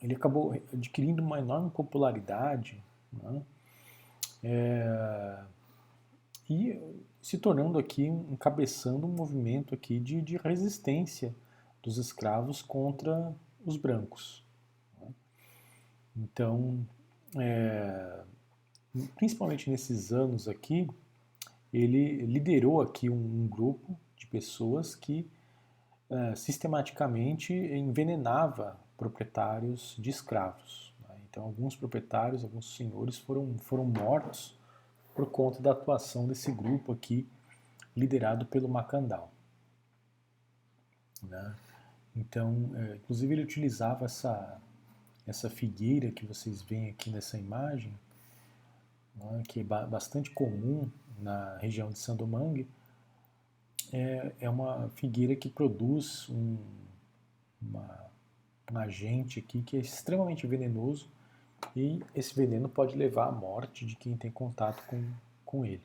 ele 0.04 0.14
acabou 0.14 0.52
adquirindo 0.70 1.22
uma 1.22 1.38
enorme 1.38 1.70
popularidade, 1.70 2.82
né? 3.10 3.42
e 6.50 6.78
se 7.22 7.38
tornando 7.38 7.78
aqui, 7.78 8.04
encabeçando 8.04 9.06
um 9.06 9.10
movimento 9.10 9.74
aqui 9.74 9.98
de, 9.98 10.20
de 10.20 10.36
resistência 10.36 11.34
dos 11.82 11.96
escravos 11.96 12.60
contra 12.60 13.34
os 13.64 13.78
brancos. 13.78 14.44
Né? 15.00 15.08
Então, 16.14 16.86
é, 17.38 18.20
principalmente 19.16 19.70
nesses 19.70 20.12
anos 20.12 20.46
aqui, 20.46 20.86
ele 21.72 22.26
liderou 22.26 22.82
aqui 22.82 23.08
um, 23.08 23.14
um 23.14 23.48
grupo 23.48 23.98
de 24.18 24.26
pessoas 24.26 24.94
que 24.94 25.26
é, 26.10 26.34
sistematicamente 26.34 27.54
envenenava 27.54 28.83
proprietários 28.96 29.96
de 29.98 30.10
escravos. 30.10 30.94
Né? 31.08 31.14
Então, 31.28 31.44
alguns 31.44 31.76
proprietários, 31.76 32.44
alguns 32.44 32.76
senhores 32.76 33.18
foram, 33.18 33.56
foram 33.58 33.84
mortos 33.84 34.58
por 35.14 35.30
conta 35.30 35.62
da 35.62 35.72
atuação 35.72 36.26
desse 36.26 36.50
grupo 36.50 36.92
aqui, 36.92 37.28
liderado 37.96 38.46
pelo 38.46 38.68
Macandal. 38.68 39.32
Né? 41.22 41.54
Então, 42.16 42.70
é, 42.76 42.96
inclusive 42.96 43.34
ele 43.34 43.42
utilizava 43.42 44.04
essa, 44.04 44.60
essa 45.26 45.50
figueira 45.50 46.10
que 46.10 46.26
vocês 46.26 46.62
veem 46.62 46.90
aqui 46.90 47.10
nessa 47.10 47.38
imagem, 47.38 47.94
né, 49.16 49.42
que 49.48 49.60
é 49.60 49.64
bastante 49.64 50.30
comum 50.30 50.90
na 51.18 51.56
região 51.58 51.90
de 51.90 51.98
Sandomangue, 51.98 52.68
é, 53.92 54.32
é 54.40 54.50
uma 54.50 54.88
figueira 54.90 55.36
que 55.36 55.48
produz 55.48 56.28
um, 56.28 56.58
uma, 57.60 57.82
um 57.82 58.13
agente 58.72 59.38
aqui 59.38 59.62
que 59.62 59.76
é 59.76 59.80
extremamente 59.80 60.46
venenoso 60.46 61.08
e 61.74 62.02
esse 62.14 62.34
veneno 62.34 62.68
pode 62.68 62.96
levar 62.96 63.28
à 63.28 63.32
morte 63.32 63.86
de 63.86 63.96
quem 63.96 64.16
tem 64.16 64.30
contato 64.30 64.84
com, 64.86 65.02
com 65.44 65.64
ele. 65.64 65.82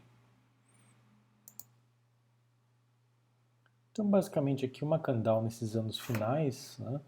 Então, 3.92 4.10
basicamente, 4.10 4.66
aqui 4.66 4.84
o 4.84 4.88
Macandal, 4.88 5.42
nesses 5.42 5.76
anos 5.76 6.00
finais, 6.00 6.78
né, 6.80 7.02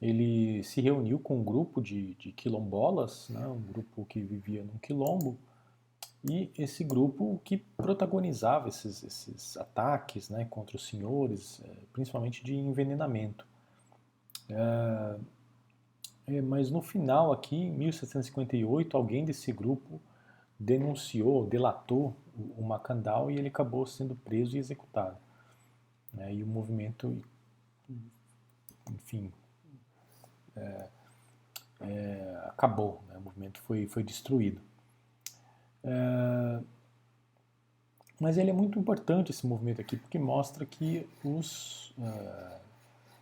ele 0.00 0.62
se 0.62 0.80
reuniu 0.80 1.18
com 1.18 1.40
um 1.40 1.44
grupo 1.44 1.82
de, 1.82 2.14
de 2.14 2.32
quilombolas, 2.32 3.28
né, 3.28 3.46
um 3.46 3.60
grupo 3.60 4.04
que 4.06 4.22
vivia 4.22 4.64
num 4.64 4.78
quilombo, 4.78 5.38
e 6.24 6.50
esse 6.58 6.82
grupo 6.82 7.40
que 7.44 7.56
protagonizava 7.56 8.68
esses, 8.68 9.02
esses 9.02 9.56
ataques 9.56 10.28
né, 10.28 10.44
contra 10.46 10.76
os 10.76 10.86
senhores, 10.86 11.60
eh, 11.64 11.84
principalmente 11.92 12.42
de 12.42 12.54
envenenamento. 12.54 13.46
É, 14.48 15.16
é, 16.26 16.40
mas 16.40 16.70
no 16.70 16.82
final 16.82 17.32
aqui, 17.32 17.56
em 17.56 17.70
1758, 17.70 18.96
alguém 18.96 19.24
desse 19.24 19.52
grupo 19.52 20.00
denunciou, 20.58 21.46
delatou 21.46 22.16
o, 22.56 22.62
Macandal 22.62 23.30
e 23.30 23.36
ele 23.36 23.48
acabou 23.48 23.86
sendo 23.86 24.14
preso 24.14 24.56
e 24.56 24.58
executado. 24.58 25.16
Né? 26.12 26.34
E 26.34 26.42
o 26.42 26.46
movimento, 26.46 27.22
enfim, 28.90 29.32
é, 30.56 30.88
é, 31.80 32.42
acabou, 32.46 33.02
né? 33.08 33.18
o 33.18 33.20
movimento 33.20 33.60
foi, 33.62 33.86
foi 33.86 34.02
destruído. 34.02 34.60
É, 35.84 36.62
mas 38.18 38.38
ele 38.38 38.50
é 38.50 38.52
muito 38.52 38.78
importante 38.78 39.30
esse 39.30 39.46
movimento 39.46 39.80
aqui, 39.80 39.96
porque 39.96 40.18
mostra 40.18 40.64
que 40.64 41.06
os, 41.22 41.94
é, 41.98 42.60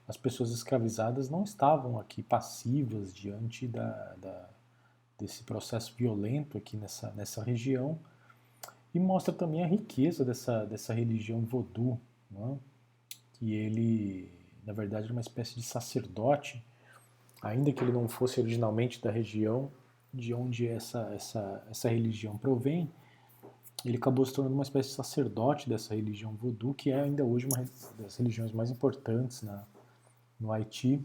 as 0.06 0.16
pessoas 0.16 0.50
escravizadas 0.50 1.30
não 1.30 1.44
estavam 1.44 1.98
aqui 1.98 2.22
passivas 2.22 3.14
diante 3.14 3.66
da, 3.66 4.14
da, 4.14 4.48
desse 5.18 5.42
processo 5.44 5.94
violento 5.96 6.58
aqui 6.58 6.76
nessa, 6.76 7.10
nessa 7.12 7.42
região 7.42 7.98
e 8.94 9.00
mostra 9.00 9.32
também 9.32 9.64
a 9.64 9.66
riqueza 9.66 10.24
dessa, 10.24 10.64
dessa 10.66 10.92
religião 10.92 11.40
vodú, 11.40 11.98
né? 12.30 12.58
que 13.32 13.52
ele, 13.52 14.30
na 14.64 14.72
verdade, 14.72 15.06
era 15.06 15.12
uma 15.12 15.20
espécie 15.20 15.54
de 15.54 15.62
sacerdote, 15.62 16.64
ainda 17.42 17.72
que 17.72 17.82
ele 17.82 17.92
não 17.92 18.08
fosse 18.08 18.40
originalmente 18.40 19.02
da 19.02 19.10
região 19.10 19.72
de 20.12 20.32
onde 20.32 20.68
essa, 20.68 21.10
essa, 21.12 21.66
essa 21.68 21.88
religião 21.88 22.36
provém, 22.38 22.88
ele 23.84 23.96
acabou 23.96 24.24
se 24.24 24.32
tornando 24.32 24.54
uma 24.54 24.62
espécie 24.62 24.90
de 24.90 24.94
sacerdote 24.94 25.68
dessa 25.68 25.94
religião 25.94 26.32
voodoo, 26.34 26.72
que 26.72 26.90
é 26.90 27.00
ainda 27.00 27.24
hoje 27.24 27.46
uma 27.46 27.64
das 27.98 28.16
religiões 28.16 28.52
mais 28.52 28.70
importantes 28.70 29.42
na, 29.42 29.66
no 30.38 30.52
Haiti. 30.52 31.04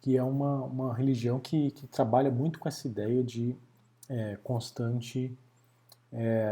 que 0.00 0.16
é 0.16 0.22
uma, 0.22 0.64
uma 0.64 0.94
religião 0.94 1.38
que, 1.38 1.70
que 1.72 1.86
trabalha 1.86 2.30
muito 2.30 2.58
com 2.58 2.68
essa 2.68 2.86
ideia 2.88 3.22
de 3.22 3.54
é, 4.08 4.36
constante 4.42 5.36
é, 6.12 6.50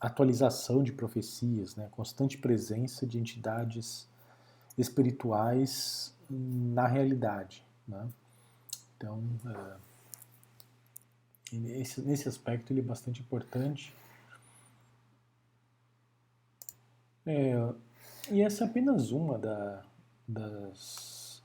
atualização 0.00 0.82
de 0.82 0.92
profecias, 0.92 1.74
né, 1.76 1.88
constante 1.90 2.38
presença 2.38 3.06
de 3.06 3.18
entidades 3.18 4.08
espirituais 4.78 6.14
na 6.28 6.86
realidade. 6.86 7.64
Né? 7.88 8.08
Então, 8.96 9.22
é, 11.52 11.56
nesse, 11.56 12.00
nesse 12.02 12.28
aspecto 12.28 12.72
ele 12.72 12.80
é 12.80 12.82
bastante 12.82 13.20
importante. 13.20 13.94
É, 17.24 17.74
e 18.30 18.42
essa 18.42 18.64
é 18.64 18.66
apenas 18.66 19.10
uma 19.12 19.38
da, 19.38 19.82
das 20.26 21.42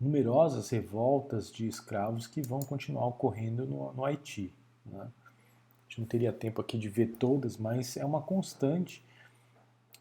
numerosas 0.00 0.70
revoltas 0.70 1.50
de 1.50 1.66
escravos 1.66 2.26
que 2.26 2.42
vão 2.42 2.60
continuar 2.60 3.06
ocorrendo 3.06 3.66
no, 3.66 3.92
no 3.92 4.04
Haiti. 4.04 4.52
Né? 4.84 5.00
A 5.00 5.88
gente 5.88 6.00
não 6.00 6.06
teria 6.06 6.32
tempo 6.32 6.60
aqui 6.60 6.78
de 6.78 6.88
ver 6.88 7.16
todas, 7.16 7.56
mas 7.56 7.96
é 7.96 8.04
uma 8.04 8.20
constante, 8.20 9.04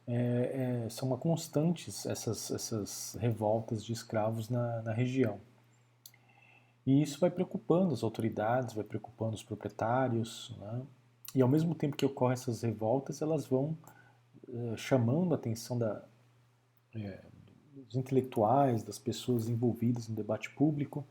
é, 0.07 0.83
é, 0.85 0.89
são 0.89 1.07
uma 1.07 1.17
constantes 1.17 2.05
essas, 2.05 2.51
essas 2.51 3.17
revoltas 3.19 3.83
de 3.83 3.93
escravos 3.93 4.49
na, 4.49 4.81
na 4.81 4.93
região. 4.93 5.39
E 6.85 7.01
isso 7.01 7.19
vai 7.19 7.29
preocupando 7.29 7.93
as 7.93 8.03
autoridades, 8.03 8.73
vai 8.75 8.83
preocupando 8.83 9.35
os 9.35 9.43
proprietários, 9.43 10.53
né? 10.59 10.81
e 11.33 11.41
ao 11.41 11.47
mesmo 11.47 11.73
tempo 11.73 11.95
que 11.95 12.05
ocorrem 12.05 12.33
essas 12.33 12.61
revoltas, 12.61 13.21
elas 13.21 13.45
vão 13.45 13.77
é, 14.49 14.75
chamando 14.75 15.33
a 15.33 15.37
atenção 15.37 15.77
da, 15.77 16.03
é, 16.95 17.23
dos 17.73 17.95
intelectuais, 17.95 18.83
das 18.83 18.99
pessoas 18.99 19.47
envolvidas 19.47 20.07
no 20.07 20.15
debate 20.15 20.49
público, 20.51 21.05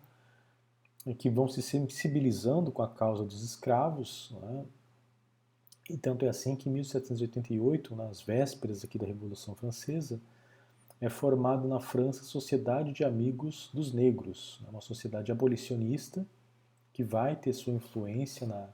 que 1.19 1.29
vão 1.29 1.49
se 1.49 1.61
sensibilizando 1.61 2.71
com 2.71 2.83
a 2.83 2.89
causa 2.89 3.25
dos 3.25 3.43
escravos. 3.43 4.33
Né? 4.41 4.65
E 5.91 5.97
tanto 5.97 6.25
é 6.25 6.29
assim 6.29 6.55
que 6.55 6.69
em 6.69 6.73
1788, 6.73 7.97
nas 7.97 8.21
vésperas 8.21 8.85
aqui 8.85 8.99
da 8.99 9.07
Revolução 9.07 9.55
Francesa, 9.55 10.21
é 11.01 11.09
formado 11.09 11.67
na 11.67 11.81
França 11.81 12.21
a 12.21 12.25
Sociedade 12.25 12.93
de 12.93 13.03
Amigos 13.03 13.69
dos 13.75 13.93
Negros, 13.93 14.61
né? 14.63 14.69
uma 14.71 14.81
sociedade 14.81 15.33
abolicionista 15.33 16.25
que 16.93 17.03
vai 17.03 17.35
ter 17.35 17.53
sua 17.53 17.73
influência 17.73 18.47
na, 18.47 18.69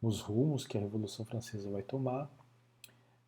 nos 0.00 0.20
rumos 0.20 0.64
que 0.64 0.78
a 0.78 0.80
Revolução 0.80 1.24
Francesa 1.24 1.68
vai 1.68 1.82
tomar. 1.82 2.30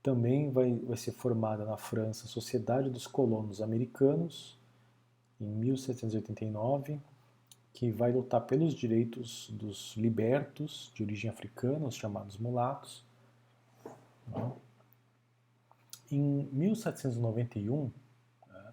Também 0.03 0.51
vai, 0.51 0.75
vai 0.75 0.97
ser 0.97 1.13
formada 1.13 1.65
na 1.65 1.77
França 1.77 2.27
a 2.27 2.29
Sociedade 2.29 2.91
dos 2.91 3.07
Colonos 3.07 3.63
Americanos, 3.63 4.59
em 5.41 5.47
1789, 5.47 7.01
que 7.73 7.91
vai 7.91 8.13
lutar 8.13 8.41
pelos 8.43 8.75
direitos 8.75 9.49
dos 9.51 9.95
libertos 9.97 10.91
de 10.95 11.03
origem 11.03 11.31
africana, 11.31 11.87
os 11.87 11.95
chamados 11.95 12.37
mulatos. 12.37 13.05
Né? 14.29 14.53
Em 16.11 16.49
1791, 16.53 17.91
né, 18.49 18.73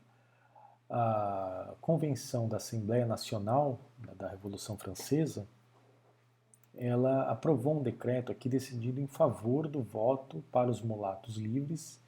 a 0.90 1.76
Convenção 1.80 2.50
da 2.50 2.58
Assembleia 2.58 3.06
Nacional 3.06 3.80
da 4.18 4.28
Revolução 4.28 4.78
Francesa, 4.78 5.48
ela 6.80 7.30
aprovou 7.30 7.78
um 7.78 7.84
decreto 7.84 8.32
aqui 8.32 8.48
decidido 8.48 9.02
em 9.02 9.08
favor 9.08 9.68
do 9.68 9.84
voto 9.84 10.42
para 10.50 10.70
os 10.70 10.82
mulatos 10.82 11.36
livres 11.36 12.02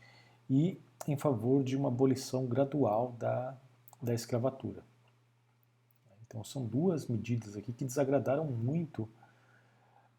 e 0.49 0.82
em 1.05 1.17
favor 1.17 1.61
de 1.61 1.76
uma 1.76 1.89
abolição 1.89 2.45
gradual 2.45 3.11
da, 3.19 3.57
da 4.01 4.13
escravatura. 4.13 4.84
Então 6.26 6.41
são 6.41 6.65
duas 6.65 7.07
medidas 7.07 7.57
aqui 7.57 7.74
que 7.74 7.84
desagradaram 7.84 8.45
muito 8.45 9.09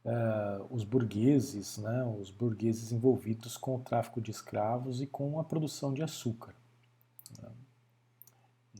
uh, 0.05 0.67
os 0.69 0.85
burgueses, 0.85 1.79
né, 1.79 2.05
os 2.05 2.31
burgueses 2.31 2.93
envolvidos 2.93 3.57
com 3.57 3.77
o 3.77 3.81
tráfico 3.81 4.21
de 4.21 4.31
escravos 4.31 5.01
e 5.01 5.07
com 5.07 5.41
a 5.41 5.45
produção 5.45 5.95
de 5.95 6.03
açúcar. 6.03 6.55
Né. 7.41 7.51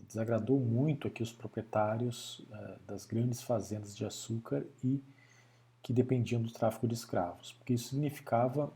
Desagradou 0.07 0.61
muito 0.61 1.09
aqui 1.09 1.23
os 1.23 1.33
proprietários 1.33 2.41
uh, 2.41 2.79
das 2.87 3.07
grandes 3.07 3.43
fazendas 3.43 3.97
de 3.97 4.05
açúcar 4.05 4.67
e 4.85 5.03
que 5.83 5.93
dependiam 5.93 6.41
do 6.41 6.53
tráfico 6.53 6.87
de 6.87 6.95
escravos, 6.95 7.53
porque 7.53 7.75
isso 7.75 7.89
significava 7.89 8.73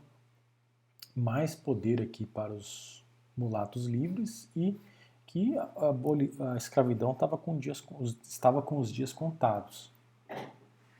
mais 1.15 1.55
poder 1.55 2.01
aqui 2.01 2.25
para 2.25 2.53
os 2.53 3.03
mulatos 3.35 3.85
livres 3.85 4.49
e 4.55 4.79
que 5.25 5.57
a, 5.57 5.69
a, 6.53 6.57
escravidão 6.57 7.11
estava 7.11 7.37
com, 7.37 7.57
dias, 7.57 7.83
estava 8.23 8.61
com 8.61 8.77
os 8.77 8.91
dias 8.91 9.13
contados. 9.13 9.91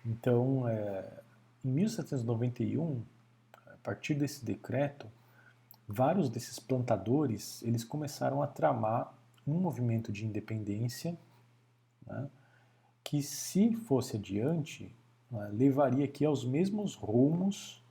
Então, 0.05 0.67
é, 0.67 1.21
em 1.63 1.69
1791, 1.69 3.03
a 3.65 3.77
partir 3.83 4.15
desse 4.15 4.43
decreto, 4.43 5.07
vários 5.87 6.29
desses 6.29 6.59
plantadores 6.59 7.61
eles 7.63 7.83
começaram 7.83 8.41
a 8.41 8.47
tramar 8.47 9.13
um 9.45 9.59
movimento 9.59 10.11
de 10.11 10.25
independência 10.25 11.17
né, 12.05 12.29
que, 13.03 13.21
se 13.21 13.73
fosse 13.73 14.17
adiante, 14.17 14.93
né, 15.31 15.49
levaria 15.51 16.05
aqui 16.05 16.25
aos 16.25 16.43
mesmos 16.43 16.95
rumos. 16.95 17.83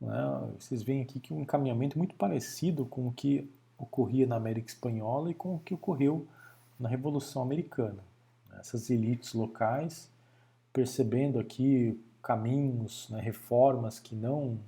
Né, 0.00 0.50
vocês 0.58 0.82
veem 0.82 1.02
aqui 1.02 1.20
que 1.20 1.32
um 1.32 1.40
encaminhamento 1.40 1.98
muito 1.98 2.14
parecido 2.14 2.84
com 2.84 3.08
o 3.08 3.12
que 3.12 3.50
ocorria 3.78 4.26
na 4.26 4.36
América 4.36 4.68
Espanhola 4.68 5.30
e 5.30 5.34
com 5.34 5.56
o 5.56 5.60
que 5.60 5.74
ocorreu 5.74 6.26
na 6.78 6.88
Revolução 6.88 7.42
Americana. 7.42 8.02
Essas 8.58 8.90
elites 8.90 9.34
locais, 9.34 10.10
percebendo 10.72 11.38
aqui 11.38 12.00
caminhos, 12.22 13.08
né, 13.10 13.20
reformas 13.20 13.98
que 14.00 14.14
não 14.14 14.58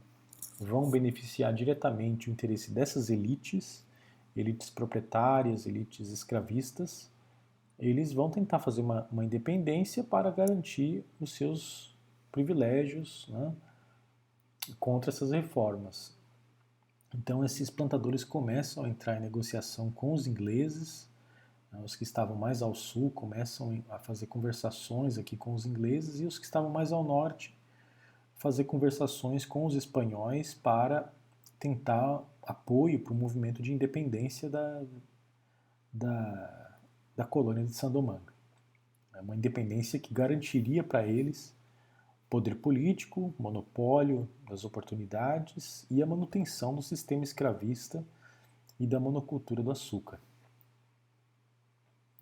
vão 0.61 0.91
beneficiar 0.91 1.53
diretamente 1.53 2.29
o 2.29 2.33
interesse 2.33 2.71
dessas 2.71 3.11
elites, 3.11 3.85
elites 4.37 4.71
proprietárias, 4.71 5.67
elites 5.67 6.11
escravistas, 6.11 7.11
eles 7.79 8.13
vão 8.13 8.31
tentar 8.31 8.59
fazer 8.59 8.81
uma, 8.81 9.07
uma 9.11 9.25
independência 9.25 10.03
para 10.03 10.31
garantir 10.31 11.05
os 11.21 11.35
seus 11.35 11.97
privilégios 12.33 13.27
né, 13.29 13.55
contra 14.81 15.11
essas 15.11 15.31
reformas. 15.31 16.17
Então 17.15 17.45
esses 17.45 17.71
plantadores 17.71 18.25
começam 18.25 18.85
a 18.85 18.89
entrar 18.89 19.17
em 19.17 19.21
negociação 19.21 19.91
com 19.91 20.13
os 20.13 20.27
ingleses, 20.27 21.09
né, 21.73 21.81
os 21.85 21.95
que 21.95 22.03
estavam 22.03 22.37
mais 22.37 22.63
ao 22.63 22.75
sul 22.75 23.11
começam 23.11 23.83
a 23.89 23.99
fazer 23.99 24.27
conversações 24.27 25.17
aqui 25.17 25.37
com 25.37 25.55
os 25.55 25.65
ingleses 25.65 26.21
e 26.21 26.27
os 26.27 26.39
que 26.39 26.45
estavam 26.45 26.71
mais 26.71 26.93
ao 26.93 27.05
norte 27.05 27.57
fazer 28.39 28.65
conversações 28.65 29.45
com 29.45 29.67
os 29.67 29.75
espanhóis 29.75 30.55
para 30.55 31.13
tentar 31.59 32.23
apoio 32.43 33.01
para 33.03 33.13
o 33.13 33.17
movimento 33.17 33.61
de 33.61 33.73
independência 33.73 34.49
da, 34.49 34.85
da, 35.93 36.68
da 37.19 37.25
colônia 37.25 37.65
de 37.65 37.75
Sandomingo. 37.75 38.33
É 39.13 39.21
uma 39.21 39.35
independência 39.35 39.99
que 39.99 40.15
garantiria 40.15 40.85
para 40.85 41.05
eles 41.05 41.53
poder 42.31 42.55
político, 42.55 43.35
monopólio 43.37 44.29
das 44.49 44.65
oportunidades 44.65 45.85
e 45.91 46.01
a 46.01 46.07
manutenção 46.07 46.77
do 46.77 46.81
sistema 46.81 47.25
escravista 47.25 48.05
e 48.79 48.87
da 48.87 49.01
monocultura 49.01 49.65
do 49.65 49.73
açúcar. 49.73 50.21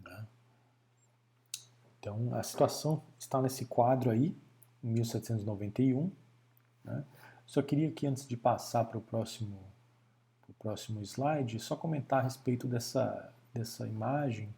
Né? 0.01 0.27
Então 2.01 2.35
a 2.35 2.43
situação 2.43 3.03
está 3.19 3.43
nesse 3.43 3.67
quadro 3.67 4.11
aí, 4.11 4.35
em 4.83 4.93
1791. 4.93 6.11
Né? 6.83 7.05
Só 7.45 7.61
queria 7.61 7.89
aqui, 7.91 8.07
antes 8.07 8.27
de 8.27 8.35
passar 8.35 8.87
para 8.87 8.97
o 8.97 9.03
próximo, 9.03 9.59
próximo 10.59 11.03
slide, 11.03 11.61
só 11.61 11.77
comentar 11.77 12.21
a 12.21 12.23
respeito 12.23 12.67
dessa, 12.67 13.31
dessa 13.53 13.87
imagem, 13.87 14.49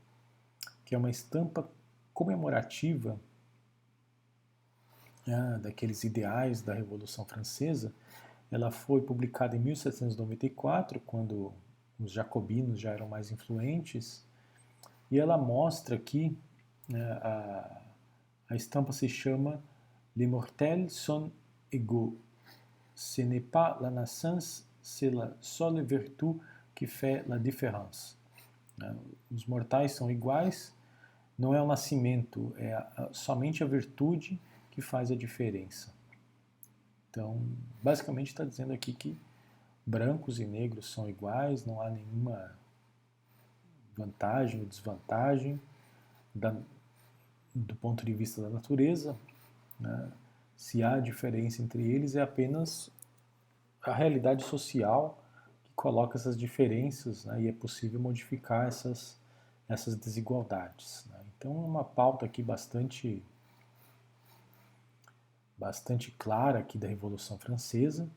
que 0.89 0.95
é 0.95 0.99
uma 0.99 1.11
estampa 1.11 1.71
comemorativa 2.15 3.21
né, 5.27 5.61
daqueles 5.63 6.03
ideais 6.03 6.63
da 6.63 6.73
Revolução 6.73 7.27
Francesa, 7.27 7.93
ela 8.51 8.71
foi 8.71 9.03
publicada 9.03 9.55
em 9.55 9.61
1794, 9.61 10.99
quando 11.01 11.53
os 12.01 12.11
jacobinos 12.11 12.81
já 12.81 12.93
eram 12.93 13.07
mais 13.07 13.31
influentes, 13.31 14.27
e 15.11 15.19
ela 15.19 15.37
mostra 15.37 15.95
aqui, 15.95 16.35
né, 16.89 17.03
a, 17.21 17.83
a 18.49 18.57
estampa 18.57 18.91
se 18.91 19.07
chama 19.07 19.63
Les 20.17 20.27
mortels 20.27 20.91
sont 20.91 21.31
égaux. 21.71 22.17
Ce 22.95 23.21
n'est 23.21 23.45
pas 23.45 23.77
la 23.83 23.91
naissance, 23.91 24.67
c'est 24.81 25.11
la 25.11 25.37
seule 25.43 25.83
vertu 25.83 26.41
qui 26.75 26.87
fait 26.87 27.29
la 27.29 27.39
différence. 27.39 28.17
Né, 28.79 28.97
os 29.31 29.45
mortais 29.47 29.89
são 29.89 30.11
iguais, 30.11 30.73
não 31.39 31.55
é 31.55 31.63
o 31.63 31.67
nascimento, 31.67 32.53
é 32.57 32.73
a, 32.75 33.09
somente 33.13 33.63
a 33.63 33.67
virtude 33.67 34.41
que 34.71 34.83
faz 34.83 35.11
a 35.11 35.17
diferença. 35.17 35.95
Então, 37.11 37.41
basicamente 37.83 38.29
está 38.29 38.45
dizendo 38.45 38.73
aqui 38.73 38.93
que 38.93 39.19
brancos 39.87 40.41
e 40.41 40.45
negros 40.45 40.91
são 40.91 41.09
iguais, 41.09 41.65
não 41.65 41.81
há 41.81 41.89
nenhuma 41.91 42.59
vantagem 43.97 44.61
ou 44.61 44.67
desvantagem. 44.67 45.61
da, 46.35 46.55
do 47.55 47.75
ponto 47.75 48.05
de 48.05 48.13
vista 48.13 48.43
da 48.43 48.51
natureza, 48.51 49.17
né, 49.81 50.13
se 50.57 50.83
há 50.83 51.01
diferença 51.01 51.63
entre 51.63 51.83
eles, 51.83 52.15
é 52.15 52.21
apenas 52.21 52.91
a 53.83 53.93
realidade 53.93 54.45
social 54.45 55.23
que 55.65 55.73
coloca 55.75 56.19
essas 56.19 56.37
diferenças 56.37 57.25
né, 57.25 57.43
e 57.43 57.49
é 57.49 57.53
possível 57.53 57.99
modificar 58.01 58.67
essas, 58.67 59.18
essas 59.69 59.95
desigualdades. 59.95 61.05
Né. 61.11 61.21
Então, 61.37 61.53
é 61.53 61.67
uma 61.67 61.85
pauta 61.85 62.25
aqui 62.25 62.43
bastante, 62.43 63.23
bastante 65.57 66.11
clara 66.13 66.61
aqui 66.61 66.79
da 66.79 66.89
Revolução 66.89 67.39
Francesa. 67.39 68.09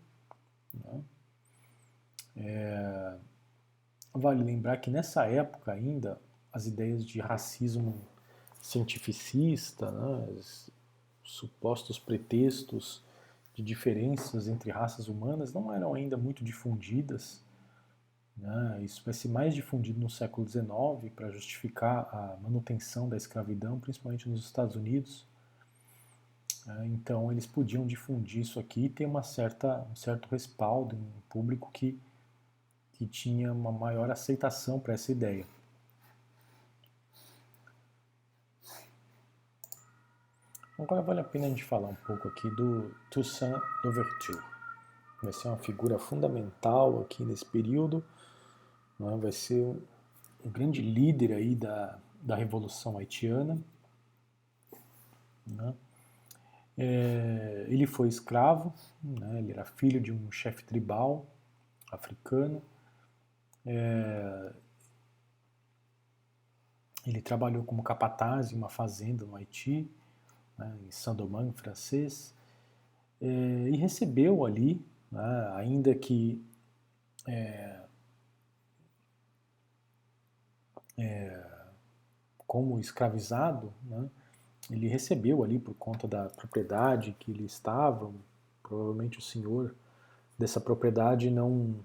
Né. 0.74 1.04
É, 2.38 3.18
vale 4.14 4.43
lembrar 4.43 4.78
que 4.78 4.89
nessa 4.89 5.26
época 5.26 5.74
ainda 5.74 6.20
as 6.52 6.66
ideias 6.66 7.06
de 7.06 7.20
racismo 7.20 8.02
cientificista, 8.62 9.91
né, 9.91 10.28
os 10.38 10.70
supostos 11.24 11.97
pretextos 11.97 13.04
de 13.54 13.64
diferenças 13.64 14.47
entre 14.47 14.70
raças 14.70 15.08
humanas 15.08 15.54
não 15.54 15.74
eram 15.74 15.93
ainda 15.93 16.18
muito 16.18 16.43
difundidas. 16.43 17.41
Né? 18.38 18.82
Isso 18.84 19.02
vai 19.04 19.14
ser 19.14 19.28
mais 19.28 19.54
difundido 19.54 20.00
no 20.00 20.10
século 20.10 20.48
XIX 20.48 21.14
para 21.16 21.30
justificar 21.30 22.08
a 22.12 22.38
manutenção 22.42 23.08
da 23.08 23.18
escravidão, 23.18 23.80
principalmente 23.80 24.28
nos 24.28 24.46
Estados 24.46 24.76
Unidos. 24.76 25.26
É, 26.68 26.86
então 26.86 27.32
eles 27.32 27.46
podiam 27.46 27.86
difundir 27.86 28.42
isso 28.42 28.60
aqui 28.60 28.86
e 28.86 28.90
ter 28.90 29.06
uma 29.06 29.24
certa, 29.24 29.86
um 29.92 29.96
certo 29.96 30.28
respaldo 30.30 30.96
em 30.96 31.00
um 31.00 31.22
público 31.30 31.70
que, 31.72 32.00
que 32.94 33.08
tinha 33.08 33.52
uma 33.52 33.72
maior 33.72 34.12
aceitação 34.12 34.80
para 34.80 34.94
essa 34.94 35.12
ideia. 35.12 35.46
Agora 40.82 41.02
vale 41.04 41.20
a 41.20 41.24
pena 41.24 41.46
a 41.46 41.50
gente 41.50 41.64
falar 41.64 41.90
um 41.90 41.96
pouco 41.96 42.28
aqui 42.28 42.50
do 42.50 42.92
Toussaint 43.12 43.62
Louverture. 43.84 44.42
Vai 45.22 45.32
ser 45.32 45.48
uma 45.48 45.58
figura 45.58 46.00
fundamental 46.00 47.02
aqui 47.02 47.24
nesse 47.24 47.46
período, 47.46 48.04
né? 49.02 49.18
vai 49.18 49.32
ser 49.32 49.76
um 50.45 50.49
grande 50.49 50.82
líder 50.82 51.34
aí 51.34 51.56
da, 51.56 51.99
da 52.22 52.36
Revolução 52.36 52.97
Haitiana. 52.97 53.60
Né? 55.45 55.74
É, 56.78 57.66
ele 57.68 57.86
foi 57.86 58.08
escravo, 58.08 58.74
né? 59.04 59.39
ele 59.39 59.52
era 59.52 59.66
filho 59.66 59.99
de 59.99 60.12
um 60.12 60.32
chefe 60.32 60.64
tribal 60.64 61.26
africano. 61.91 62.62
É, 63.66 64.54
ele 67.06 67.22
trabalhou 67.22 67.64
como 67.64 67.84
capataz 67.84 68.52
em 68.52 68.56
uma 68.56 68.70
fazenda 68.70 69.26
no 69.26 69.36
Haiti 69.36 69.89
né, 70.62 70.78
em 70.88 70.91
Saint-Domingue 70.91 71.54
francês, 71.54 72.34
é, 73.20 73.26
e 73.26 73.76
recebeu 73.78 74.45
ali, 74.45 74.84
né, 75.12 75.52
ainda 75.56 75.93
que 75.95 76.43
é, 77.28 77.82
é, 81.02 81.43
como 82.45 82.80
escravizado, 82.80 83.74
né, 83.84 84.08
ele 84.70 84.88
recebeu 84.88 85.43
ali 85.43 85.58
por 85.58 85.74
conta 85.76 86.08
da 86.08 86.30
propriedade 86.30 87.16
que 87.20 87.32
ele 87.32 87.45
estava, 87.45 88.12
provavelmente 88.62 89.18
o 89.18 89.22
senhor 89.22 89.76
dessa 90.38 90.62
propriedade 90.62 91.30
não, 91.30 91.76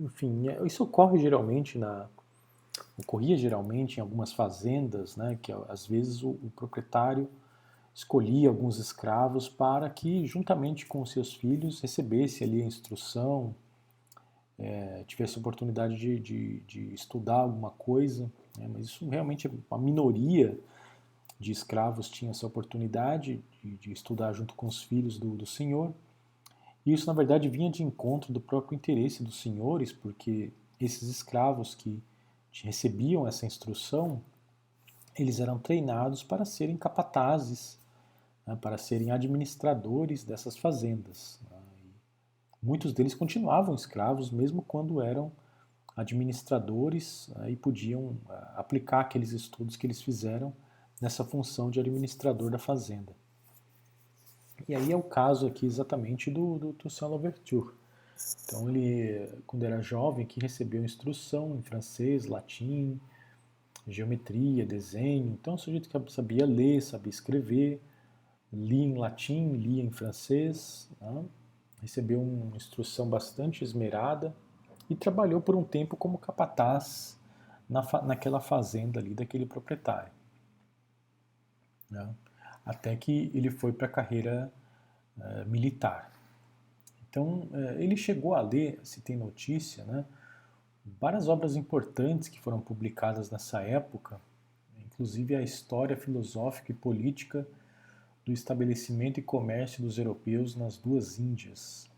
enfim, 0.00 0.48
é, 0.48 0.64
isso 0.64 0.84
ocorre 0.84 1.18
geralmente 1.18 1.78
na 1.78 2.06
ocorria 2.98 3.36
geralmente 3.36 3.96
em 3.96 4.00
algumas 4.00 4.32
fazendas, 4.32 5.16
né, 5.16 5.38
que 5.40 5.52
às 5.68 5.86
vezes 5.86 6.22
o, 6.22 6.30
o 6.30 6.52
proprietário 6.54 7.28
escolhia 7.94 8.50
alguns 8.50 8.78
escravos 8.78 9.48
para 9.48 9.88
que, 9.88 10.26
juntamente 10.26 10.84
com 10.84 11.04
seus 11.06 11.32
filhos, 11.32 11.80
recebesse 11.80 12.44
ali 12.44 12.60
a 12.60 12.66
instrução, 12.66 13.54
é, 14.58 15.04
tivesse 15.06 15.38
oportunidade 15.38 15.96
de, 15.96 16.18
de, 16.18 16.60
de, 16.60 16.94
estudar 16.94 17.40
alguma 17.40 17.70
coisa. 17.70 18.30
Né? 18.58 18.68
Mas 18.72 18.86
isso 18.86 19.08
realmente, 19.08 19.50
a 19.70 19.78
minoria 19.78 20.58
de 21.38 21.52
escravos 21.52 22.08
tinha 22.08 22.30
essa 22.30 22.46
oportunidade 22.46 23.42
de, 23.62 23.76
de 23.76 23.92
estudar 23.92 24.32
junto 24.32 24.54
com 24.54 24.66
os 24.66 24.82
filhos 24.82 25.18
do, 25.18 25.36
do 25.36 25.46
senhor. 25.46 25.92
E 26.84 26.92
isso, 26.92 27.06
na 27.06 27.12
verdade, 27.12 27.48
vinha 27.48 27.70
de 27.70 27.82
encontro 27.82 28.32
do 28.32 28.40
próprio 28.40 28.76
interesse 28.76 29.22
dos 29.22 29.40
senhores, 29.40 29.92
porque 29.92 30.52
esses 30.80 31.08
escravos 31.08 31.74
que 31.74 32.02
recebiam 32.62 33.26
essa 33.26 33.44
instrução, 33.44 34.22
eles 35.14 35.40
eram 35.40 35.58
treinados 35.58 36.22
para 36.22 36.44
serem 36.44 36.76
capatazes 36.76 37.78
né, 38.46 38.56
para 38.56 38.78
serem 38.78 39.10
administradores 39.10 40.22
dessas 40.22 40.56
fazendas. 40.56 41.40
Né, 41.50 41.55
muitos 42.66 42.92
deles 42.92 43.14
continuavam 43.14 43.74
escravos 43.76 44.30
mesmo 44.30 44.60
quando 44.60 45.00
eram 45.00 45.30
administradores 45.96 47.30
né, 47.36 47.52
e 47.52 47.56
podiam 47.56 48.00
uh, 48.02 48.18
aplicar 48.56 49.00
aqueles 49.00 49.30
estudos 49.30 49.76
que 49.76 49.86
eles 49.86 50.02
fizeram 50.02 50.52
nessa 51.00 51.24
função 51.24 51.70
de 51.70 51.78
administrador 51.78 52.50
da 52.50 52.58
fazenda. 52.58 53.14
E 54.68 54.74
aí 54.74 54.90
é 54.90 54.96
o 54.96 55.02
caso 55.02 55.46
aqui 55.46 55.64
exatamente 55.64 56.28
do, 56.30 56.58
do 56.58 56.72
Toussaint 56.72 57.08
Louverture. 57.08 57.72
Então 58.44 58.68
ele, 58.68 59.28
quando 59.46 59.64
era 59.64 59.80
jovem, 59.80 60.26
que 60.26 60.40
recebeu 60.40 60.84
instrução 60.84 61.54
em 61.56 61.62
francês, 61.62 62.26
latim, 62.26 62.98
geometria, 63.86 64.66
desenho. 64.66 65.38
Então 65.40 65.54
o 65.54 65.58
sujeito 65.58 65.88
que 65.88 66.12
sabia 66.12 66.44
ler, 66.44 66.82
sabia 66.82 67.10
escrever, 67.10 67.80
lia 68.52 68.84
em 68.84 68.96
latim, 68.96 69.52
lia 69.52 69.82
em 69.84 69.90
francês, 69.90 70.90
né? 71.00 71.24
Recebeu 71.80 72.22
uma 72.22 72.56
instrução 72.56 73.08
bastante 73.08 73.62
esmerada 73.62 74.34
e 74.88 74.94
trabalhou 74.94 75.40
por 75.40 75.54
um 75.54 75.64
tempo 75.64 75.96
como 75.96 76.18
capataz 76.18 77.18
na, 77.68 77.82
naquela 78.02 78.40
fazenda 78.40 79.00
ali 79.00 79.14
daquele 79.14 79.46
proprietário. 79.46 80.12
Né? 81.90 82.14
Até 82.64 82.96
que 82.96 83.30
ele 83.34 83.50
foi 83.50 83.72
para 83.72 83.86
a 83.86 83.90
carreira 83.90 84.52
uh, 85.18 85.48
militar. 85.48 86.12
Então, 87.08 87.48
uh, 87.52 87.78
ele 87.78 87.96
chegou 87.96 88.34
a 88.34 88.40
ler, 88.40 88.80
se 88.82 89.00
tem 89.00 89.16
notícia, 89.16 89.84
né, 89.84 90.04
várias 91.00 91.28
obras 91.28 91.56
importantes 91.56 92.28
que 92.28 92.40
foram 92.40 92.60
publicadas 92.60 93.30
nessa 93.30 93.62
época, 93.62 94.20
inclusive 94.78 95.34
a 95.34 95.42
história 95.42 95.96
filosófica 95.96 96.72
e 96.72 96.74
política 96.74 97.46
do 98.26 98.32
estabelecimento 98.32 99.20
e 99.20 99.22
comércio 99.22 99.80
dos 99.80 99.98
europeus 99.98 100.56
nas 100.56 100.76
duas 100.76 101.16
Índias. 101.20 101.88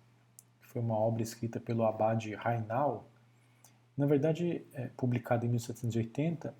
Foi 0.61 0.83
uma 0.83 0.95
obra 0.95 1.23
escrita 1.23 1.59
pelo 1.59 1.87
abade 1.87 2.35
Rainal, 2.35 3.09
na 3.97 4.05
verdade 4.05 4.67
é, 4.75 4.89
publicada 4.89 5.47
em 5.47 5.49
1780. 5.49 6.55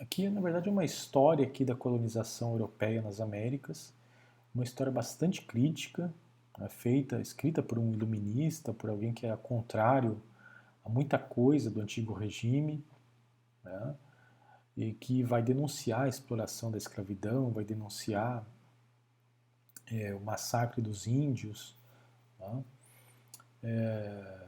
Aqui, 0.00 0.28
na 0.28 0.40
verdade, 0.40 0.68
é 0.68 0.72
uma 0.72 0.84
história 0.84 1.44
aqui 1.44 1.64
da 1.64 1.74
colonização 1.74 2.52
europeia 2.52 3.02
nas 3.02 3.20
Américas, 3.20 3.92
uma 4.54 4.62
história 4.62 4.92
bastante 4.92 5.42
crítica, 5.42 6.14
é, 6.60 6.68
feita, 6.68 7.20
escrita 7.20 7.60
por 7.60 7.80
um 7.80 7.92
iluminista, 7.92 8.72
por 8.72 8.88
alguém 8.88 9.12
que 9.12 9.26
era 9.26 9.36
contrário 9.36 10.22
a 10.84 10.88
muita 10.88 11.18
coisa 11.18 11.70
do 11.70 11.80
antigo 11.80 12.12
regime, 12.12 12.84
né? 13.64 13.96
e 14.76 14.92
que 14.92 15.24
vai 15.24 15.42
denunciar 15.42 16.02
a 16.02 16.08
exploração 16.08 16.70
da 16.70 16.78
escravidão, 16.78 17.50
vai 17.50 17.64
denunciar 17.64 18.46
é, 19.90 20.14
o 20.14 20.20
massacre 20.20 20.80
dos 20.80 21.06
índios, 21.06 21.76
tá? 22.38 22.60
é, 23.62 24.42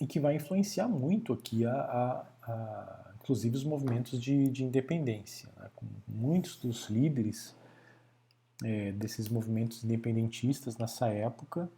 e 0.00 0.06
que 0.06 0.18
vai 0.18 0.36
influenciar 0.36 0.88
muito 0.88 1.32
aqui, 1.32 1.64
a, 1.64 1.72
a, 1.72 2.26
a 2.42 3.14
inclusive, 3.20 3.56
os 3.56 3.64
movimentos 3.64 4.20
de, 4.20 4.48
de 4.48 4.64
independência. 4.64 5.48
Né? 5.56 5.70
muitos 6.06 6.56
dos 6.56 6.88
líderes 6.88 7.54
é, 8.62 8.92
desses 8.92 9.28
movimentos 9.28 9.82
independentistas 9.82 10.76
nessa 10.76 11.08
época 11.08 11.70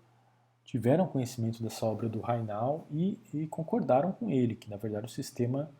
tiveram 0.65 1.07
conhecimento 1.07 1.63
dessa 1.63 1.87
obra 1.87 2.09
do 2.09 2.21
Rainal 2.21 2.87
e, 2.91 3.19
e, 3.33 3.47
concordaram 3.47 4.13
com 4.13 4.29
ele, 4.29 4.57
que 4.57 4.69
na 4.69 4.77
verdade 4.77 5.07
o 5.07 5.09
sistema 5.09 5.71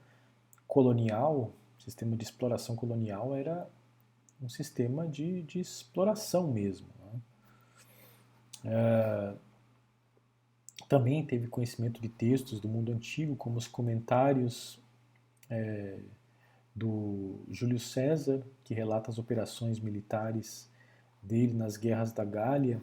colonial, 0.67 1.53
o 1.79 1.83
sistema 1.83 2.17
de 2.17 2.23
exploração 2.23 2.77
colonial 2.77 3.35
era 3.35 3.69
um 4.41 4.49
sistema 4.49 5.07
de, 5.07 5.43
de 5.43 5.61
exploração 5.61 6.53
mesmo. 6.53 6.89
Né? 7.01 7.21
É, 8.65 9.35
também 10.89 11.25
teve 11.25 11.49
conhecimento 11.49 12.01
de 12.01 12.09
textos 12.09 12.61
do 12.61 12.69
mundo 12.69 12.93
antigo, 12.93 13.35
como 13.37 13.57
os 13.57 13.67
comentários 13.67 14.79
é, 15.51 15.99
do 16.75 17.45
Júlio 17.51 17.79
César, 17.79 18.43
que 18.63 18.75
relata 18.75 19.11
as 19.11 19.19
operações 19.19 19.81
militares 19.81 20.71
dele 21.23 21.55
nas 21.55 21.77
guerras 21.77 22.13
da 22.13 22.25
Gália, 22.25 22.81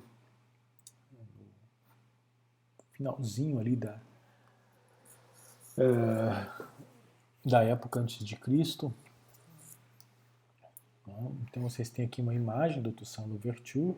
finalzinho 2.94 3.60
ali 3.60 3.76
da, 3.76 4.00
é, 5.78 6.68
da 7.46 7.64
época 7.64 8.00
antes 8.00 8.24
de 8.24 8.36
Cristo? 8.36 8.94
Então 11.08 11.64
vocês 11.64 11.90
têm 11.90 12.06
aqui 12.06 12.22
uma 12.22 12.34
imagem 12.34 12.82
do 12.82 12.92
Toussaint 12.92 13.28
Louverture. 13.28 13.98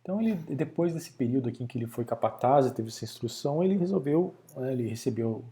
Então 0.00 0.20
ele, 0.20 0.34
depois 0.34 0.92
desse 0.92 1.12
período 1.12 1.48
aqui 1.48 1.62
em 1.62 1.66
que 1.66 1.78
ele 1.78 1.86
foi 1.86 2.04
capataz 2.04 2.66
e 2.66 2.74
teve 2.74 2.88
essa 2.88 3.04
instrução, 3.04 3.62
ele 3.62 3.76
resolveu, 3.76 4.34
né, 4.56 4.72
ele 4.72 4.88
recebeu, 4.88 5.44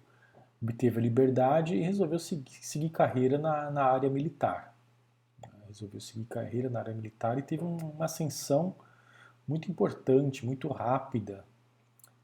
obteve 0.60 0.98
a 0.98 1.02
liberdade 1.02 1.74
e 1.76 1.80
resolveu 1.80 2.18
seguir, 2.18 2.50
seguir 2.60 2.90
carreira 2.90 3.38
na, 3.38 3.70
na 3.70 3.84
área 3.84 4.10
militar. 4.10 4.74
Resolveu 5.66 6.00
seguir 6.00 6.24
carreira 6.24 6.68
na 6.68 6.80
área 6.80 6.92
militar 6.92 7.38
e 7.38 7.42
teve 7.42 7.62
uma 7.62 8.04
ascensão 8.04 8.74
muito 9.46 9.70
importante, 9.70 10.44
muito 10.44 10.66
rápida 10.68 11.44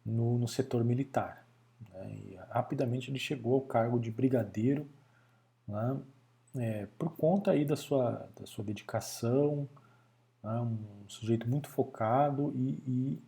no, 0.04 0.36
no 0.36 0.48
setor 0.48 0.84
militar. 0.84 1.46
Né? 1.92 2.10
E 2.10 2.38
rapidamente 2.50 3.10
ele 3.10 3.20
chegou 3.20 3.54
ao 3.54 3.60
cargo 3.60 4.00
de 4.00 4.10
brigadeiro, 4.10 4.88
né? 5.66 5.96
É, 6.58 6.86
por 6.98 7.16
conta 7.16 7.50
aí 7.50 7.64
da 7.64 7.76
sua, 7.76 8.28
da 8.38 8.46
sua 8.46 8.64
dedicação, 8.64 9.68
né? 10.42 10.60
um 10.60 11.08
sujeito 11.08 11.48
muito 11.48 11.68
focado 11.68 12.52
e, 12.54 12.82
e 12.86 13.22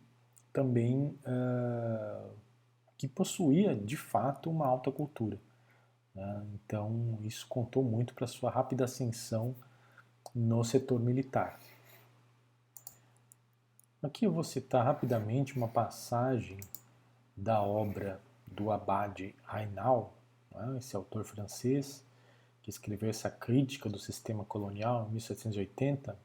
também 0.51 1.17
uh, 1.25 2.31
que 2.97 3.07
possuía 3.07 3.75
de 3.75 3.95
fato 3.95 4.49
uma 4.49 4.67
alta 4.67 4.91
cultura. 4.91 5.39
Né? 6.13 6.45
Então 6.53 7.19
isso 7.23 7.47
contou 7.47 7.83
muito 7.83 8.13
para 8.13 8.27
sua 8.27 8.49
rápida 8.49 8.85
ascensão 8.85 9.55
no 10.33 10.63
setor 10.63 10.99
militar. 10.99 11.59
Aqui 14.01 14.25
eu 14.25 14.31
vou 14.31 14.43
citar 14.43 14.85
rapidamente 14.85 15.57
uma 15.57 15.67
passagem 15.67 16.57
da 17.35 17.61
obra 17.61 18.21
do 18.47 18.71
Abade 18.71 19.35
Rainal, 19.43 20.13
né, 20.51 20.77
esse 20.77 20.95
autor 20.95 21.23
francês, 21.25 22.03
que 22.69 22.75
escreveu 22.75 23.09
essa 23.09 23.29
crítica 23.31 23.89
do 23.89 23.97
sistema 23.97 24.45
colonial 24.45 25.07
em 25.09 25.13
1780, 25.13 26.17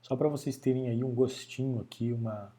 só 0.00 0.16
para 0.16 0.28
vocês 0.28 0.56
terem 0.56 0.88
aí 0.88 1.04
um 1.04 1.14
gostinho 1.14 1.80
aqui, 1.80 2.12
uma, 2.12 2.54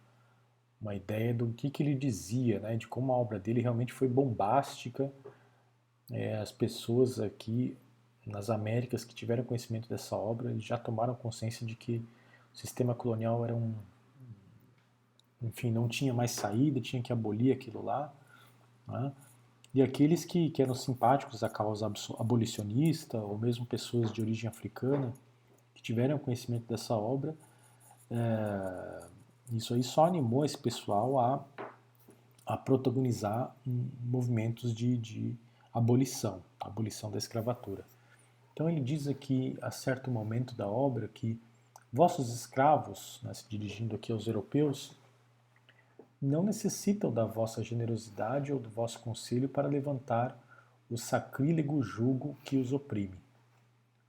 uma 0.79 0.93
ideia 0.93 1.33
do 1.33 1.51
que, 1.53 1.71
que 1.71 1.81
ele 1.81 1.95
dizia, 1.95 2.59
né, 2.59 2.77
de 2.77 2.87
como 2.87 3.11
a 3.11 3.17
obra 3.17 3.39
dele 3.39 3.61
realmente 3.61 3.93
foi 3.93 4.07
bombástica. 4.07 5.11
É, 6.11 6.37
as 6.37 6.51
pessoas 6.51 7.19
aqui 7.19 7.75
nas 8.25 8.49
Américas 8.49 9.03
que 9.03 9.15
tiveram 9.15 9.43
conhecimento 9.43 9.89
dessa 9.89 10.15
obra 10.15 10.57
já 10.59 10.77
tomaram 10.77 11.15
consciência 11.15 11.65
de 11.65 11.75
que 11.75 12.05
o 12.53 12.57
sistema 12.57 12.93
colonial 12.93 13.43
era 13.43 13.55
um, 13.55 13.75
enfim, 15.41 15.71
não 15.71 15.87
tinha 15.87 16.13
mais 16.13 16.31
saída, 16.31 16.79
tinha 16.79 17.01
que 17.01 17.11
abolir 17.11 17.53
aquilo 17.53 17.81
lá. 17.81 18.13
Né? 18.87 19.11
E 19.73 19.81
aqueles 19.81 20.25
que, 20.25 20.49
que 20.49 20.61
eram 20.61 20.73
simpáticos 20.73 21.43
à 21.43 21.49
causa 21.49 21.91
abolicionista, 22.17 23.19
ou 23.19 23.37
mesmo 23.37 23.65
pessoas 23.65 24.11
de 24.11 24.21
origem 24.21 24.49
africana, 24.49 25.13
que 25.75 25.81
tiveram 25.81 26.17
conhecimento 26.17 26.65
dessa 26.67 26.95
obra, 26.95 27.35
é, 28.09 29.07
isso 29.51 29.73
aí 29.73 29.83
só 29.83 30.05
animou 30.05 30.43
esse 30.43 30.57
pessoal 30.57 31.19
a, 31.19 31.45
a 32.45 32.57
protagonizar 32.57 33.55
movimentos 33.65 34.73
de, 34.73 34.97
de 34.97 35.35
abolição, 35.73 36.41
abolição 36.59 37.11
da 37.11 37.17
escravatura. 37.17 37.85
Então 38.53 38.69
ele 38.69 38.81
diz 38.81 39.07
aqui, 39.07 39.57
a 39.61 39.71
certo 39.71 40.11
momento 40.11 40.55
da 40.55 40.67
obra, 40.67 41.07
que 41.07 41.39
vossos 41.93 42.33
escravos, 42.33 43.19
né, 43.23 43.33
se 43.33 43.47
dirigindo 43.47 43.95
aqui 43.95 44.11
aos 44.11 44.27
europeus, 44.27 44.97
não 46.21 46.43
necessitam 46.43 47.11
da 47.11 47.25
vossa 47.25 47.63
generosidade 47.63 48.51
ou 48.51 48.59
do 48.59 48.69
vosso 48.69 48.99
conselho 48.99 49.47
para 49.47 49.67
levantar 49.67 50.37
o 50.89 50.97
sacrílego 50.97 51.81
jugo 51.81 52.37
que 52.43 52.57
os 52.57 52.73
oprime. 52.73 53.17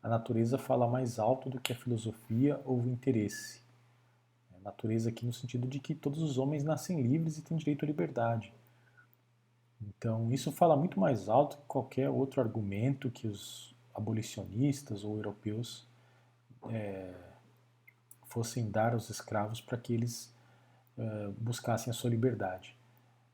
A 0.03 0.09
natureza 0.09 0.59
fala 0.59 0.89
mais 0.89 1.19
alto 1.19 1.51
do 1.51 1.61
que 1.61 1.73
a 1.73 1.77
filosofia 1.77 2.61
ou 2.65 2.81
o 2.81 2.89
interesse. 2.89 3.61
A 4.55 4.59
natureza 4.59 5.11
aqui 5.11 5.27
no 5.27 5.33
sentido 5.33 5.69
de 5.69 5.79
que 5.79 5.95
todos 5.95 6.23
os 6.23 6.39
homens 6.39 6.65
nascem 6.65 7.01
livres 7.03 7.39
e 7.39 7.43
têm 7.43 7.57
direito 7.57 7.85
à 7.85 7.87
liberdade. 7.87 8.53
Então, 9.81 10.33
isso 10.33 10.51
fala 10.53 10.77
muito 10.77 10.99
mais 10.99 11.29
alto 11.29 11.59
que 11.59 11.65
qualquer 11.67 12.09
outro 12.09 12.41
argumento 12.41 13.11
que 13.11 13.29
os 13.29 13.75
abolicionistas 13.95 15.05
ou 15.05 15.17
europeus 15.17 15.87
é, 16.71 17.15
fossem 18.27 18.71
dar 18.71 18.95
aos 18.95 19.11
escravos 19.11 19.61
para 19.61 19.79
que 19.79 19.93
eles 19.93 20.35
eh, 20.99 21.31
buscassem 21.39 21.91
a 21.91 21.95
sua 21.95 22.11
liberdade. 22.11 22.77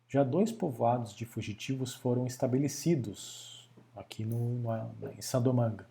Já 0.08 0.22
dois 0.22 0.52
povoados 0.52 1.14
de 1.14 1.24
fugitivos 1.24 1.94
foram 1.94 2.26
estabelecidos 2.26 3.68
aqui 3.96 4.24
no, 4.24 4.58
no, 4.58 5.12
em 5.12 5.22
Sandomanga, 5.22 5.86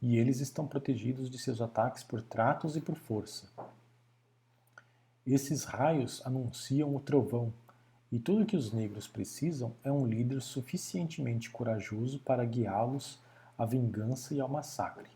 e 0.00 0.16
eles 0.16 0.40
estão 0.40 0.66
protegidos 0.66 1.28
de 1.28 1.38
seus 1.38 1.60
ataques 1.60 2.02
por 2.02 2.22
tratos 2.22 2.76
e 2.76 2.80
por 2.80 2.96
força. 2.96 3.46
Esses 5.26 5.64
raios 5.64 6.24
anunciam 6.24 6.94
o 6.94 7.00
trovão, 7.00 7.52
e 8.10 8.18
tudo 8.18 8.46
que 8.46 8.56
os 8.56 8.72
negros 8.72 9.06
precisam 9.06 9.74
é 9.84 9.92
um 9.92 10.06
líder 10.06 10.40
suficientemente 10.40 11.50
corajoso 11.50 12.18
para 12.20 12.44
guiá-los 12.44 13.20
à 13.58 13.66
vingança 13.66 14.34
e 14.34 14.40
ao 14.40 14.48
massacre. 14.48 15.10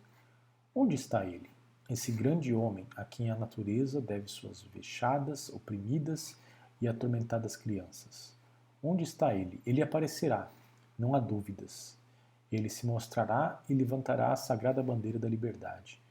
Onde 0.75 0.95
está 0.95 1.25
ele? 1.25 1.52
Esse 1.93 2.11
grande 2.13 2.55
homem 2.55 2.87
a 2.97 3.05
quem 3.05 3.31
a 3.31 3.37
natureza 3.37 4.01
deve 4.01 4.29
suas 4.29 4.63
vexadas, 4.63 5.49
oprimidas 5.51 6.37
e 6.81 6.89
atormentadas 6.89 7.57
crianças. 7.57 8.37
Onde 8.83 9.05
está 9.05 9.35
ele? 9.35 9.61
Ele 9.65 9.83
aparecerá, 9.83 10.51
não 10.99 11.15
há 11.15 11.21
dúvidas. 11.21 11.97
Ele 12.51 12.69
se 12.69 12.87
mostrará 12.87 13.63
e 13.69 13.75
levantará 13.75 14.33
a 14.33 14.37
sagrada 14.37 14.83
bandeira 14.83 15.19
da 15.19 15.29
liberdade. 15.29 16.03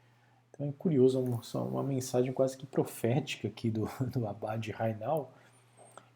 Então 0.49 0.69
é 0.69 0.71
curioso, 0.71 1.19
uma, 1.19 1.41
uma 1.65 1.83
mensagem 1.83 2.31
quase 2.31 2.57
que 2.57 2.65
profética 2.65 3.47
aqui 3.47 3.69
do, 3.69 3.89
do 4.11 4.27
Abade 4.27 4.71
Rainal, 4.71 5.33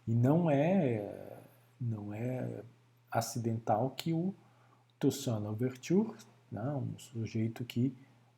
e 0.08 0.14
não 0.14 0.50
é, 0.50 1.34
não 1.82 2.14
é 2.14 2.64
acidental 3.12 3.90
que 3.92 4.14
o 4.14 4.34
Toussaint 5.00 5.42
Louverture, 5.42 6.14
né, 6.52 6.62
um 6.62 6.98
sujeito 7.00 7.66
que 7.66 7.96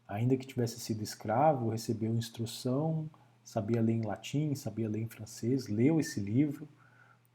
ainda 0.07 0.37
que 0.37 0.47
tivesse 0.47 0.79
sido 0.79 1.03
escravo, 1.03 1.69
recebeu 1.69 2.13
instrução, 2.15 3.09
sabia 3.43 3.81
ler 3.81 3.93
em 3.93 4.05
latim, 4.05 4.55
sabia 4.55 4.89
ler 4.89 5.01
em 5.01 5.07
francês, 5.07 5.67
leu 5.67 5.99
esse 5.99 6.19
livro. 6.19 6.67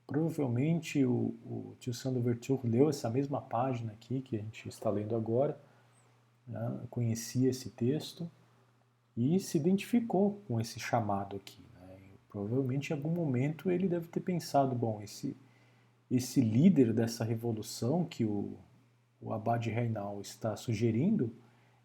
Provavelmente 0.06 1.04
o, 1.04 1.34
o 1.44 1.76
tio 1.78 1.92
Sandro 1.92 2.22
Vertur 2.22 2.60
leu 2.64 2.88
essa 2.88 3.10
mesma 3.10 3.40
página 3.40 3.92
aqui 3.92 4.20
que 4.20 4.36
a 4.36 4.38
gente 4.38 4.68
está 4.68 4.90
lendo 4.90 5.14
agora, 5.14 5.60
né? 6.46 6.80
conhecia 6.90 7.50
esse 7.50 7.70
texto 7.70 8.30
e 9.16 9.38
se 9.38 9.58
identificou 9.58 10.42
com 10.48 10.60
esse 10.60 10.80
chamado 10.80 11.36
aqui. 11.36 11.64
Né? 11.74 11.96
Provavelmente 12.28 12.90
em 12.90 12.96
algum 12.96 13.10
momento 13.10 13.70
ele 13.70 13.88
deve 13.88 14.08
ter 14.08 14.20
pensado, 14.20 14.74
bom, 14.74 15.00
esse, 15.02 15.36
esse 16.10 16.40
líder 16.40 16.92
dessa 16.92 17.24
revolução 17.24 18.04
que 18.04 18.24
o, 18.24 18.56
o 19.20 19.32
Abade 19.32 19.70
Reinal 19.70 20.20
está 20.20 20.56
sugerindo, 20.56 21.32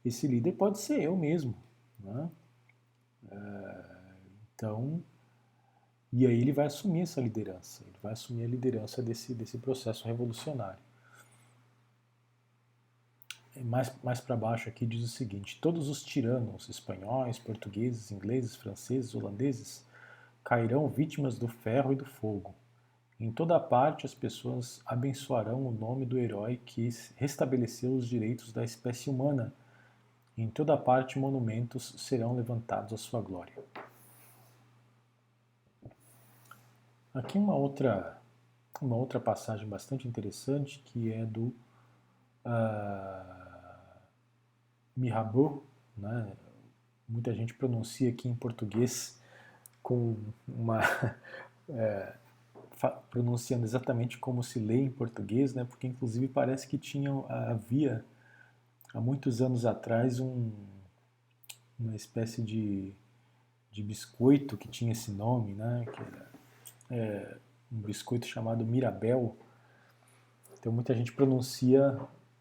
esse 0.07 0.27
líder 0.27 0.53
pode 0.53 0.79
ser 0.79 1.01
eu 1.01 1.15
mesmo. 1.15 1.55
Né? 1.99 2.29
É, 3.31 3.85
então, 4.55 5.03
e 6.11 6.25
aí 6.25 6.39
ele 6.39 6.51
vai 6.51 6.67
assumir 6.67 7.01
essa 7.01 7.21
liderança, 7.21 7.83
ele 7.83 7.97
vai 8.01 8.13
assumir 8.13 8.45
a 8.45 8.47
liderança 8.47 9.01
desse, 9.01 9.33
desse 9.33 9.57
processo 9.57 10.07
revolucionário. 10.07 10.79
Mais, 13.63 13.91
mais 14.03 14.21
para 14.21 14.35
baixo 14.35 14.69
aqui 14.69 14.85
diz 14.85 15.03
o 15.03 15.07
seguinte: 15.07 15.59
todos 15.59 15.89
os 15.89 16.03
tiranos 16.03 16.69
espanhóis, 16.69 17.39
portugueses, 17.39 18.11
ingleses, 18.11 18.55
franceses, 18.55 19.15
holandeses 19.15 19.83
cairão 20.43 20.87
vítimas 20.87 21.37
do 21.37 21.47
ferro 21.47 21.91
e 21.91 21.95
do 21.95 22.05
fogo. 22.05 22.53
Em 23.19 23.31
toda 23.31 23.59
parte 23.59 24.05
as 24.05 24.13
pessoas 24.13 24.79
abençoarão 24.85 25.65
o 25.65 25.71
nome 25.71 26.05
do 26.05 26.19
herói 26.19 26.57
que 26.57 26.87
restabeleceu 27.15 27.95
os 27.95 28.07
direitos 28.07 28.53
da 28.53 28.63
espécie 28.63 29.09
humana 29.09 29.53
em 30.37 30.49
toda 30.49 30.77
parte 30.77 31.17
monumentos 31.17 31.95
serão 31.97 32.35
levantados 32.35 32.93
à 32.93 32.97
sua 32.97 33.21
glória. 33.21 33.57
Aqui 37.13 37.39
uma 37.39 37.55
outra, 37.55 38.21
uma 38.79 38.95
outra 38.95 39.19
passagem 39.19 39.67
bastante 39.67 40.07
interessante 40.07 40.79
que 40.85 41.11
é 41.11 41.25
do 41.25 41.45
uh, 42.45 43.37
Mirabeau, 44.95 45.65
né? 45.97 46.31
muita 47.09 47.33
gente 47.33 47.55
pronuncia 47.55 48.09
aqui 48.09 48.29
em 48.29 48.35
português 48.35 49.19
com 49.81 50.15
uma 50.47 50.81
é, 51.69 52.13
pronunciando 53.09 53.65
exatamente 53.65 54.19
como 54.19 54.43
se 54.43 54.59
lê 54.59 54.81
em 54.81 54.91
português, 54.91 55.55
né? 55.55 55.63
porque 55.63 55.87
inclusive 55.87 56.27
parece 56.27 56.67
que 56.67 56.77
tinha 56.77 57.11
havia 57.27 58.05
há 58.97 59.01
muitos 59.01 59.41
anos 59.41 59.65
atrás 59.65 60.19
um, 60.19 60.51
uma 61.79 61.95
espécie 61.95 62.41
de, 62.41 62.93
de 63.71 63.83
biscoito 63.83 64.57
que 64.57 64.67
tinha 64.67 64.91
esse 64.91 65.11
nome, 65.11 65.53
né? 65.53 65.85
Que 65.85 66.01
era, 66.01 66.31
é, 66.89 67.37
um 67.71 67.77
biscoito 67.77 68.25
chamado 68.25 68.65
Mirabel. 68.65 69.37
Então 70.57 70.71
muita 70.71 70.95
gente 70.95 71.13
pronuncia 71.13 71.97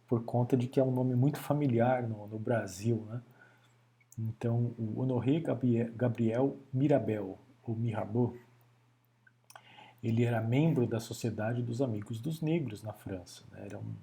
por 0.07 0.25
conta 0.25 0.57
de 0.57 0.67
que 0.67 0.81
é 0.81 0.85
um 0.85 0.91
nome 0.91 1.15
muito 1.15 1.39
familiar 1.39 2.09
no, 2.09 2.27
no 2.27 2.39
Brasil, 2.39 3.07
né? 3.11 3.21
Então, 4.19 4.75
o 4.79 5.01
Honoré 5.01 5.43
Gabriel 5.95 6.57
Mirabel, 6.73 7.39
ou 7.63 7.77
Mirabeau, 7.77 8.35
ele 10.03 10.25
era 10.25 10.41
membro 10.41 10.87
da 10.87 10.99
Sociedade 10.99 11.63
dos 11.63 11.83
Amigos 11.83 12.19
dos 12.19 12.41
Negros 12.41 12.83
na 12.83 12.95
França. 12.95 13.45
Né? 13.51 13.67
Era 13.67 13.79
um 13.79 13.95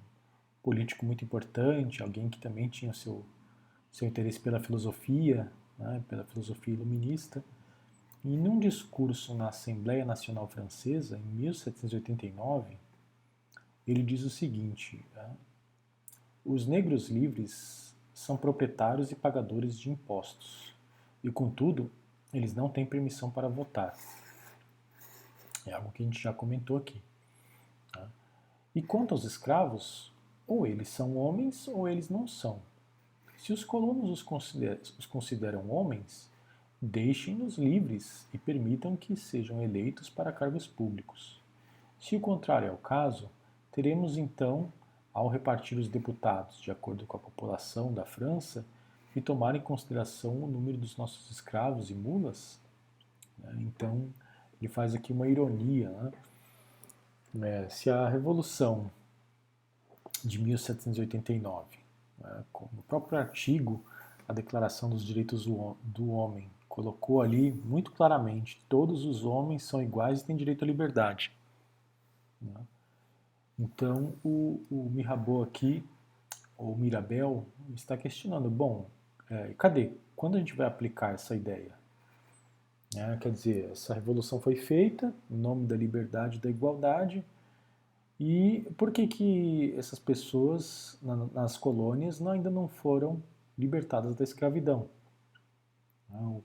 político 0.64 1.04
muito 1.04 1.22
importante, 1.22 2.02
alguém 2.02 2.30
que 2.30 2.40
também 2.40 2.68
tinha 2.70 2.94
seu, 2.94 3.22
seu 3.92 4.08
interesse 4.08 4.40
pela 4.40 4.58
filosofia, 4.58 5.52
né? 5.78 6.02
pela 6.08 6.24
filosofia 6.24 6.72
iluminista. 6.72 7.44
E 8.24 8.34
num 8.34 8.58
discurso 8.58 9.34
na 9.34 9.50
Assembleia 9.50 10.06
Nacional 10.06 10.48
Francesa, 10.48 11.18
em 11.18 11.34
1789, 11.34 12.78
ele 13.86 14.02
diz 14.02 14.22
o 14.22 14.30
seguinte: 14.30 15.04
né? 15.14 15.36
os 16.42 16.66
negros 16.66 17.10
livres 17.10 17.94
são 18.14 18.34
proprietários 18.34 19.10
e 19.10 19.14
pagadores 19.14 19.78
de 19.78 19.90
impostos, 19.90 20.74
e 21.22 21.30
contudo, 21.30 21.90
eles 22.32 22.54
não 22.54 22.70
têm 22.70 22.86
permissão 22.86 23.30
para 23.30 23.48
votar. 23.48 23.94
É 25.66 25.74
algo 25.74 25.92
que 25.92 26.02
a 26.02 26.06
gente 26.06 26.22
já 26.22 26.32
comentou 26.32 26.76
aqui. 26.76 27.02
Tá? 27.92 28.08
E 28.74 28.82
quanto 28.82 29.12
aos 29.12 29.24
escravos, 29.24 30.13
ou 30.46 30.66
eles 30.66 30.88
são 30.88 31.16
homens 31.16 31.68
ou 31.68 31.88
eles 31.88 32.08
não 32.08 32.26
são. 32.26 32.60
Se 33.38 33.52
os 33.52 33.64
colonos 33.64 34.10
os, 34.10 34.24
os 34.98 35.06
consideram 35.06 35.70
homens, 35.70 36.30
deixem-nos 36.80 37.58
livres 37.58 38.26
e 38.32 38.38
permitam 38.38 38.96
que 38.96 39.16
sejam 39.16 39.62
eleitos 39.62 40.08
para 40.08 40.32
cargos 40.32 40.66
públicos. 40.66 41.40
Se 42.00 42.16
o 42.16 42.20
contrário 42.20 42.68
é 42.68 42.72
o 42.72 42.76
caso, 42.76 43.30
teremos 43.72 44.16
então, 44.16 44.72
ao 45.12 45.28
repartir 45.28 45.78
os 45.78 45.88
deputados 45.88 46.60
de 46.60 46.70
acordo 46.70 47.06
com 47.06 47.16
a 47.16 47.20
população 47.20 47.92
da 47.92 48.04
França, 48.04 48.64
e 49.14 49.20
tomar 49.20 49.54
em 49.54 49.60
consideração 49.60 50.42
o 50.42 50.46
número 50.46 50.76
dos 50.76 50.96
nossos 50.96 51.30
escravos 51.30 51.90
e 51.90 51.94
mulas? 51.94 52.60
Né? 53.38 53.54
Então, 53.60 54.08
ele 54.60 54.68
faz 54.68 54.94
aqui 54.94 55.12
uma 55.12 55.28
ironia. 55.28 55.90
Né? 57.32 57.64
É, 57.64 57.68
se 57.68 57.90
a 57.90 58.08
Revolução 58.08 58.90
de 60.24 60.40
1789, 60.40 61.66
né, 62.18 62.44
no 62.72 62.82
próprio 62.82 63.18
artigo, 63.18 63.84
a 64.26 64.32
Declaração 64.32 64.88
dos 64.88 65.04
Direitos 65.04 65.46
do 65.46 66.10
Homem, 66.10 66.48
colocou 66.68 67.22
ali 67.22 67.52
muito 67.52 67.92
claramente: 67.92 68.60
todos 68.68 69.04
os 69.04 69.24
homens 69.24 69.62
são 69.62 69.82
iguais 69.82 70.20
e 70.20 70.24
têm 70.24 70.36
direito 70.36 70.64
à 70.64 70.66
liberdade. 70.66 71.32
Né? 72.40 72.60
Então, 73.58 74.14
o, 74.24 74.60
o 74.70 74.90
Mirabeau 74.90 75.42
aqui, 75.42 75.84
ou 76.56 76.76
Mirabel, 76.76 77.46
está 77.74 77.96
questionando: 77.96 78.50
bom, 78.50 78.88
é, 79.30 79.54
cadê? 79.56 79.92
Quando 80.16 80.36
a 80.36 80.38
gente 80.38 80.54
vai 80.54 80.66
aplicar 80.66 81.14
essa 81.14 81.36
ideia? 81.36 81.72
É, 82.96 83.16
quer 83.16 83.32
dizer, 83.32 83.70
essa 83.72 83.92
revolução 83.92 84.40
foi 84.40 84.54
feita 84.54 85.12
em 85.28 85.36
nome 85.36 85.66
da 85.66 85.76
liberdade 85.76 86.38
e 86.38 86.40
da 86.40 86.48
igualdade. 86.48 87.24
E 88.18 88.66
por 88.76 88.92
que, 88.92 89.06
que 89.06 89.74
essas 89.76 89.98
pessoas 89.98 90.98
na, 91.02 91.16
nas 91.32 91.56
colônias 91.56 92.24
ainda 92.26 92.50
não 92.50 92.68
foram 92.68 93.22
libertadas 93.58 94.14
da 94.14 94.24
escravidão? 94.24 94.88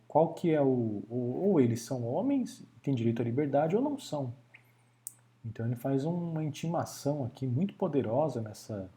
Qual 0.07 0.33
que 0.33 0.51
é 0.51 0.61
o. 0.61 1.03
Ou, 1.09 1.49
ou 1.49 1.61
eles 1.61 1.83
são 1.83 2.03
homens, 2.03 2.65
têm 2.81 2.95
direito 2.95 3.21
à 3.21 3.25
liberdade, 3.25 3.75
ou 3.75 3.81
não 3.81 3.99
são. 3.99 4.33
Então 5.45 5.65
ele 5.65 5.75
faz 5.75 6.05
uma 6.05 6.43
intimação 6.43 7.23
aqui 7.23 7.45
muito 7.47 7.73
poderosa 7.75 8.41
nessa, 8.41 8.89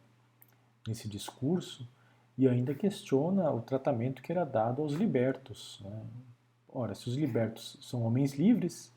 nesse 0.86 1.08
discurso 1.08 1.88
e 2.36 2.48
ainda 2.48 2.74
questiona 2.74 3.50
o 3.50 3.60
tratamento 3.60 4.22
que 4.22 4.32
era 4.32 4.44
dado 4.44 4.82
aos 4.82 4.92
libertos. 4.92 5.80
Né? 5.84 6.02
Ora, 6.68 6.94
se 6.94 7.08
os 7.08 7.16
libertos 7.16 7.78
são 7.82 8.02
homens 8.02 8.34
livres, 8.34 8.92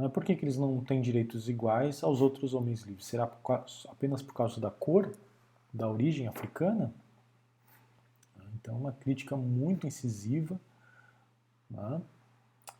não 0.00 0.06
é 0.06 0.08
por 0.08 0.24
que, 0.24 0.34
que 0.34 0.46
eles 0.46 0.56
não 0.56 0.82
têm 0.82 1.02
direitos 1.02 1.46
iguais 1.46 2.02
aos 2.02 2.22
outros 2.22 2.54
homens 2.54 2.80
livres? 2.84 3.04
Será 3.04 3.26
por 3.26 3.42
causa, 3.42 3.86
apenas 3.90 4.22
por 4.22 4.32
causa 4.32 4.58
da 4.58 4.70
cor, 4.70 5.14
da 5.74 5.86
origem 5.86 6.26
africana? 6.26 6.90
Então, 8.54 8.78
uma 8.78 8.92
crítica 8.92 9.36
muito 9.36 9.86
incisiva 9.86 10.58
né? 11.70 12.00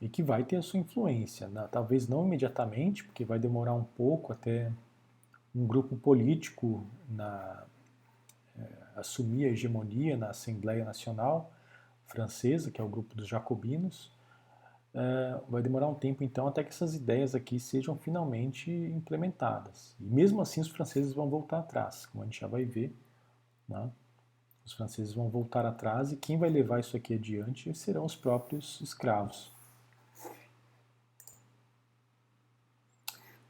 e 0.00 0.08
que 0.08 0.22
vai 0.22 0.44
ter 0.44 0.56
a 0.56 0.62
sua 0.62 0.80
influência. 0.80 1.46
Né? 1.46 1.68
Talvez 1.70 2.08
não 2.08 2.24
imediatamente, 2.24 3.04
porque 3.04 3.22
vai 3.22 3.38
demorar 3.38 3.74
um 3.74 3.84
pouco 3.84 4.32
até 4.32 4.72
um 5.54 5.66
grupo 5.66 5.96
político 5.96 6.86
na, 7.06 7.66
é, 8.58 8.66
assumir 8.96 9.44
a 9.44 9.48
hegemonia 9.48 10.16
na 10.16 10.30
Assembleia 10.30 10.86
Nacional 10.86 11.52
francesa, 12.06 12.70
que 12.70 12.80
é 12.80 12.84
o 12.84 12.88
grupo 12.88 13.14
dos 13.14 13.28
jacobinos, 13.28 14.10
é, 14.92 15.40
vai 15.48 15.62
demorar 15.62 15.86
um 15.86 15.94
tempo 15.94 16.24
então 16.24 16.46
até 16.46 16.64
que 16.64 16.70
essas 16.70 16.94
ideias 16.94 17.34
aqui 17.34 17.60
sejam 17.60 17.96
finalmente 17.96 18.70
implementadas. 18.70 19.94
E 20.00 20.04
mesmo 20.04 20.40
assim 20.40 20.60
os 20.60 20.68
franceses 20.68 21.12
vão 21.12 21.28
voltar 21.28 21.60
atrás, 21.60 22.06
como 22.06 22.22
a 22.22 22.26
gente 22.26 22.40
já 22.40 22.46
vai 22.46 22.64
ver. 22.64 22.94
Né? 23.68 23.90
Os 24.64 24.72
franceses 24.72 25.12
vão 25.12 25.28
voltar 25.28 25.64
atrás 25.64 26.12
e 26.12 26.16
quem 26.16 26.38
vai 26.38 26.50
levar 26.50 26.80
isso 26.80 26.96
aqui 26.96 27.14
adiante 27.14 27.72
serão 27.74 28.04
os 28.04 28.16
próprios 28.16 28.80
escravos. 28.80 29.52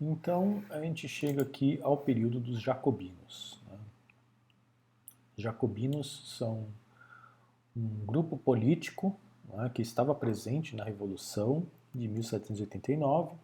Então 0.00 0.62
a 0.70 0.80
gente 0.80 1.06
chega 1.08 1.42
aqui 1.42 1.78
ao 1.82 1.96
período 1.96 2.40
dos 2.40 2.60
jacobinos. 2.60 3.60
Né? 3.66 3.78
Jacobinos 5.36 6.36
são 6.38 6.68
um 7.76 8.04
grupo 8.06 8.36
político 8.36 9.18
né, 9.54 9.70
que 9.72 9.82
estava 9.82 10.14
presente 10.14 10.74
na 10.76 10.84
Revolução 10.84 11.66
de 11.94 12.08
1789, 12.08 13.36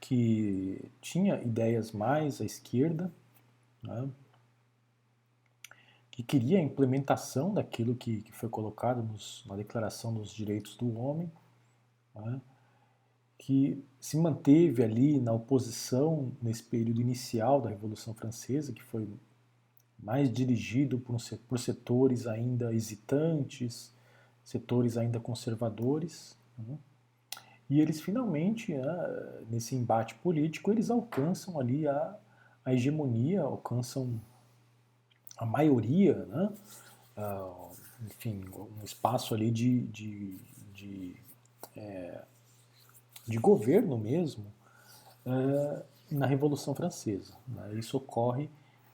que 0.00 0.90
tinha 1.00 1.40
ideias 1.42 1.92
mais 1.92 2.40
à 2.40 2.44
esquerda, 2.44 3.12
né, 3.82 4.08
que 6.10 6.22
queria 6.22 6.58
a 6.58 6.62
implementação 6.62 7.52
daquilo 7.52 7.94
que, 7.94 8.22
que 8.22 8.32
foi 8.32 8.48
colocado 8.48 9.02
nos, 9.02 9.44
na 9.46 9.56
Declaração 9.56 10.14
dos 10.14 10.30
Direitos 10.30 10.76
do 10.76 10.98
Homem, 10.98 11.30
né, 12.14 12.40
que 13.38 13.84
se 14.00 14.16
manteve 14.16 14.82
ali 14.82 15.20
na 15.20 15.32
oposição 15.32 16.32
nesse 16.40 16.62
período 16.62 17.00
inicial 17.00 17.60
da 17.60 17.68
Revolução 17.68 18.14
Francesa, 18.14 18.72
que 18.72 18.82
foi 18.82 19.08
mais 19.98 20.32
dirigido 20.32 20.98
por, 20.98 21.58
setores 21.58 22.26
ainda 22.26 22.74
hesitantes, 22.74 23.94
setores 24.46 24.96
ainda 24.96 25.18
conservadores. 25.18 26.38
Né? 26.56 26.78
E 27.68 27.80
eles 27.80 28.00
finalmente, 28.00 28.72
né, 28.72 29.42
nesse 29.50 29.74
embate 29.74 30.14
político, 30.14 30.70
eles 30.70 30.88
alcançam 30.88 31.58
ali 31.58 31.86
a, 31.86 32.16
a 32.64 32.72
hegemonia, 32.72 33.42
alcançam 33.42 34.20
a 35.36 35.44
maioria, 35.44 36.14
né? 36.26 36.52
Uh, 37.18 37.74
enfim, 38.06 38.44
um 38.54 38.84
espaço 38.84 39.34
ali 39.34 39.50
de, 39.50 39.86
de, 39.86 40.38
de, 40.72 41.16
é, 41.74 42.24
de 43.26 43.38
governo 43.38 43.98
mesmo 43.98 44.52
uh, 45.24 45.82
na 46.10 46.26
Revolução 46.26 46.74
Francesa. 46.74 47.34
Né? 47.48 47.74
Isso 47.74 47.96
ocorre 47.96 48.50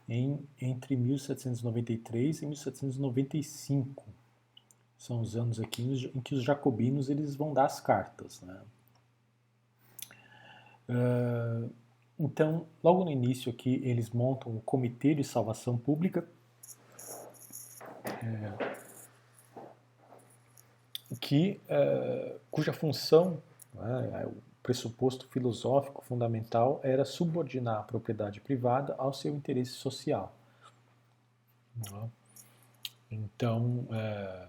em, 0.08 0.38
entre 0.60 0.96
1793 0.96 2.42
e 2.42 2.46
1795. 2.46 4.21
São 5.02 5.20
os 5.20 5.34
anos 5.34 5.58
aqui 5.58 5.82
em 6.14 6.20
que 6.20 6.32
os 6.32 6.44
jacobinos 6.44 7.10
eles 7.10 7.34
vão 7.34 7.52
dar 7.52 7.64
as 7.64 7.80
cartas. 7.80 8.40
Né? 8.40 8.56
Uh, 10.88 11.68
então, 12.16 12.68
logo 12.84 13.04
no 13.04 13.10
início 13.10 13.50
aqui, 13.50 13.80
eles 13.82 14.10
montam 14.10 14.56
o 14.56 14.60
Comitê 14.60 15.12
de 15.12 15.24
Salvação 15.24 15.76
Pública, 15.76 16.24
é, 18.04 18.74
que, 21.20 21.60
é, 21.66 22.36
cuja 22.48 22.72
função, 22.72 23.42
né, 23.74 24.24
o 24.26 24.36
pressuposto 24.62 25.26
filosófico 25.26 26.04
fundamental 26.04 26.78
era 26.84 27.04
subordinar 27.04 27.80
a 27.80 27.82
propriedade 27.82 28.40
privada 28.40 28.94
ao 28.96 29.12
seu 29.12 29.34
interesse 29.34 29.72
social. 29.72 30.32
Então, 33.10 33.84
é, 33.90 34.46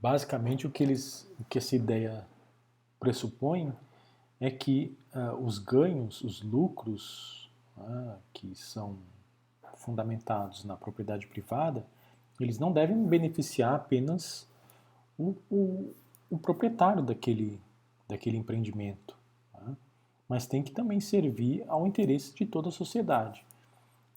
basicamente 0.00 0.66
o 0.66 0.70
que 0.70 0.82
eles, 0.82 1.30
o 1.38 1.44
que 1.44 1.58
essa 1.58 1.76
ideia 1.76 2.26
pressupõe 2.98 3.72
é 4.40 4.50
que 4.50 4.96
uh, 5.14 5.34
os 5.44 5.58
ganhos, 5.58 6.22
os 6.22 6.42
lucros 6.42 7.50
uh, 7.76 8.16
que 8.32 8.54
são 8.54 8.98
fundamentados 9.76 10.64
na 10.64 10.76
propriedade 10.76 11.26
privada, 11.26 11.84
eles 12.38 12.58
não 12.58 12.72
devem 12.72 13.06
beneficiar 13.06 13.74
apenas 13.74 14.48
o, 15.18 15.36
o, 15.50 15.94
o 16.30 16.38
proprietário 16.38 17.02
daquele, 17.02 17.60
daquele 18.08 18.38
empreendimento, 18.38 19.16
né? 19.54 19.76
mas 20.28 20.46
tem 20.46 20.62
que 20.62 20.72
também 20.72 21.00
servir 21.00 21.64
ao 21.68 21.86
interesse 21.86 22.34
de 22.34 22.46
toda 22.46 22.68
a 22.68 22.72
sociedade. 22.72 23.44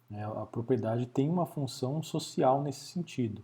Né? 0.10 0.26
A 0.26 0.45
propriedade 0.45 1.06
tem 1.06 1.30
uma 1.30 1.45
função 1.45 2.01
social 2.01 2.62
nesse 2.62 2.86
sentido. 2.86 3.43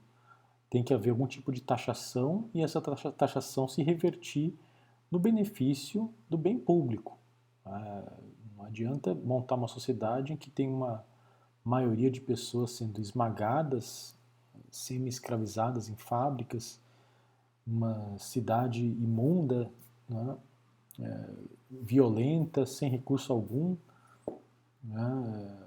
Tem 0.70 0.84
que 0.84 0.93
haver 0.93 1.09
algum 1.09 1.26
tipo 1.26 1.51
de 1.51 1.61
taxação 1.61 2.49
e 2.53 2.61
essa 2.61 2.80
taxação 2.82 3.67
se 3.67 3.82
revertir 3.82 4.53
no 5.09 5.20
benefício 5.20 6.13
do 6.30 6.38
bem 6.38 6.59
público. 6.59 7.17
É, 7.65 8.03
não 8.55 8.65
adianta 8.65 9.13
montar 9.15 9.55
uma 9.55 9.67
sociedade 9.67 10.34
em 10.34 10.38
que 10.38 10.49
tem 10.49 10.67
uma 10.67 11.03
maioria 11.63 12.11
de 12.11 12.22
pessoas 12.22 12.72
sendo 12.72 13.01
esmagadas, 13.01 14.17
semi-escravizadas 14.70 15.89
em 15.89 15.95
fábricas, 15.95 16.80
uma 17.65 18.17
cidade 18.17 18.84
imunda, 18.84 19.72
né, 20.07 20.38
é, 20.99 21.30
violenta, 21.70 22.65
sem 22.65 22.89
recurso 22.89 23.32
algum, 23.32 23.76
né, 24.84 25.57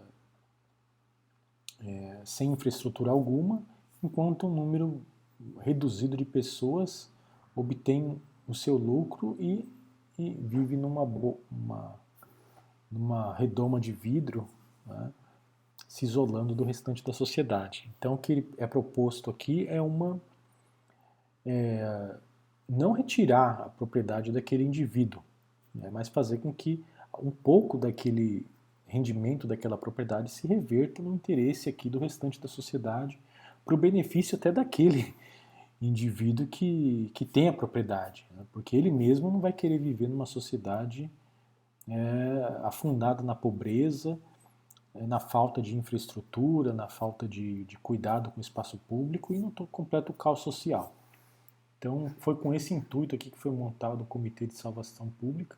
é, 1.80 2.20
sem 2.24 2.53
infraestrutura 2.53 3.11
alguma, 3.11 3.62
enquanto 4.03 4.46
um 4.46 4.55
número 4.55 5.03
reduzido 5.61 6.16
de 6.16 6.24
pessoas 6.24 7.11
obtém 7.55 8.20
o 8.46 8.55
seu 8.55 8.76
lucro 8.76 9.36
e, 9.38 9.68
e 10.18 10.30
vive 10.30 10.76
numa, 10.76 11.03
uma, 11.03 12.00
numa 12.90 13.34
redoma 13.34 13.78
de 13.80 13.92
vidro, 13.92 14.46
né, 14.86 15.12
se 15.86 16.05
isolando 16.05 16.55
do 16.55 16.64
restante 16.64 17.05
da 17.05 17.12
sociedade. 17.12 17.90
Então, 17.98 18.14
o 18.14 18.18
que 18.18 18.48
é 18.57 18.66
proposto 18.66 19.30
aqui 19.30 19.66
é 19.68 19.80
uma 19.80 20.20
é, 21.44 22.16
não 22.68 22.92
retirar 22.92 23.61
a 23.61 23.68
propriedade 23.68 24.32
daquele 24.32 24.64
indivíduo, 24.64 25.22
né, 25.74 25.90
mas 25.90 26.09
fazer 26.09 26.38
com 26.38 26.53
que 26.53 26.82
um 27.18 27.30
pouco 27.30 27.76
daquele 27.76 28.46
rendimento 28.86 29.46
daquela 29.46 29.76
propriedade 29.78 30.30
se 30.30 30.46
reverta 30.46 31.03
no 31.03 31.14
interesse 31.14 31.68
aqui 31.68 31.88
do 31.88 31.98
restante 31.98 32.40
da 32.40 32.48
sociedade, 32.48 33.18
para 33.65 33.75
o 33.75 33.79
benefício 33.79 34.37
até 34.37 34.51
daquele 34.51 35.15
indivíduo 35.81 36.47
que, 36.47 37.11
que 37.15 37.25
tem 37.25 37.49
a 37.49 37.53
propriedade, 37.53 38.27
né, 38.31 38.45
porque 38.53 38.77
ele 38.77 38.91
mesmo 38.91 39.31
não 39.31 39.41
vai 39.41 39.53
querer 39.53 39.79
viver 39.79 40.09
numa 40.09 40.27
sociedade 40.27 41.11
é, 41.89 42.61
afundada 42.63 43.23
na 43.23 43.35
pobreza, 43.35 44.19
é, 44.95 45.07
na 45.07 45.19
falta 45.19 45.61
de 45.61 45.77
infraestrutura, 45.77 46.73
na 46.73 46.89
falta 46.89 47.27
de, 47.27 47.65
de 47.65 47.77
cuidado 47.79 48.31
com 48.31 48.39
o 48.39 48.41
espaço 48.41 48.79
público 48.89 49.33
e 49.33 49.39
no 49.39 49.51
completo 49.51 50.13
caos 50.13 50.41
social. 50.41 50.95
Então, 51.79 52.09
foi 52.19 52.37
com 52.37 52.55
esse 52.55 52.73
intuito 52.73 53.15
aqui 53.15 53.31
que 53.31 53.39
foi 53.39 53.51
montado 53.51 54.03
o 54.03 54.07
Comitê 54.07 54.47
de 54.47 54.55
Salvação 54.55 55.11
Pública, 55.11 55.57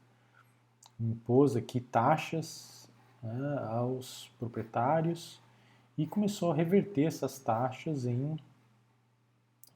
impôs 0.98 1.54
aqui 1.54 1.80
taxas 1.80 2.90
né, 3.22 3.58
aos 3.68 4.30
proprietários 4.38 5.42
e 5.96 6.06
começou 6.06 6.52
a 6.52 6.54
reverter 6.54 7.04
essas 7.04 7.38
taxas 7.38 8.04
em 8.04 8.36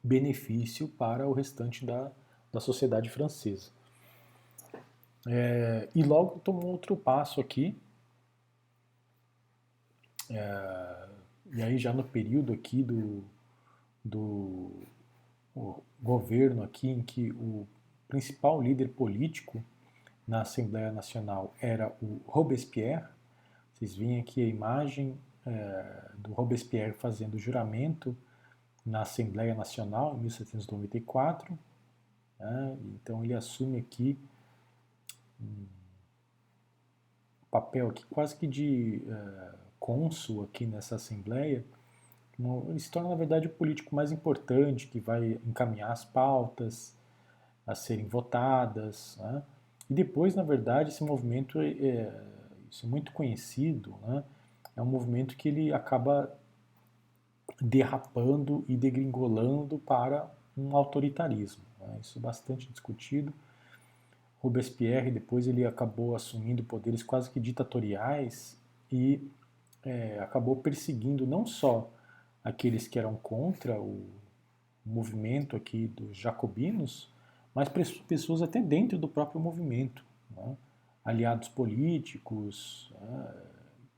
benefício 0.02 0.88
para 0.88 1.26
o 1.26 1.32
restante 1.32 1.84
da, 1.84 2.10
da 2.52 2.60
sociedade 2.60 3.08
francesa. 3.08 3.70
É, 5.26 5.88
e 5.94 6.02
logo 6.02 6.40
tomou 6.40 6.66
outro 6.66 6.96
passo 6.96 7.40
aqui, 7.40 7.80
é, 10.30 11.08
e 11.54 11.62
aí 11.62 11.78
já 11.78 11.92
no 11.92 12.04
período 12.04 12.52
aqui 12.52 12.82
do, 12.82 13.24
do 14.04 14.86
governo 16.00 16.62
aqui 16.62 16.88
em 16.88 17.02
que 17.02 17.32
o 17.32 17.66
principal 18.06 18.60
líder 18.62 18.88
político 18.90 19.62
na 20.26 20.42
Assembleia 20.42 20.92
Nacional 20.92 21.54
era 21.60 21.94
o 22.02 22.20
Robespierre. 22.26 23.06
Vocês 23.72 23.94
veem 23.94 24.20
aqui 24.20 24.42
a 24.42 24.46
imagem 24.46 25.18
é, 25.49 26.11
do 26.16 26.32
Robespierre 26.32 26.92
fazendo 26.92 27.38
juramento 27.38 28.16
na 28.84 29.03
Assembleia 29.03 29.55
Nacional 29.55 30.16
em 30.16 30.20
1794. 30.20 31.59
Né? 32.38 32.78
Então 32.94 33.24
ele 33.24 33.34
assume 33.34 33.78
aqui 33.78 34.18
um 35.40 35.66
papel 37.51 37.88
aqui 37.88 38.05
quase 38.07 38.36
que 38.36 38.46
de 38.46 39.03
é, 39.07 39.55
cônsul 39.78 40.44
aqui 40.44 40.66
nessa 40.66 40.96
Assembleia 40.96 41.64
ele 42.68 42.78
se 42.78 42.90
torna, 42.90 43.09
na 43.09 43.16
verdade, 43.16 43.49
o 43.49 43.51
político 43.51 43.94
mais 43.94 44.12
importante 44.12 44.86
que 44.86 45.01
vai 45.01 45.40
encaminhar 45.44 45.90
as 45.90 46.05
pautas 46.05 46.96
a 47.66 47.74
serem 47.74 48.07
votadas. 48.07 49.16
Né? 49.20 49.42
E 49.90 49.94
depois, 49.94 50.36
na 50.36 50.44
verdade, 50.44 50.90
esse 50.90 51.03
movimento 51.03 51.61
é, 51.61 51.70
é, 51.70 52.22
isso 52.70 52.86
é 52.86 52.88
muito 52.88 53.12
conhecido, 53.12 53.96
né? 54.07 54.22
É 54.79 54.83
um 54.83 54.87
movimento 54.87 55.37
que 55.37 55.49
ele 55.49 55.72
acaba 55.72 56.33
derrapando 57.61 58.64
e 58.68 58.76
degringolando 58.76 59.76
para 59.81 60.31
um 60.57 60.76
autoritarismo. 60.76 61.64
Né? 61.81 61.99
Isso 62.01 62.16
é 62.16 62.22
bastante 62.22 62.70
discutido. 62.70 63.35
Robespierre 64.39 65.11
depois 65.11 65.49
ele 65.49 65.66
acabou 65.66 66.14
assumindo 66.14 66.62
poderes 66.62 67.03
quase 67.03 67.29
que 67.29 67.41
ditatoriais 67.41 68.57
e 68.91 69.29
é, 69.85 70.20
acabou 70.20 70.55
perseguindo 70.55 71.26
não 71.26 71.45
só 71.45 71.91
aqueles 72.45 72.87
que 72.87 73.01
eram 73.01 73.16
contra 73.16 73.81
o 73.81 74.07
movimento 74.87 75.57
aqui 75.57 75.89
dos 75.89 76.16
jacobinos, 76.16 77.12
mas 77.53 77.68
pessoas 77.68 78.43
até 78.43 78.62
dentro 78.62 78.97
do 78.97 79.09
próprio 79.09 79.41
movimento, 79.41 80.05
né? 80.31 80.57
aliados 81.05 81.49
políticos 81.49 82.95
né? 83.01 83.47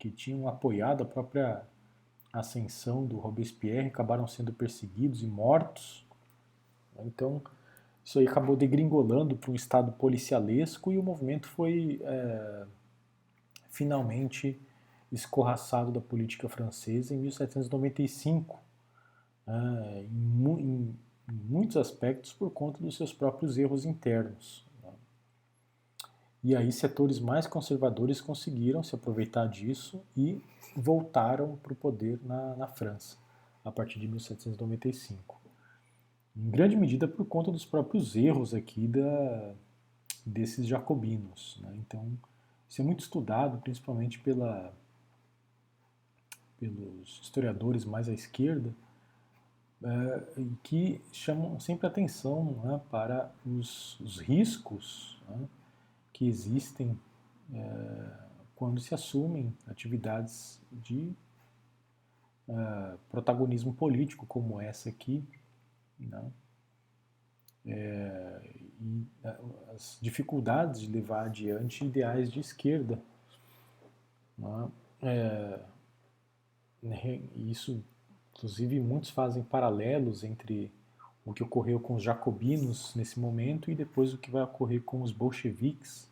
Que 0.00 0.10
tinham 0.10 0.48
apoiado 0.48 1.02
a 1.02 1.06
própria 1.06 1.62
ascensão 2.32 3.06
do 3.06 3.18
Robespierre 3.18 3.88
acabaram 3.88 4.26
sendo 4.26 4.50
perseguidos 4.50 5.22
e 5.22 5.26
mortos. 5.26 6.06
Então, 7.00 7.42
isso 8.02 8.18
aí 8.18 8.26
acabou 8.26 8.56
degringolando 8.56 9.36
para 9.36 9.50
um 9.50 9.54
estado 9.54 9.92
policialesco 9.92 10.90
e 10.90 10.96
o 10.96 11.02
movimento 11.02 11.46
foi 11.48 12.00
é, 12.02 12.66
finalmente 13.68 14.58
escorraçado 15.12 15.92
da 15.92 16.00
política 16.00 16.48
francesa 16.48 17.14
em 17.14 17.18
1795, 17.18 18.58
né, 19.46 20.06
em, 20.10 20.60
em, 20.60 20.98
em, 21.28 21.34
muitos 21.44 21.76
aspectos 21.76 22.32
por 22.32 22.50
conta 22.52 22.82
dos 22.82 22.96
seus 22.96 23.12
próprios 23.12 23.58
erros 23.58 23.84
internos. 23.84 24.64
E 26.42 26.56
aí 26.56 26.72
setores 26.72 27.18
mais 27.18 27.46
conservadores 27.46 28.20
conseguiram 28.20 28.82
se 28.82 28.94
aproveitar 28.94 29.46
disso 29.46 30.02
e 30.16 30.42
voltaram 30.74 31.56
para 31.56 31.72
o 31.72 31.76
poder 31.76 32.18
na, 32.24 32.56
na 32.56 32.66
França, 32.66 33.18
a 33.64 33.70
partir 33.70 33.98
de 33.98 34.08
1795. 34.08 35.40
Em 36.36 36.50
grande 36.50 36.76
medida 36.76 37.06
por 37.06 37.26
conta 37.26 37.50
dos 37.50 37.66
próprios 37.66 38.16
erros 38.16 38.54
aqui 38.54 38.86
da, 38.86 39.54
desses 40.24 40.66
jacobinos. 40.66 41.58
Né? 41.62 41.74
Então, 41.76 42.16
isso 42.68 42.80
é 42.80 42.84
muito 42.84 43.00
estudado, 43.00 43.58
principalmente 43.58 44.18
pela 44.18 44.72
pelos 46.60 47.20
historiadores 47.22 47.86
mais 47.86 48.06
à 48.06 48.12
esquerda, 48.12 48.74
é, 49.82 50.22
que 50.62 51.00
chamam 51.10 51.58
sempre 51.58 51.86
atenção 51.86 52.52
né, 52.62 52.78
para 52.90 53.32
os, 53.46 53.98
os 54.00 54.18
riscos 54.18 55.18
né, 55.26 55.48
que 56.12 56.26
existem 56.26 56.98
é, 57.52 58.30
quando 58.54 58.80
se 58.80 58.94
assumem 58.94 59.56
atividades 59.66 60.60
de 60.70 61.14
é, 62.48 62.96
protagonismo 63.08 63.72
político, 63.72 64.26
como 64.26 64.60
essa 64.60 64.88
aqui, 64.88 65.24
né, 65.98 66.30
é, 67.66 68.40
e 68.80 69.06
é, 69.22 69.36
as 69.74 69.98
dificuldades 70.00 70.80
de 70.80 70.90
levar 70.90 71.26
adiante 71.26 71.84
ideais 71.84 72.30
de 72.30 72.40
esquerda. 72.40 73.00
Né, 74.36 74.70
é, 75.02 75.60
né, 76.82 77.20
isso, 77.36 77.84
inclusive, 78.34 78.80
muitos 78.80 79.10
fazem 79.10 79.42
paralelos 79.42 80.24
entre 80.24 80.72
o 81.24 81.32
que 81.32 81.42
ocorreu 81.42 81.78
com 81.78 81.94
os 81.94 82.02
jacobinos 82.02 82.94
nesse 82.94 83.20
momento 83.20 83.70
e 83.70 83.74
depois 83.74 84.12
o 84.12 84.18
que 84.18 84.30
vai 84.30 84.42
ocorrer 84.42 84.82
com 84.82 85.02
os 85.02 85.12
bolcheviques 85.12 86.08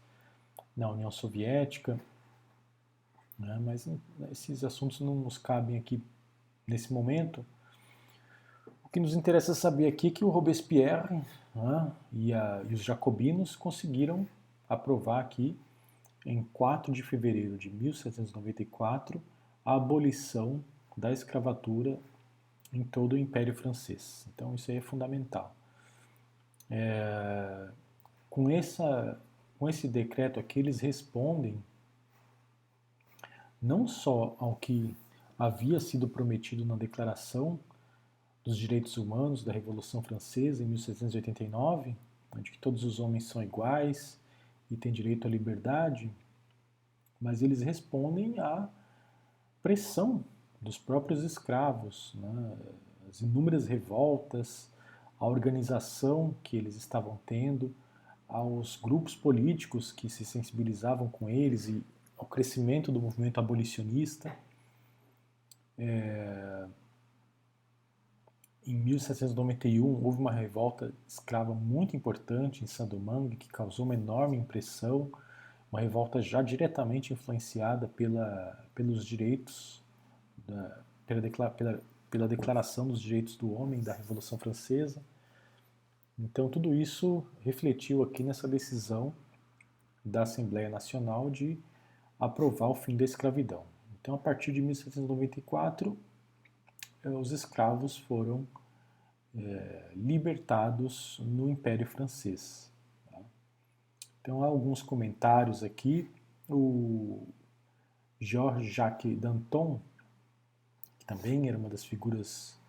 na 0.77 0.91
União 0.91 1.11
Soviética. 1.11 1.99
Né? 3.39 3.59
Mas 3.61 3.87
né, 3.87 3.99
esses 4.31 4.63
assuntos 4.63 5.01
não 5.01 5.15
nos 5.15 5.39
cabem 5.39 5.79
aqui 5.79 6.03
nesse 6.67 6.93
momento. 6.93 7.45
O 8.85 8.89
que 8.89 9.01
nos 9.01 9.15
interessa 9.15 9.55
saber 9.55 9.87
aqui 9.87 10.09
é 10.09 10.11
que 10.11 10.25
o 10.25 10.31
Robespierre 10.31 11.23
né, 11.55 11.93
e, 12.13 12.33
a, 12.33 12.63
e 12.69 12.75
os 12.75 12.83
jacobinos 12.83 13.57
conseguiram 13.57 14.27
aprovar 14.69 15.21
aqui, 15.21 15.59
em 16.27 16.43
4 16.53 16.93
de 16.93 17.03
fevereiro 17.03 17.57
de 17.57 17.71
1794, 17.71 19.23
a 19.65 19.75
abolição 19.77 20.63
da 20.97 21.13
escravatura 21.13 21.99
em 22.73 22.83
todo 22.83 23.15
o 23.15 23.19
Império 23.19 23.55
Francês. 23.55 24.27
Então 24.35 24.55
isso 24.55 24.71
aí 24.71 24.79
é 24.79 24.81
fundamental. 24.81 25.55
É, 26.71 27.69
com, 28.29 28.51
essa, 28.51 29.21
com 29.59 29.69
esse 29.69 29.89
decreto 29.89 30.39
aqui, 30.39 30.59
eles 30.59 30.81
respondem 30.81 31.63
não 33.61 33.89
só 33.89 34.37
ao 34.39 34.55
que 34.57 34.97
havia 35.39 35.81
sido 35.81 36.09
prometido 36.09 36.65
na 36.65 36.77
Declaração 36.77 37.59
dos 38.45 38.57
direitos 38.57 38.97
humanos 38.97 39.45
da 39.45 39.53
Revolução 39.53 40.03
Francesa 40.03 40.63
em 40.63 40.67
1789, 40.67 41.97
de 42.37 42.51
que 42.51 42.59
todos 42.59 42.85
os 42.85 43.01
homens 43.01 43.25
são 43.25 43.43
iguais 43.43 44.21
e 44.71 44.77
têm 44.77 44.93
direito 44.93 45.27
à 45.27 45.31
liberdade, 45.31 46.11
mas 47.21 47.43
eles 47.43 47.61
respondem 47.61 48.39
à 48.39 48.69
pressão 49.63 50.25
dos 50.61 50.79
próprios 50.79 51.23
escravos, 51.23 52.13
né? 52.17 52.57
as 53.09 53.21
inúmeras 53.21 53.67
revoltas, 53.67 54.71
a 55.19 55.27
organização 55.27 56.35
que 56.43 56.57
eles 56.57 56.77
estavam 56.77 57.19
tendo, 57.27 57.75
aos 58.29 58.77
grupos 58.77 59.15
políticos 59.15 59.91
que 59.91 60.09
se 60.11 60.25
sensibilizavam 60.25 61.09
com 61.09 61.29
eles 61.31 61.67
e 61.69 61.83
ao 62.17 62.27
crescimento 62.27 62.93
do 62.93 63.01
movimento 63.01 63.41
abolicionista. 63.41 64.37
É... 65.79 66.67
Em 68.67 68.75
1791 68.75 70.05
houve 70.05 70.19
uma 70.19 70.33
revolta 70.33 70.93
escrava 71.07 71.55
muito 71.55 71.97
importante 71.97 72.63
em 72.63 72.67
Saint-Domingue 72.67 73.37
que 73.37 73.49
causou 73.49 73.87
uma 73.87 73.95
enorme 73.95 74.37
impressão, 74.37 75.11
uma 75.73 75.81
revolta 75.81 76.21
já 76.21 76.43
diretamente 76.43 77.15
influenciada 77.15 77.89
pela, 77.89 78.63
pelos 78.75 79.07
direitos, 79.07 79.83
pela, 81.07 81.51
pela, 81.51 81.83
pela 82.11 82.29
Declaração 82.29 82.89
dos 82.89 83.01
Direitos 83.01 83.37
do 83.37 83.53
Homem 83.53 83.81
da 83.81 83.93
Revolução 83.93 84.39
Francesa. 84.39 85.03
Então, 86.19 86.49
tudo 86.49 86.75
isso 86.75 87.25
refletiu 87.41 88.03
aqui 88.03 88.23
nessa 88.23 88.49
decisão 88.49 89.15
da 90.05 90.23
Assembleia 90.23 90.69
Nacional 90.69 91.31
de 91.31 91.59
aprovar 92.19 92.69
o 92.69 92.75
fim 92.75 92.97
da 92.97 93.05
escravidão. 93.05 93.65
Então, 94.01 94.15
a 94.15 94.19
partir 94.19 94.53
de 94.53 94.61
1794, 94.61 95.97
eh, 97.05 97.09
os 97.11 97.31
escravos 97.31 97.97
foram 97.97 98.47
é, 99.37 99.91
libertados 99.95 101.21
no 101.25 101.49
Império 101.49 101.87
Francês. 101.87 102.73
Tá? 103.11 103.21
Então, 104.21 104.43
há 104.43 104.47
alguns 104.47 104.83
comentários 104.83 105.63
aqui. 105.63 106.11
O 106.49 107.29
Georges 108.21 108.73
Jacques 108.73 109.19
Danton, 109.19 109.81
também 111.09 111.49
era 111.49 111.57
uma 111.57 111.71
das 111.71 111.83
figuras 111.83 112.61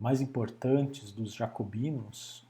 mais 0.00 0.20
importantes 0.20 1.12
dos 1.12 1.32
jacobinos, 1.32 2.44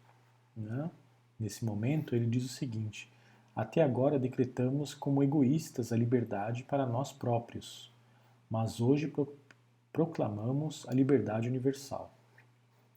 né? 0.56 0.90
nesse 1.38 1.66
momento, 1.66 2.16
ele 2.16 2.24
diz 2.24 2.46
o 2.46 2.48
seguinte: 2.48 3.12
Até 3.54 3.82
agora 3.82 4.18
decretamos 4.18 4.94
como 4.94 5.22
egoístas 5.22 5.92
a 5.92 5.96
liberdade 5.96 6.64
para 6.64 6.86
nós 6.86 7.12
próprios, 7.12 7.92
mas 8.50 8.80
hoje 8.80 9.06
pro 9.06 9.36
proclamamos 9.92 10.86
a 10.88 10.94
liberdade 10.94 11.48
universal. 11.48 12.14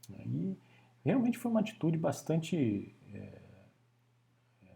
E 0.08 0.56
realmente 1.04 1.36
foi 1.36 1.50
uma 1.50 1.60
atitude 1.60 1.98
bastante 1.98 2.94
é, 3.12 3.18
é, 4.64 4.70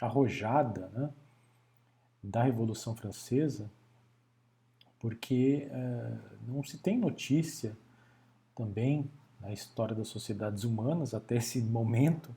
arrojada 0.00 0.88
né, 0.88 1.10
da 2.22 2.42
Revolução 2.42 2.94
Francesa, 2.96 3.70
porque 5.02 5.68
é, 5.68 6.12
não 6.46 6.62
se 6.62 6.78
tem 6.78 6.96
notícia 6.96 7.76
também 8.56 9.10
na 9.40 9.52
história 9.52 9.96
das 9.96 10.06
sociedades 10.06 10.62
humanas 10.62 11.12
até 11.12 11.36
esse 11.38 11.60
momento 11.60 12.32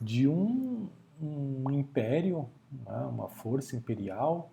de 0.00 0.28
um, 0.28 0.88
um 1.20 1.68
império, 1.72 2.48
né, 2.70 2.98
uma 3.00 3.28
força 3.28 3.74
imperial, 3.74 4.52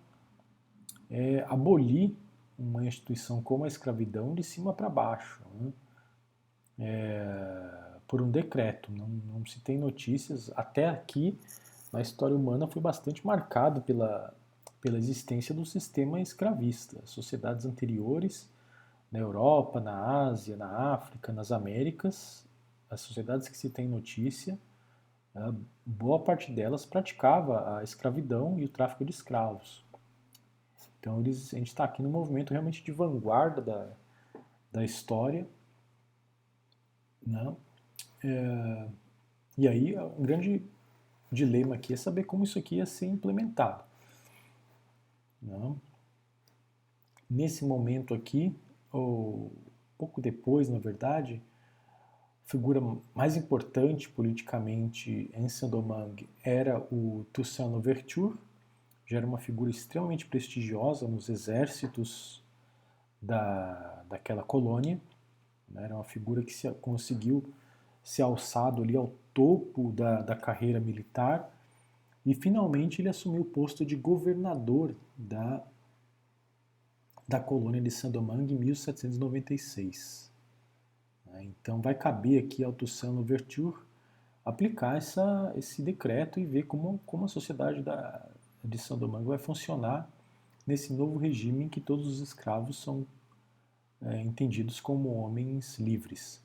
é, 1.08 1.46
abolir 1.48 2.16
uma 2.58 2.84
instituição 2.84 3.40
como 3.40 3.64
a 3.64 3.68
escravidão 3.68 4.34
de 4.34 4.42
cima 4.42 4.72
para 4.72 4.88
baixo, 4.88 5.40
né, 5.54 5.72
é, 6.80 7.98
por 8.08 8.20
um 8.20 8.28
decreto. 8.28 8.90
Não, 8.90 9.06
não 9.06 9.46
se 9.46 9.60
tem 9.60 9.78
notícias. 9.78 10.50
Até 10.56 10.88
aqui, 10.88 11.38
na 11.92 12.00
história 12.00 12.34
humana, 12.34 12.66
foi 12.66 12.82
bastante 12.82 13.24
marcado 13.24 13.82
pela, 13.82 14.34
pela 14.86 14.98
existência 14.98 15.52
do 15.52 15.66
sistema 15.66 16.20
escravista. 16.20 17.04
Sociedades 17.04 17.66
anteriores 17.66 18.48
na 19.10 19.18
Europa, 19.18 19.80
na 19.80 20.28
Ásia, 20.28 20.56
na 20.56 20.92
África, 20.94 21.32
nas 21.32 21.50
Américas, 21.50 22.46
as 22.88 23.00
sociedades 23.00 23.48
que 23.48 23.56
se 23.56 23.68
tem 23.68 23.88
notícia, 23.88 24.56
boa 25.84 26.22
parte 26.22 26.52
delas 26.52 26.86
praticava 26.86 27.78
a 27.78 27.82
escravidão 27.82 28.60
e 28.60 28.64
o 28.64 28.68
tráfico 28.68 29.04
de 29.04 29.10
escravos. 29.10 29.84
Então 31.00 31.18
eles, 31.18 31.52
a 31.52 31.58
gente 31.58 31.66
está 31.66 31.82
aqui 31.82 32.00
num 32.00 32.10
movimento 32.10 32.52
realmente 32.52 32.84
de 32.84 32.92
vanguarda 32.92 33.60
da, 33.60 33.88
da 34.70 34.84
história. 34.84 35.48
Né? 37.26 37.56
É, 38.22 38.88
e 39.58 39.66
aí, 39.66 39.98
um 39.98 40.22
grande 40.22 40.64
dilema 41.32 41.74
aqui 41.74 41.92
é 41.92 41.96
saber 41.96 42.22
como 42.22 42.44
isso 42.44 42.56
aqui 42.56 42.76
ia 42.76 42.86
ser 42.86 43.06
implementado. 43.06 43.84
Né? 45.46 45.76
Nesse 47.30 47.64
momento 47.64 48.12
aqui, 48.12 48.54
ou 48.92 49.52
pouco 49.96 50.20
depois, 50.20 50.68
na 50.68 50.78
verdade, 50.78 51.40
a 52.44 52.50
figura 52.50 52.80
mais 53.14 53.36
importante 53.36 54.08
politicamente 54.08 55.30
em 55.32 55.48
Saint-Domingue 55.48 56.28
era 56.44 56.78
o 56.92 57.24
Toussaint 57.32 57.70
Louverture, 57.70 58.36
já 59.06 59.18
era 59.18 59.26
uma 59.26 59.38
figura 59.38 59.70
extremamente 59.70 60.26
prestigiosa 60.26 61.06
nos 61.06 61.28
exércitos 61.28 62.44
da, 63.22 64.04
daquela 64.08 64.42
colônia, 64.42 65.00
né? 65.68 65.84
era 65.84 65.94
uma 65.94 66.04
figura 66.04 66.42
que 66.42 66.52
se, 66.52 66.70
conseguiu 66.74 67.52
se 68.02 68.20
alçado 68.20 68.82
ali 68.82 68.96
ao 68.96 69.12
topo 69.32 69.92
da, 69.92 70.22
da 70.22 70.36
carreira 70.36 70.80
militar 70.80 71.52
e 72.24 72.34
finalmente 72.34 73.00
ele 73.00 73.08
assumiu 73.08 73.42
o 73.42 73.44
posto 73.44 73.84
de 73.84 73.94
governador 73.94 74.94
da 75.16 75.64
da 77.28 77.40
colônia 77.40 77.80
de 77.80 77.90
Saint-Domingue 77.90 78.54
em 78.54 78.58
1796. 78.58 80.30
Né? 81.26 81.44
Então 81.44 81.80
vai 81.80 81.94
caber 81.94 82.44
aqui 82.44 82.62
ao 82.62 82.72
Toussaint 82.72 83.12
Louverture 83.12 83.76
aplicar 84.44 84.96
essa, 84.96 85.52
esse 85.56 85.82
decreto 85.82 86.38
e 86.38 86.46
ver 86.46 86.64
como, 86.64 87.00
como 87.04 87.24
a 87.24 87.28
sociedade 87.28 87.82
da, 87.82 88.28
de 88.62 88.78
Saint-Domingue 88.78 89.26
vai 89.26 89.38
funcionar 89.38 90.08
nesse 90.64 90.92
novo 90.92 91.18
regime 91.18 91.64
em 91.64 91.68
que 91.68 91.80
todos 91.80 92.06
os 92.06 92.20
escravos 92.20 92.80
são 92.80 93.04
é, 94.02 94.20
entendidos 94.20 94.80
como 94.80 95.14
homens 95.16 95.78
livres. 95.78 96.40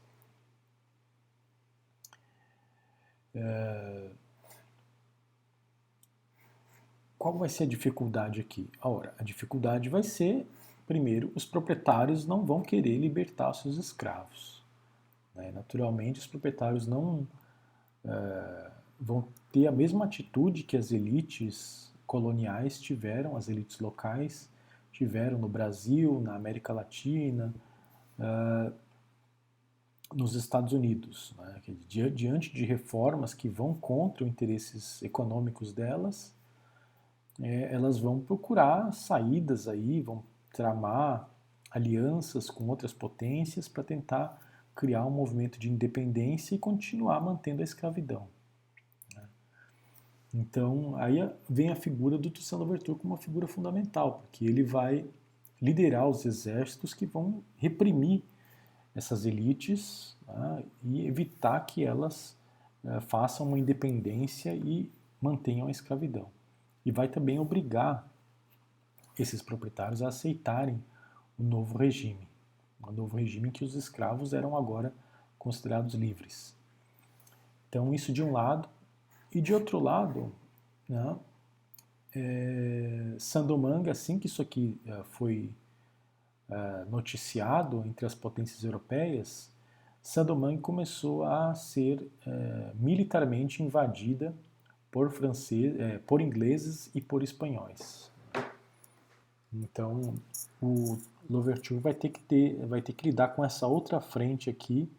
É... 3.36 4.12
Qual 7.22 7.38
vai 7.38 7.50
ser 7.50 7.66
a 7.66 7.68
dificuldade 7.68 8.42
aqui? 8.42 8.68
Ora, 8.82 9.14
a 9.20 9.24
dificuldade 9.24 9.90
vai 9.90 10.02
ser 10.02 10.48
Primeiro, 10.92 11.32
os 11.36 11.46
proprietários 11.46 12.26
não 12.26 12.44
vão 12.44 12.62
querer 12.62 12.98
libertar 12.98 13.54
seus 13.54 13.78
escravos. 13.78 14.62
Né? 15.34 15.50
Naturalmente, 15.50 16.20
os 16.20 16.28
proprietários 16.28 16.86
não 16.86 17.26
é, 18.04 18.72
vão 19.00 19.26
ter 19.54 19.68
a 19.68 19.72
mesma 19.72 20.04
atitude 20.04 20.64
que 20.64 20.76
as 20.76 20.92
elites 20.92 21.94
coloniais 22.06 22.78
tiveram, 22.78 23.38
as 23.38 23.48
elites 23.48 23.80
locais 23.80 24.50
tiveram 24.92 25.38
no 25.38 25.48
Brasil, 25.48 26.20
na 26.20 26.36
América 26.36 26.74
Latina, 26.74 27.54
é, 28.20 28.72
nos 30.14 30.36
Estados 30.36 30.74
Unidos. 30.74 31.34
Né? 31.38 31.62
Diante 31.88 32.54
de 32.54 32.66
reformas 32.66 33.34
que 33.34 33.48
vão 33.48 33.74
contra 33.74 34.26
os 34.26 34.30
interesses 34.30 35.02
econômicos 35.02 35.72
delas, 35.72 36.36
é, 37.42 37.74
elas 37.74 38.00
vão 38.00 38.20
procurar 38.20 38.92
saídas 38.94 39.68
aí, 39.68 40.02
vão 40.02 40.24
tramar 40.54 41.30
alianças 41.70 42.50
com 42.50 42.68
outras 42.68 42.94
potências 42.94 43.68
para 43.68 43.84
tentar 43.84 44.40
criar 44.76 45.06
um 45.06 45.12
movimento 45.12 45.60
de 45.60 45.70
independência 45.70 46.56
e 46.56 46.60
continuar 46.60 47.20
mantendo 47.22 47.62
a 47.62 47.64
escravidão. 47.64 48.28
Né? 49.16 49.24
Então, 50.34 50.96
aí 50.98 51.18
vem 51.50 51.70
a 51.70 51.76
figura 51.76 52.18
do 52.18 52.30
Toussaint 52.30 52.60
Louverture 52.60 52.98
como 52.98 53.14
uma 53.14 53.22
figura 53.22 53.48
fundamental, 53.48 54.20
porque 54.20 54.46
ele 54.46 54.64
vai 54.64 55.06
liderar 55.62 56.08
os 56.08 56.26
exércitos 56.26 56.94
que 56.94 57.06
vão 57.06 57.44
reprimir 57.56 58.24
essas 58.96 59.26
elites 59.26 60.18
né, 60.28 60.64
e 60.84 61.08
evitar 61.08 61.60
que 61.62 61.86
elas 61.86 62.38
eh, 62.84 63.00
façam 63.02 63.48
uma 63.48 63.60
independência 63.60 64.54
e 64.54 64.92
mantenham 65.22 65.68
a 65.68 65.72
escravidão. 65.72 66.28
E 66.86 66.92
vai 66.92 67.08
também 67.08 67.40
obrigar 67.40 68.08
esses 69.18 69.42
proprietários 69.42 70.02
a 70.02 70.08
aceitarem 70.08 70.84
o 71.38 71.44
novo 71.44 71.78
regime, 71.78 72.28
o 72.82 72.92
novo 72.92 73.18
regime 73.18 73.50
em 73.50 73.52
que 73.52 73.64
os 73.64 73.76
escravos 73.76 74.34
eram 74.34 74.56
agora 74.58 74.94
considerados 75.38 75.96
livres. 75.96 76.56
Então, 77.70 77.94
isso 77.94 78.12
de 78.12 78.24
um 78.24 78.32
lado. 78.32 78.68
E 79.34 79.40
de 79.40 79.54
outro 79.54 79.80
lado, 79.80 80.34
né, 80.90 81.16
é, 82.14 83.16
Sandomangue, 83.18 83.90
assim 83.90 84.20
que 84.20 84.28
isso 84.28 84.42
aqui 84.42 84.80
é, 84.86 85.04
foi 85.04 85.54
é, 86.50 86.86
noticiado 86.86 87.84
entre 87.86 88.06
as 88.06 88.14
potências 88.14 88.64
europeias, 88.64 89.50
Saint-Domingue 90.02 90.62
começou 90.62 91.24
a 91.24 91.54
ser 91.54 92.06
é, 92.26 92.72
militarmente 92.76 93.64
invadida 93.64 94.36
por, 94.92 95.10
francês, 95.10 95.80
é, 95.80 95.98
por 96.00 96.22
ingleses 96.22 96.92
e 96.94 97.02
por 97.02 97.24
espanhóis. 97.24 98.12
Então, 99.54 100.16
o 100.62 100.98
Louverture 101.30 101.80
vai 101.80 101.94
ter 101.94 102.10
que 102.10 102.20
ter, 102.20 102.66
vai 102.66 102.82
ter 102.82 102.94
que 102.94 103.06
lidar 103.10 103.30
com 103.30 103.44
essa 103.44 103.68
outra 103.68 104.00
frente 104.00 104.50
aqui, 104.50 104.92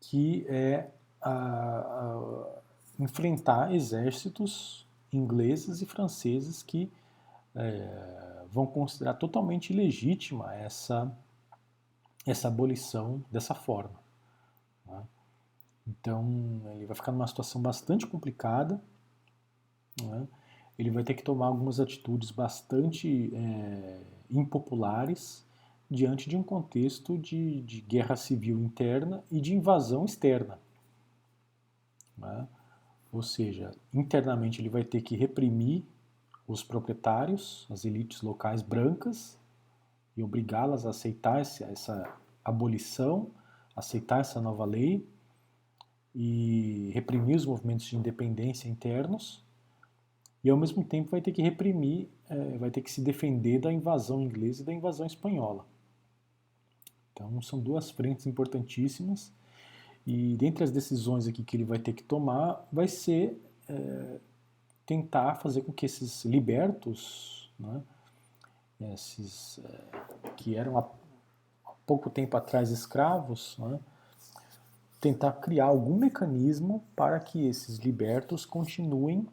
que 0.00 0.44
é 0.48 0.90
a, 1.20 1.30
a 1.30 2.60
enfrentar 2.98 3.74
exércitos 3.74 4.86
ingleses 5.12 5.80
e 5.80 5.86
franceses 5.86 6.62
que 6.62 6.90
é, 7.54 8.44
vão 8.50 8.66
considerar 8.66 9.14
totalmente 9.14 9.72
ilegítima 9.72 10.54
essa, 10.54 11.12
essa 12.26 12.48
abolição 12.48 13.24
dessa 13.30 13.54
forma. 13.54 13.98
Né? 14.86 15.02
Então, 15.88 16.60
ele 16.74 16.84
vai 16.84 16.94
ficar 16.94 17.12
numa 17.12 17.26
situação 17.26 17.62
bastante 17.62 18.06
complicada. 18.06 18.82
Né? 20.02 20.28
Ele 20.78 20.90
vai 20.90 21.02
ter 21.02 21.14
que 21.14 21.22
tomar 21.22 21.46
algumas 21.46 21.80
atitudes 21.80 22.30
bastante 22.30 23.34
é, 23.34 24.00
impopulares 24.30 25.46
diante 25.90 26.28
de 26.28 26.36
um 26.36 26.42
contexto 26.42 27.16
de, 27.16 27.62
de, 27.62 27.80
guerra 27.80 28.14
civil 28.14 28.60
interna 28.60 29.24
e 29.30 29.40
de 29.40 29.54
invasão 29.54 30.04
externa. 30.04 30.58
Né? 32.16 32.46
Ou 33.10 33.22
seja, 33.22 33.70
internamente 33.92 34.60
ele 34.60 34.68
vai 34.68 34.84
ter 34.84 35.00
que 35.00 35.16
reprimir 35.16 35.86
os 36.46 36.62
proprietários, 36.62 37.66
as 37.70 37.86
elites 37.86 38.20
locais 38.20 38.60
brancas, 38.60 39.38
e 40.14 40.22
obrigá-las 40.22 40.84
a 40.84 40.90
aceitar 40.90 41.40
essa, 41.40 41.64
essa 41.64 42.16
abolição, 42.44 43.30
aceitar 43.74 44.20
essa 44.20 44.40
nova 44.40 44.66
lei 44.66 45.06
e 46.14 46.90
reprimir 46.92 47.36
os 47.36 47.46
movimentos 47.46 47.86
de 47.86 47.96
independência 47.96 48.68
internos, 48.68 49.44
e 50.42 50.50
ao 50.50 50.56
mesmo 50.56 50.84
tempo 50.84 51.10
vai 51.10 51.20
ter 51.20 51.32
que 51.32 51.42
reprimir, 51.42 52.08
é, 52.28 52.58
vai 52.58 52.70
ter 52.70 52.80
que 52.80 52.90
se 52.90 53.00
defender 53.00 53.60
da 53.60 53.72
invasão 53.72 54.22
inglesa 54.22 54.62
e 54.62 54.64
da 54.64 54.72
invasão 54.72 55.06
espanhola. 55.06 55.66
Então 57.12 57.42
são 57.42 57.58
duas 57.58 57.90
frentes 57.90 58.26
importantíssimas 58.26 59.32
e 60.06 60.36
dentre 60.36 60.62
as 60.62 60.70
decisões 60.70 61.26
aqui 61.26 61.42
que 61.42 61.56
ele 61.56 61.64
vai 61.64 61.78
ter 61.78 61.92
que 61.92 62.02
tomar 62.02 62.66
vai 62.72 62.86
ser 62.86 63.38
é, 63.68 64.20
tentar 64.86 65.34
fazer 65.34 65.62
com 65.62 65.72
que 65.72 65.84
esses 65.84 66.24
libertos, 66.24 67.52
né, 67.58 67.82
esses 68.92 69.58
é, 69.58 70.32
que 70.36 70.56
eram 70.56 70.78
há, 70.78 70.88
pouco 71.84 72.08
tempo 72.08 72.36
atrás 72.36 72.70
escravos, 72.70 73.56
né, 73.58 73.80
tentar 75.00 75.32
criar 75.32 75.66
algum 75.66 75.96
mecanismo 75.96 76.84
para 76.96 77.20
que 77.20 77.46
esses 77.46 77.78
libertos 77.78 78.44
continuem 78.44 79.26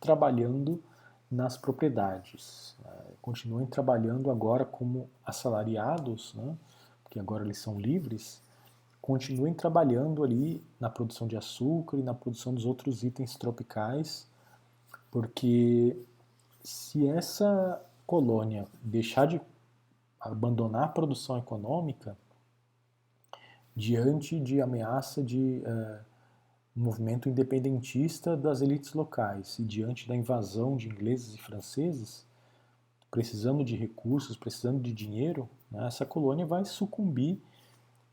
trabalhando 0.00 0.82
nas 1.30 1.56
propriedades, 1.56 2.76
né, 2.84 2.92
continuem 3.20 3.66
trabalhando 3.66 4.30
agora 4.30 4.64
como 4.64 5.08
assalariados, 5.24 6.34
né, 6.34 6.56
porque 7.02 7.18
agora 7.18 7.44
eles 7.44 7.58
são 7.58 7.78
livres, 7.80 8.42
continuem 9.00 9.54
trabalhando 9.54 10.22
ali 10.22 10.62
na 10.78 10.90
produção 10.90 11.26
de 11.26 11.36
açúcar 11.36 11.96
e 11.96 12.02
na 12.02 12.14
produção 12.14 12.54
dos 12.54 12.64
outros 12.64 13.02
itens 13.02 13.36
tropicais 13.36 14.28
porque 15.16 15.96
se 16.62 17.08
essa 17.08 17.82
colônia 18.06 18.66
deixar 18.82 19.26
de 19.26 19.40
abandonar 20.20 20.84
a 20.84 20.88
produção 20.88 21.38
econômica 21.38 22.18
diante 23.76 24.40
de 24.40 24.60
ameaça 24.62 25.22
de 25.22 25.62
uh, 25.66 26.04
movimento 26.74 27.28
independentista 27.28 28.34
das 28.34 28.62
elites 28.62 28.94
locais 28.94 29.58
e 29.58 29.64
diante 29.64 30.08
da 30.08 30.16
invasão 30.16 30.76
de 30.76 30.88
ingleses 30.88 31.34
e 31.34 31.38
franceses, 31.38 32.26
precisando 33.10 33.62
de 33.62 33.76
recursos, 33.76 34.36
precisando 34.36 34.80
de 34.80 34.94
dinheiro, 34.94 35.48
né, 35.70 35.86
essa 35.86 36.06
colônia 36.06 36.46
vai 36.46 36.64
sucumbir 36.64 37.38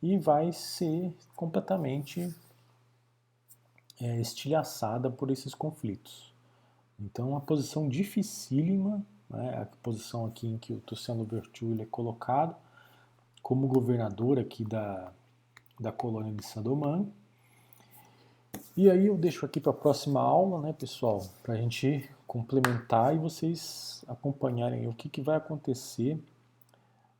e 0.01 0.17
vai 0.17 0.51
ser 0.51 1.13
completamente 1.33 2.33
é, 4.01 4.19
estilhaçada 4.19 5.09
por 5.09 5.31
esses 5.31 5.55
conflitos. 5.55 6.33
Então, 6.99 7.29
uma 7.29 7.41
posição 7.41 7.87
dificílima, 7.87 9.05
né, 9.29 9.61
a 9.61 9.65
posição 9.81 10.25
aqui 10.25 10.47
em 10.47 10.57
que 10.57 10.73
o 10.73 10.81
Tuciano 10.81 11.21
Louverture 11.21 11.81
é 11.81 11.85
colocado 11.85 12.55
como 13.41 13.67
governador 13.67 14.39
aqui 14.39 14.63
da, 14.63 15.11
da 15.83 15.91
colônia 15.91 16.33
de 16.33 16.43
Saint-Domingue. 16.43 17.11
E 18.75 18.89
aí 18.89 19.05
eu 19.05 19.17
deixo 19.17 19.45
aqui 19.45 19.59
para 19.59 19.71
a 19.71 19.75
próxima 19.75 20.21
aula, 20.21 20.61
né, 20.61 20.73
pessoal, 20.73 21.21
para 21.43 21.53
a 21.53 21.57
gente 21.57 22.09
complementar 22.25 23.13
e 23.13 23.19
vocês 23.19 24.03
acompanharem 24.07 24.87
o 24.87 24.93
que, 24.93 25.09
que 25.09 25.21
vai 25.21 25.35
acontecer 25.35 26.17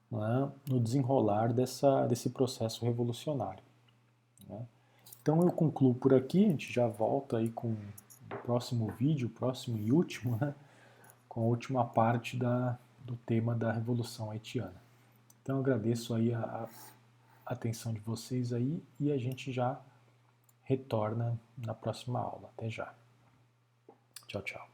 né, 0.10 0.52
no 0.68 0.80
desenrolar 0.80 1.53
dessa, 1.53 2.07
desse 2.07 2.30
processo 2.30 2.84
revolucionário. 2.84 3.61
Né. 4.48 4.65
Então 5.22 5.41
eu 5.44 5.52
concluo 5.52 5.94
por 5.94 6.14
aqui, 6.14 6.45
a 6.45 6.49
gente 6.49 6.73
já 6.73 6.88
volta 6.88 7.38
aí 7.38 7.49
com 7.49 7.76
próximo 8.44 8.91
vídeo, 8.98 9.30
próximo 9.30 9.77
e 9.77 9.91
último, 9.91 10.38
né, 10.38 10.56
com 11.30 11.41
a 11.41 11.44
última 11.44 11.85
parte 11.85 12.35
da, 12.35 12.80
do 12.99 13.15
tema 13.18 13.53
da 13.53 13.72
Revolução 13.72 14.31
Haitiana. 14.31 14.81
Então 15.44 15.60
agradeço 15.60 16.15
aí 16.15 16.34
a 16.34 16.68
atenção 17.45 17.94
de 17.94 17.99
vocês 17.99 18.53
aí 18.53 18.84
e 18.99 19.11
a 19.11 19.18
gente 19.18 19.52
já 19.52 19.82
retorna 20.64 21.40
na 21.57 21.74
próxima 21.74 22.20
aula. 22.20 22.49
Até 22.57 22.70
já. 22.70 22.94
Tchau, 24.28 24.41
tchau. 24.41 24.73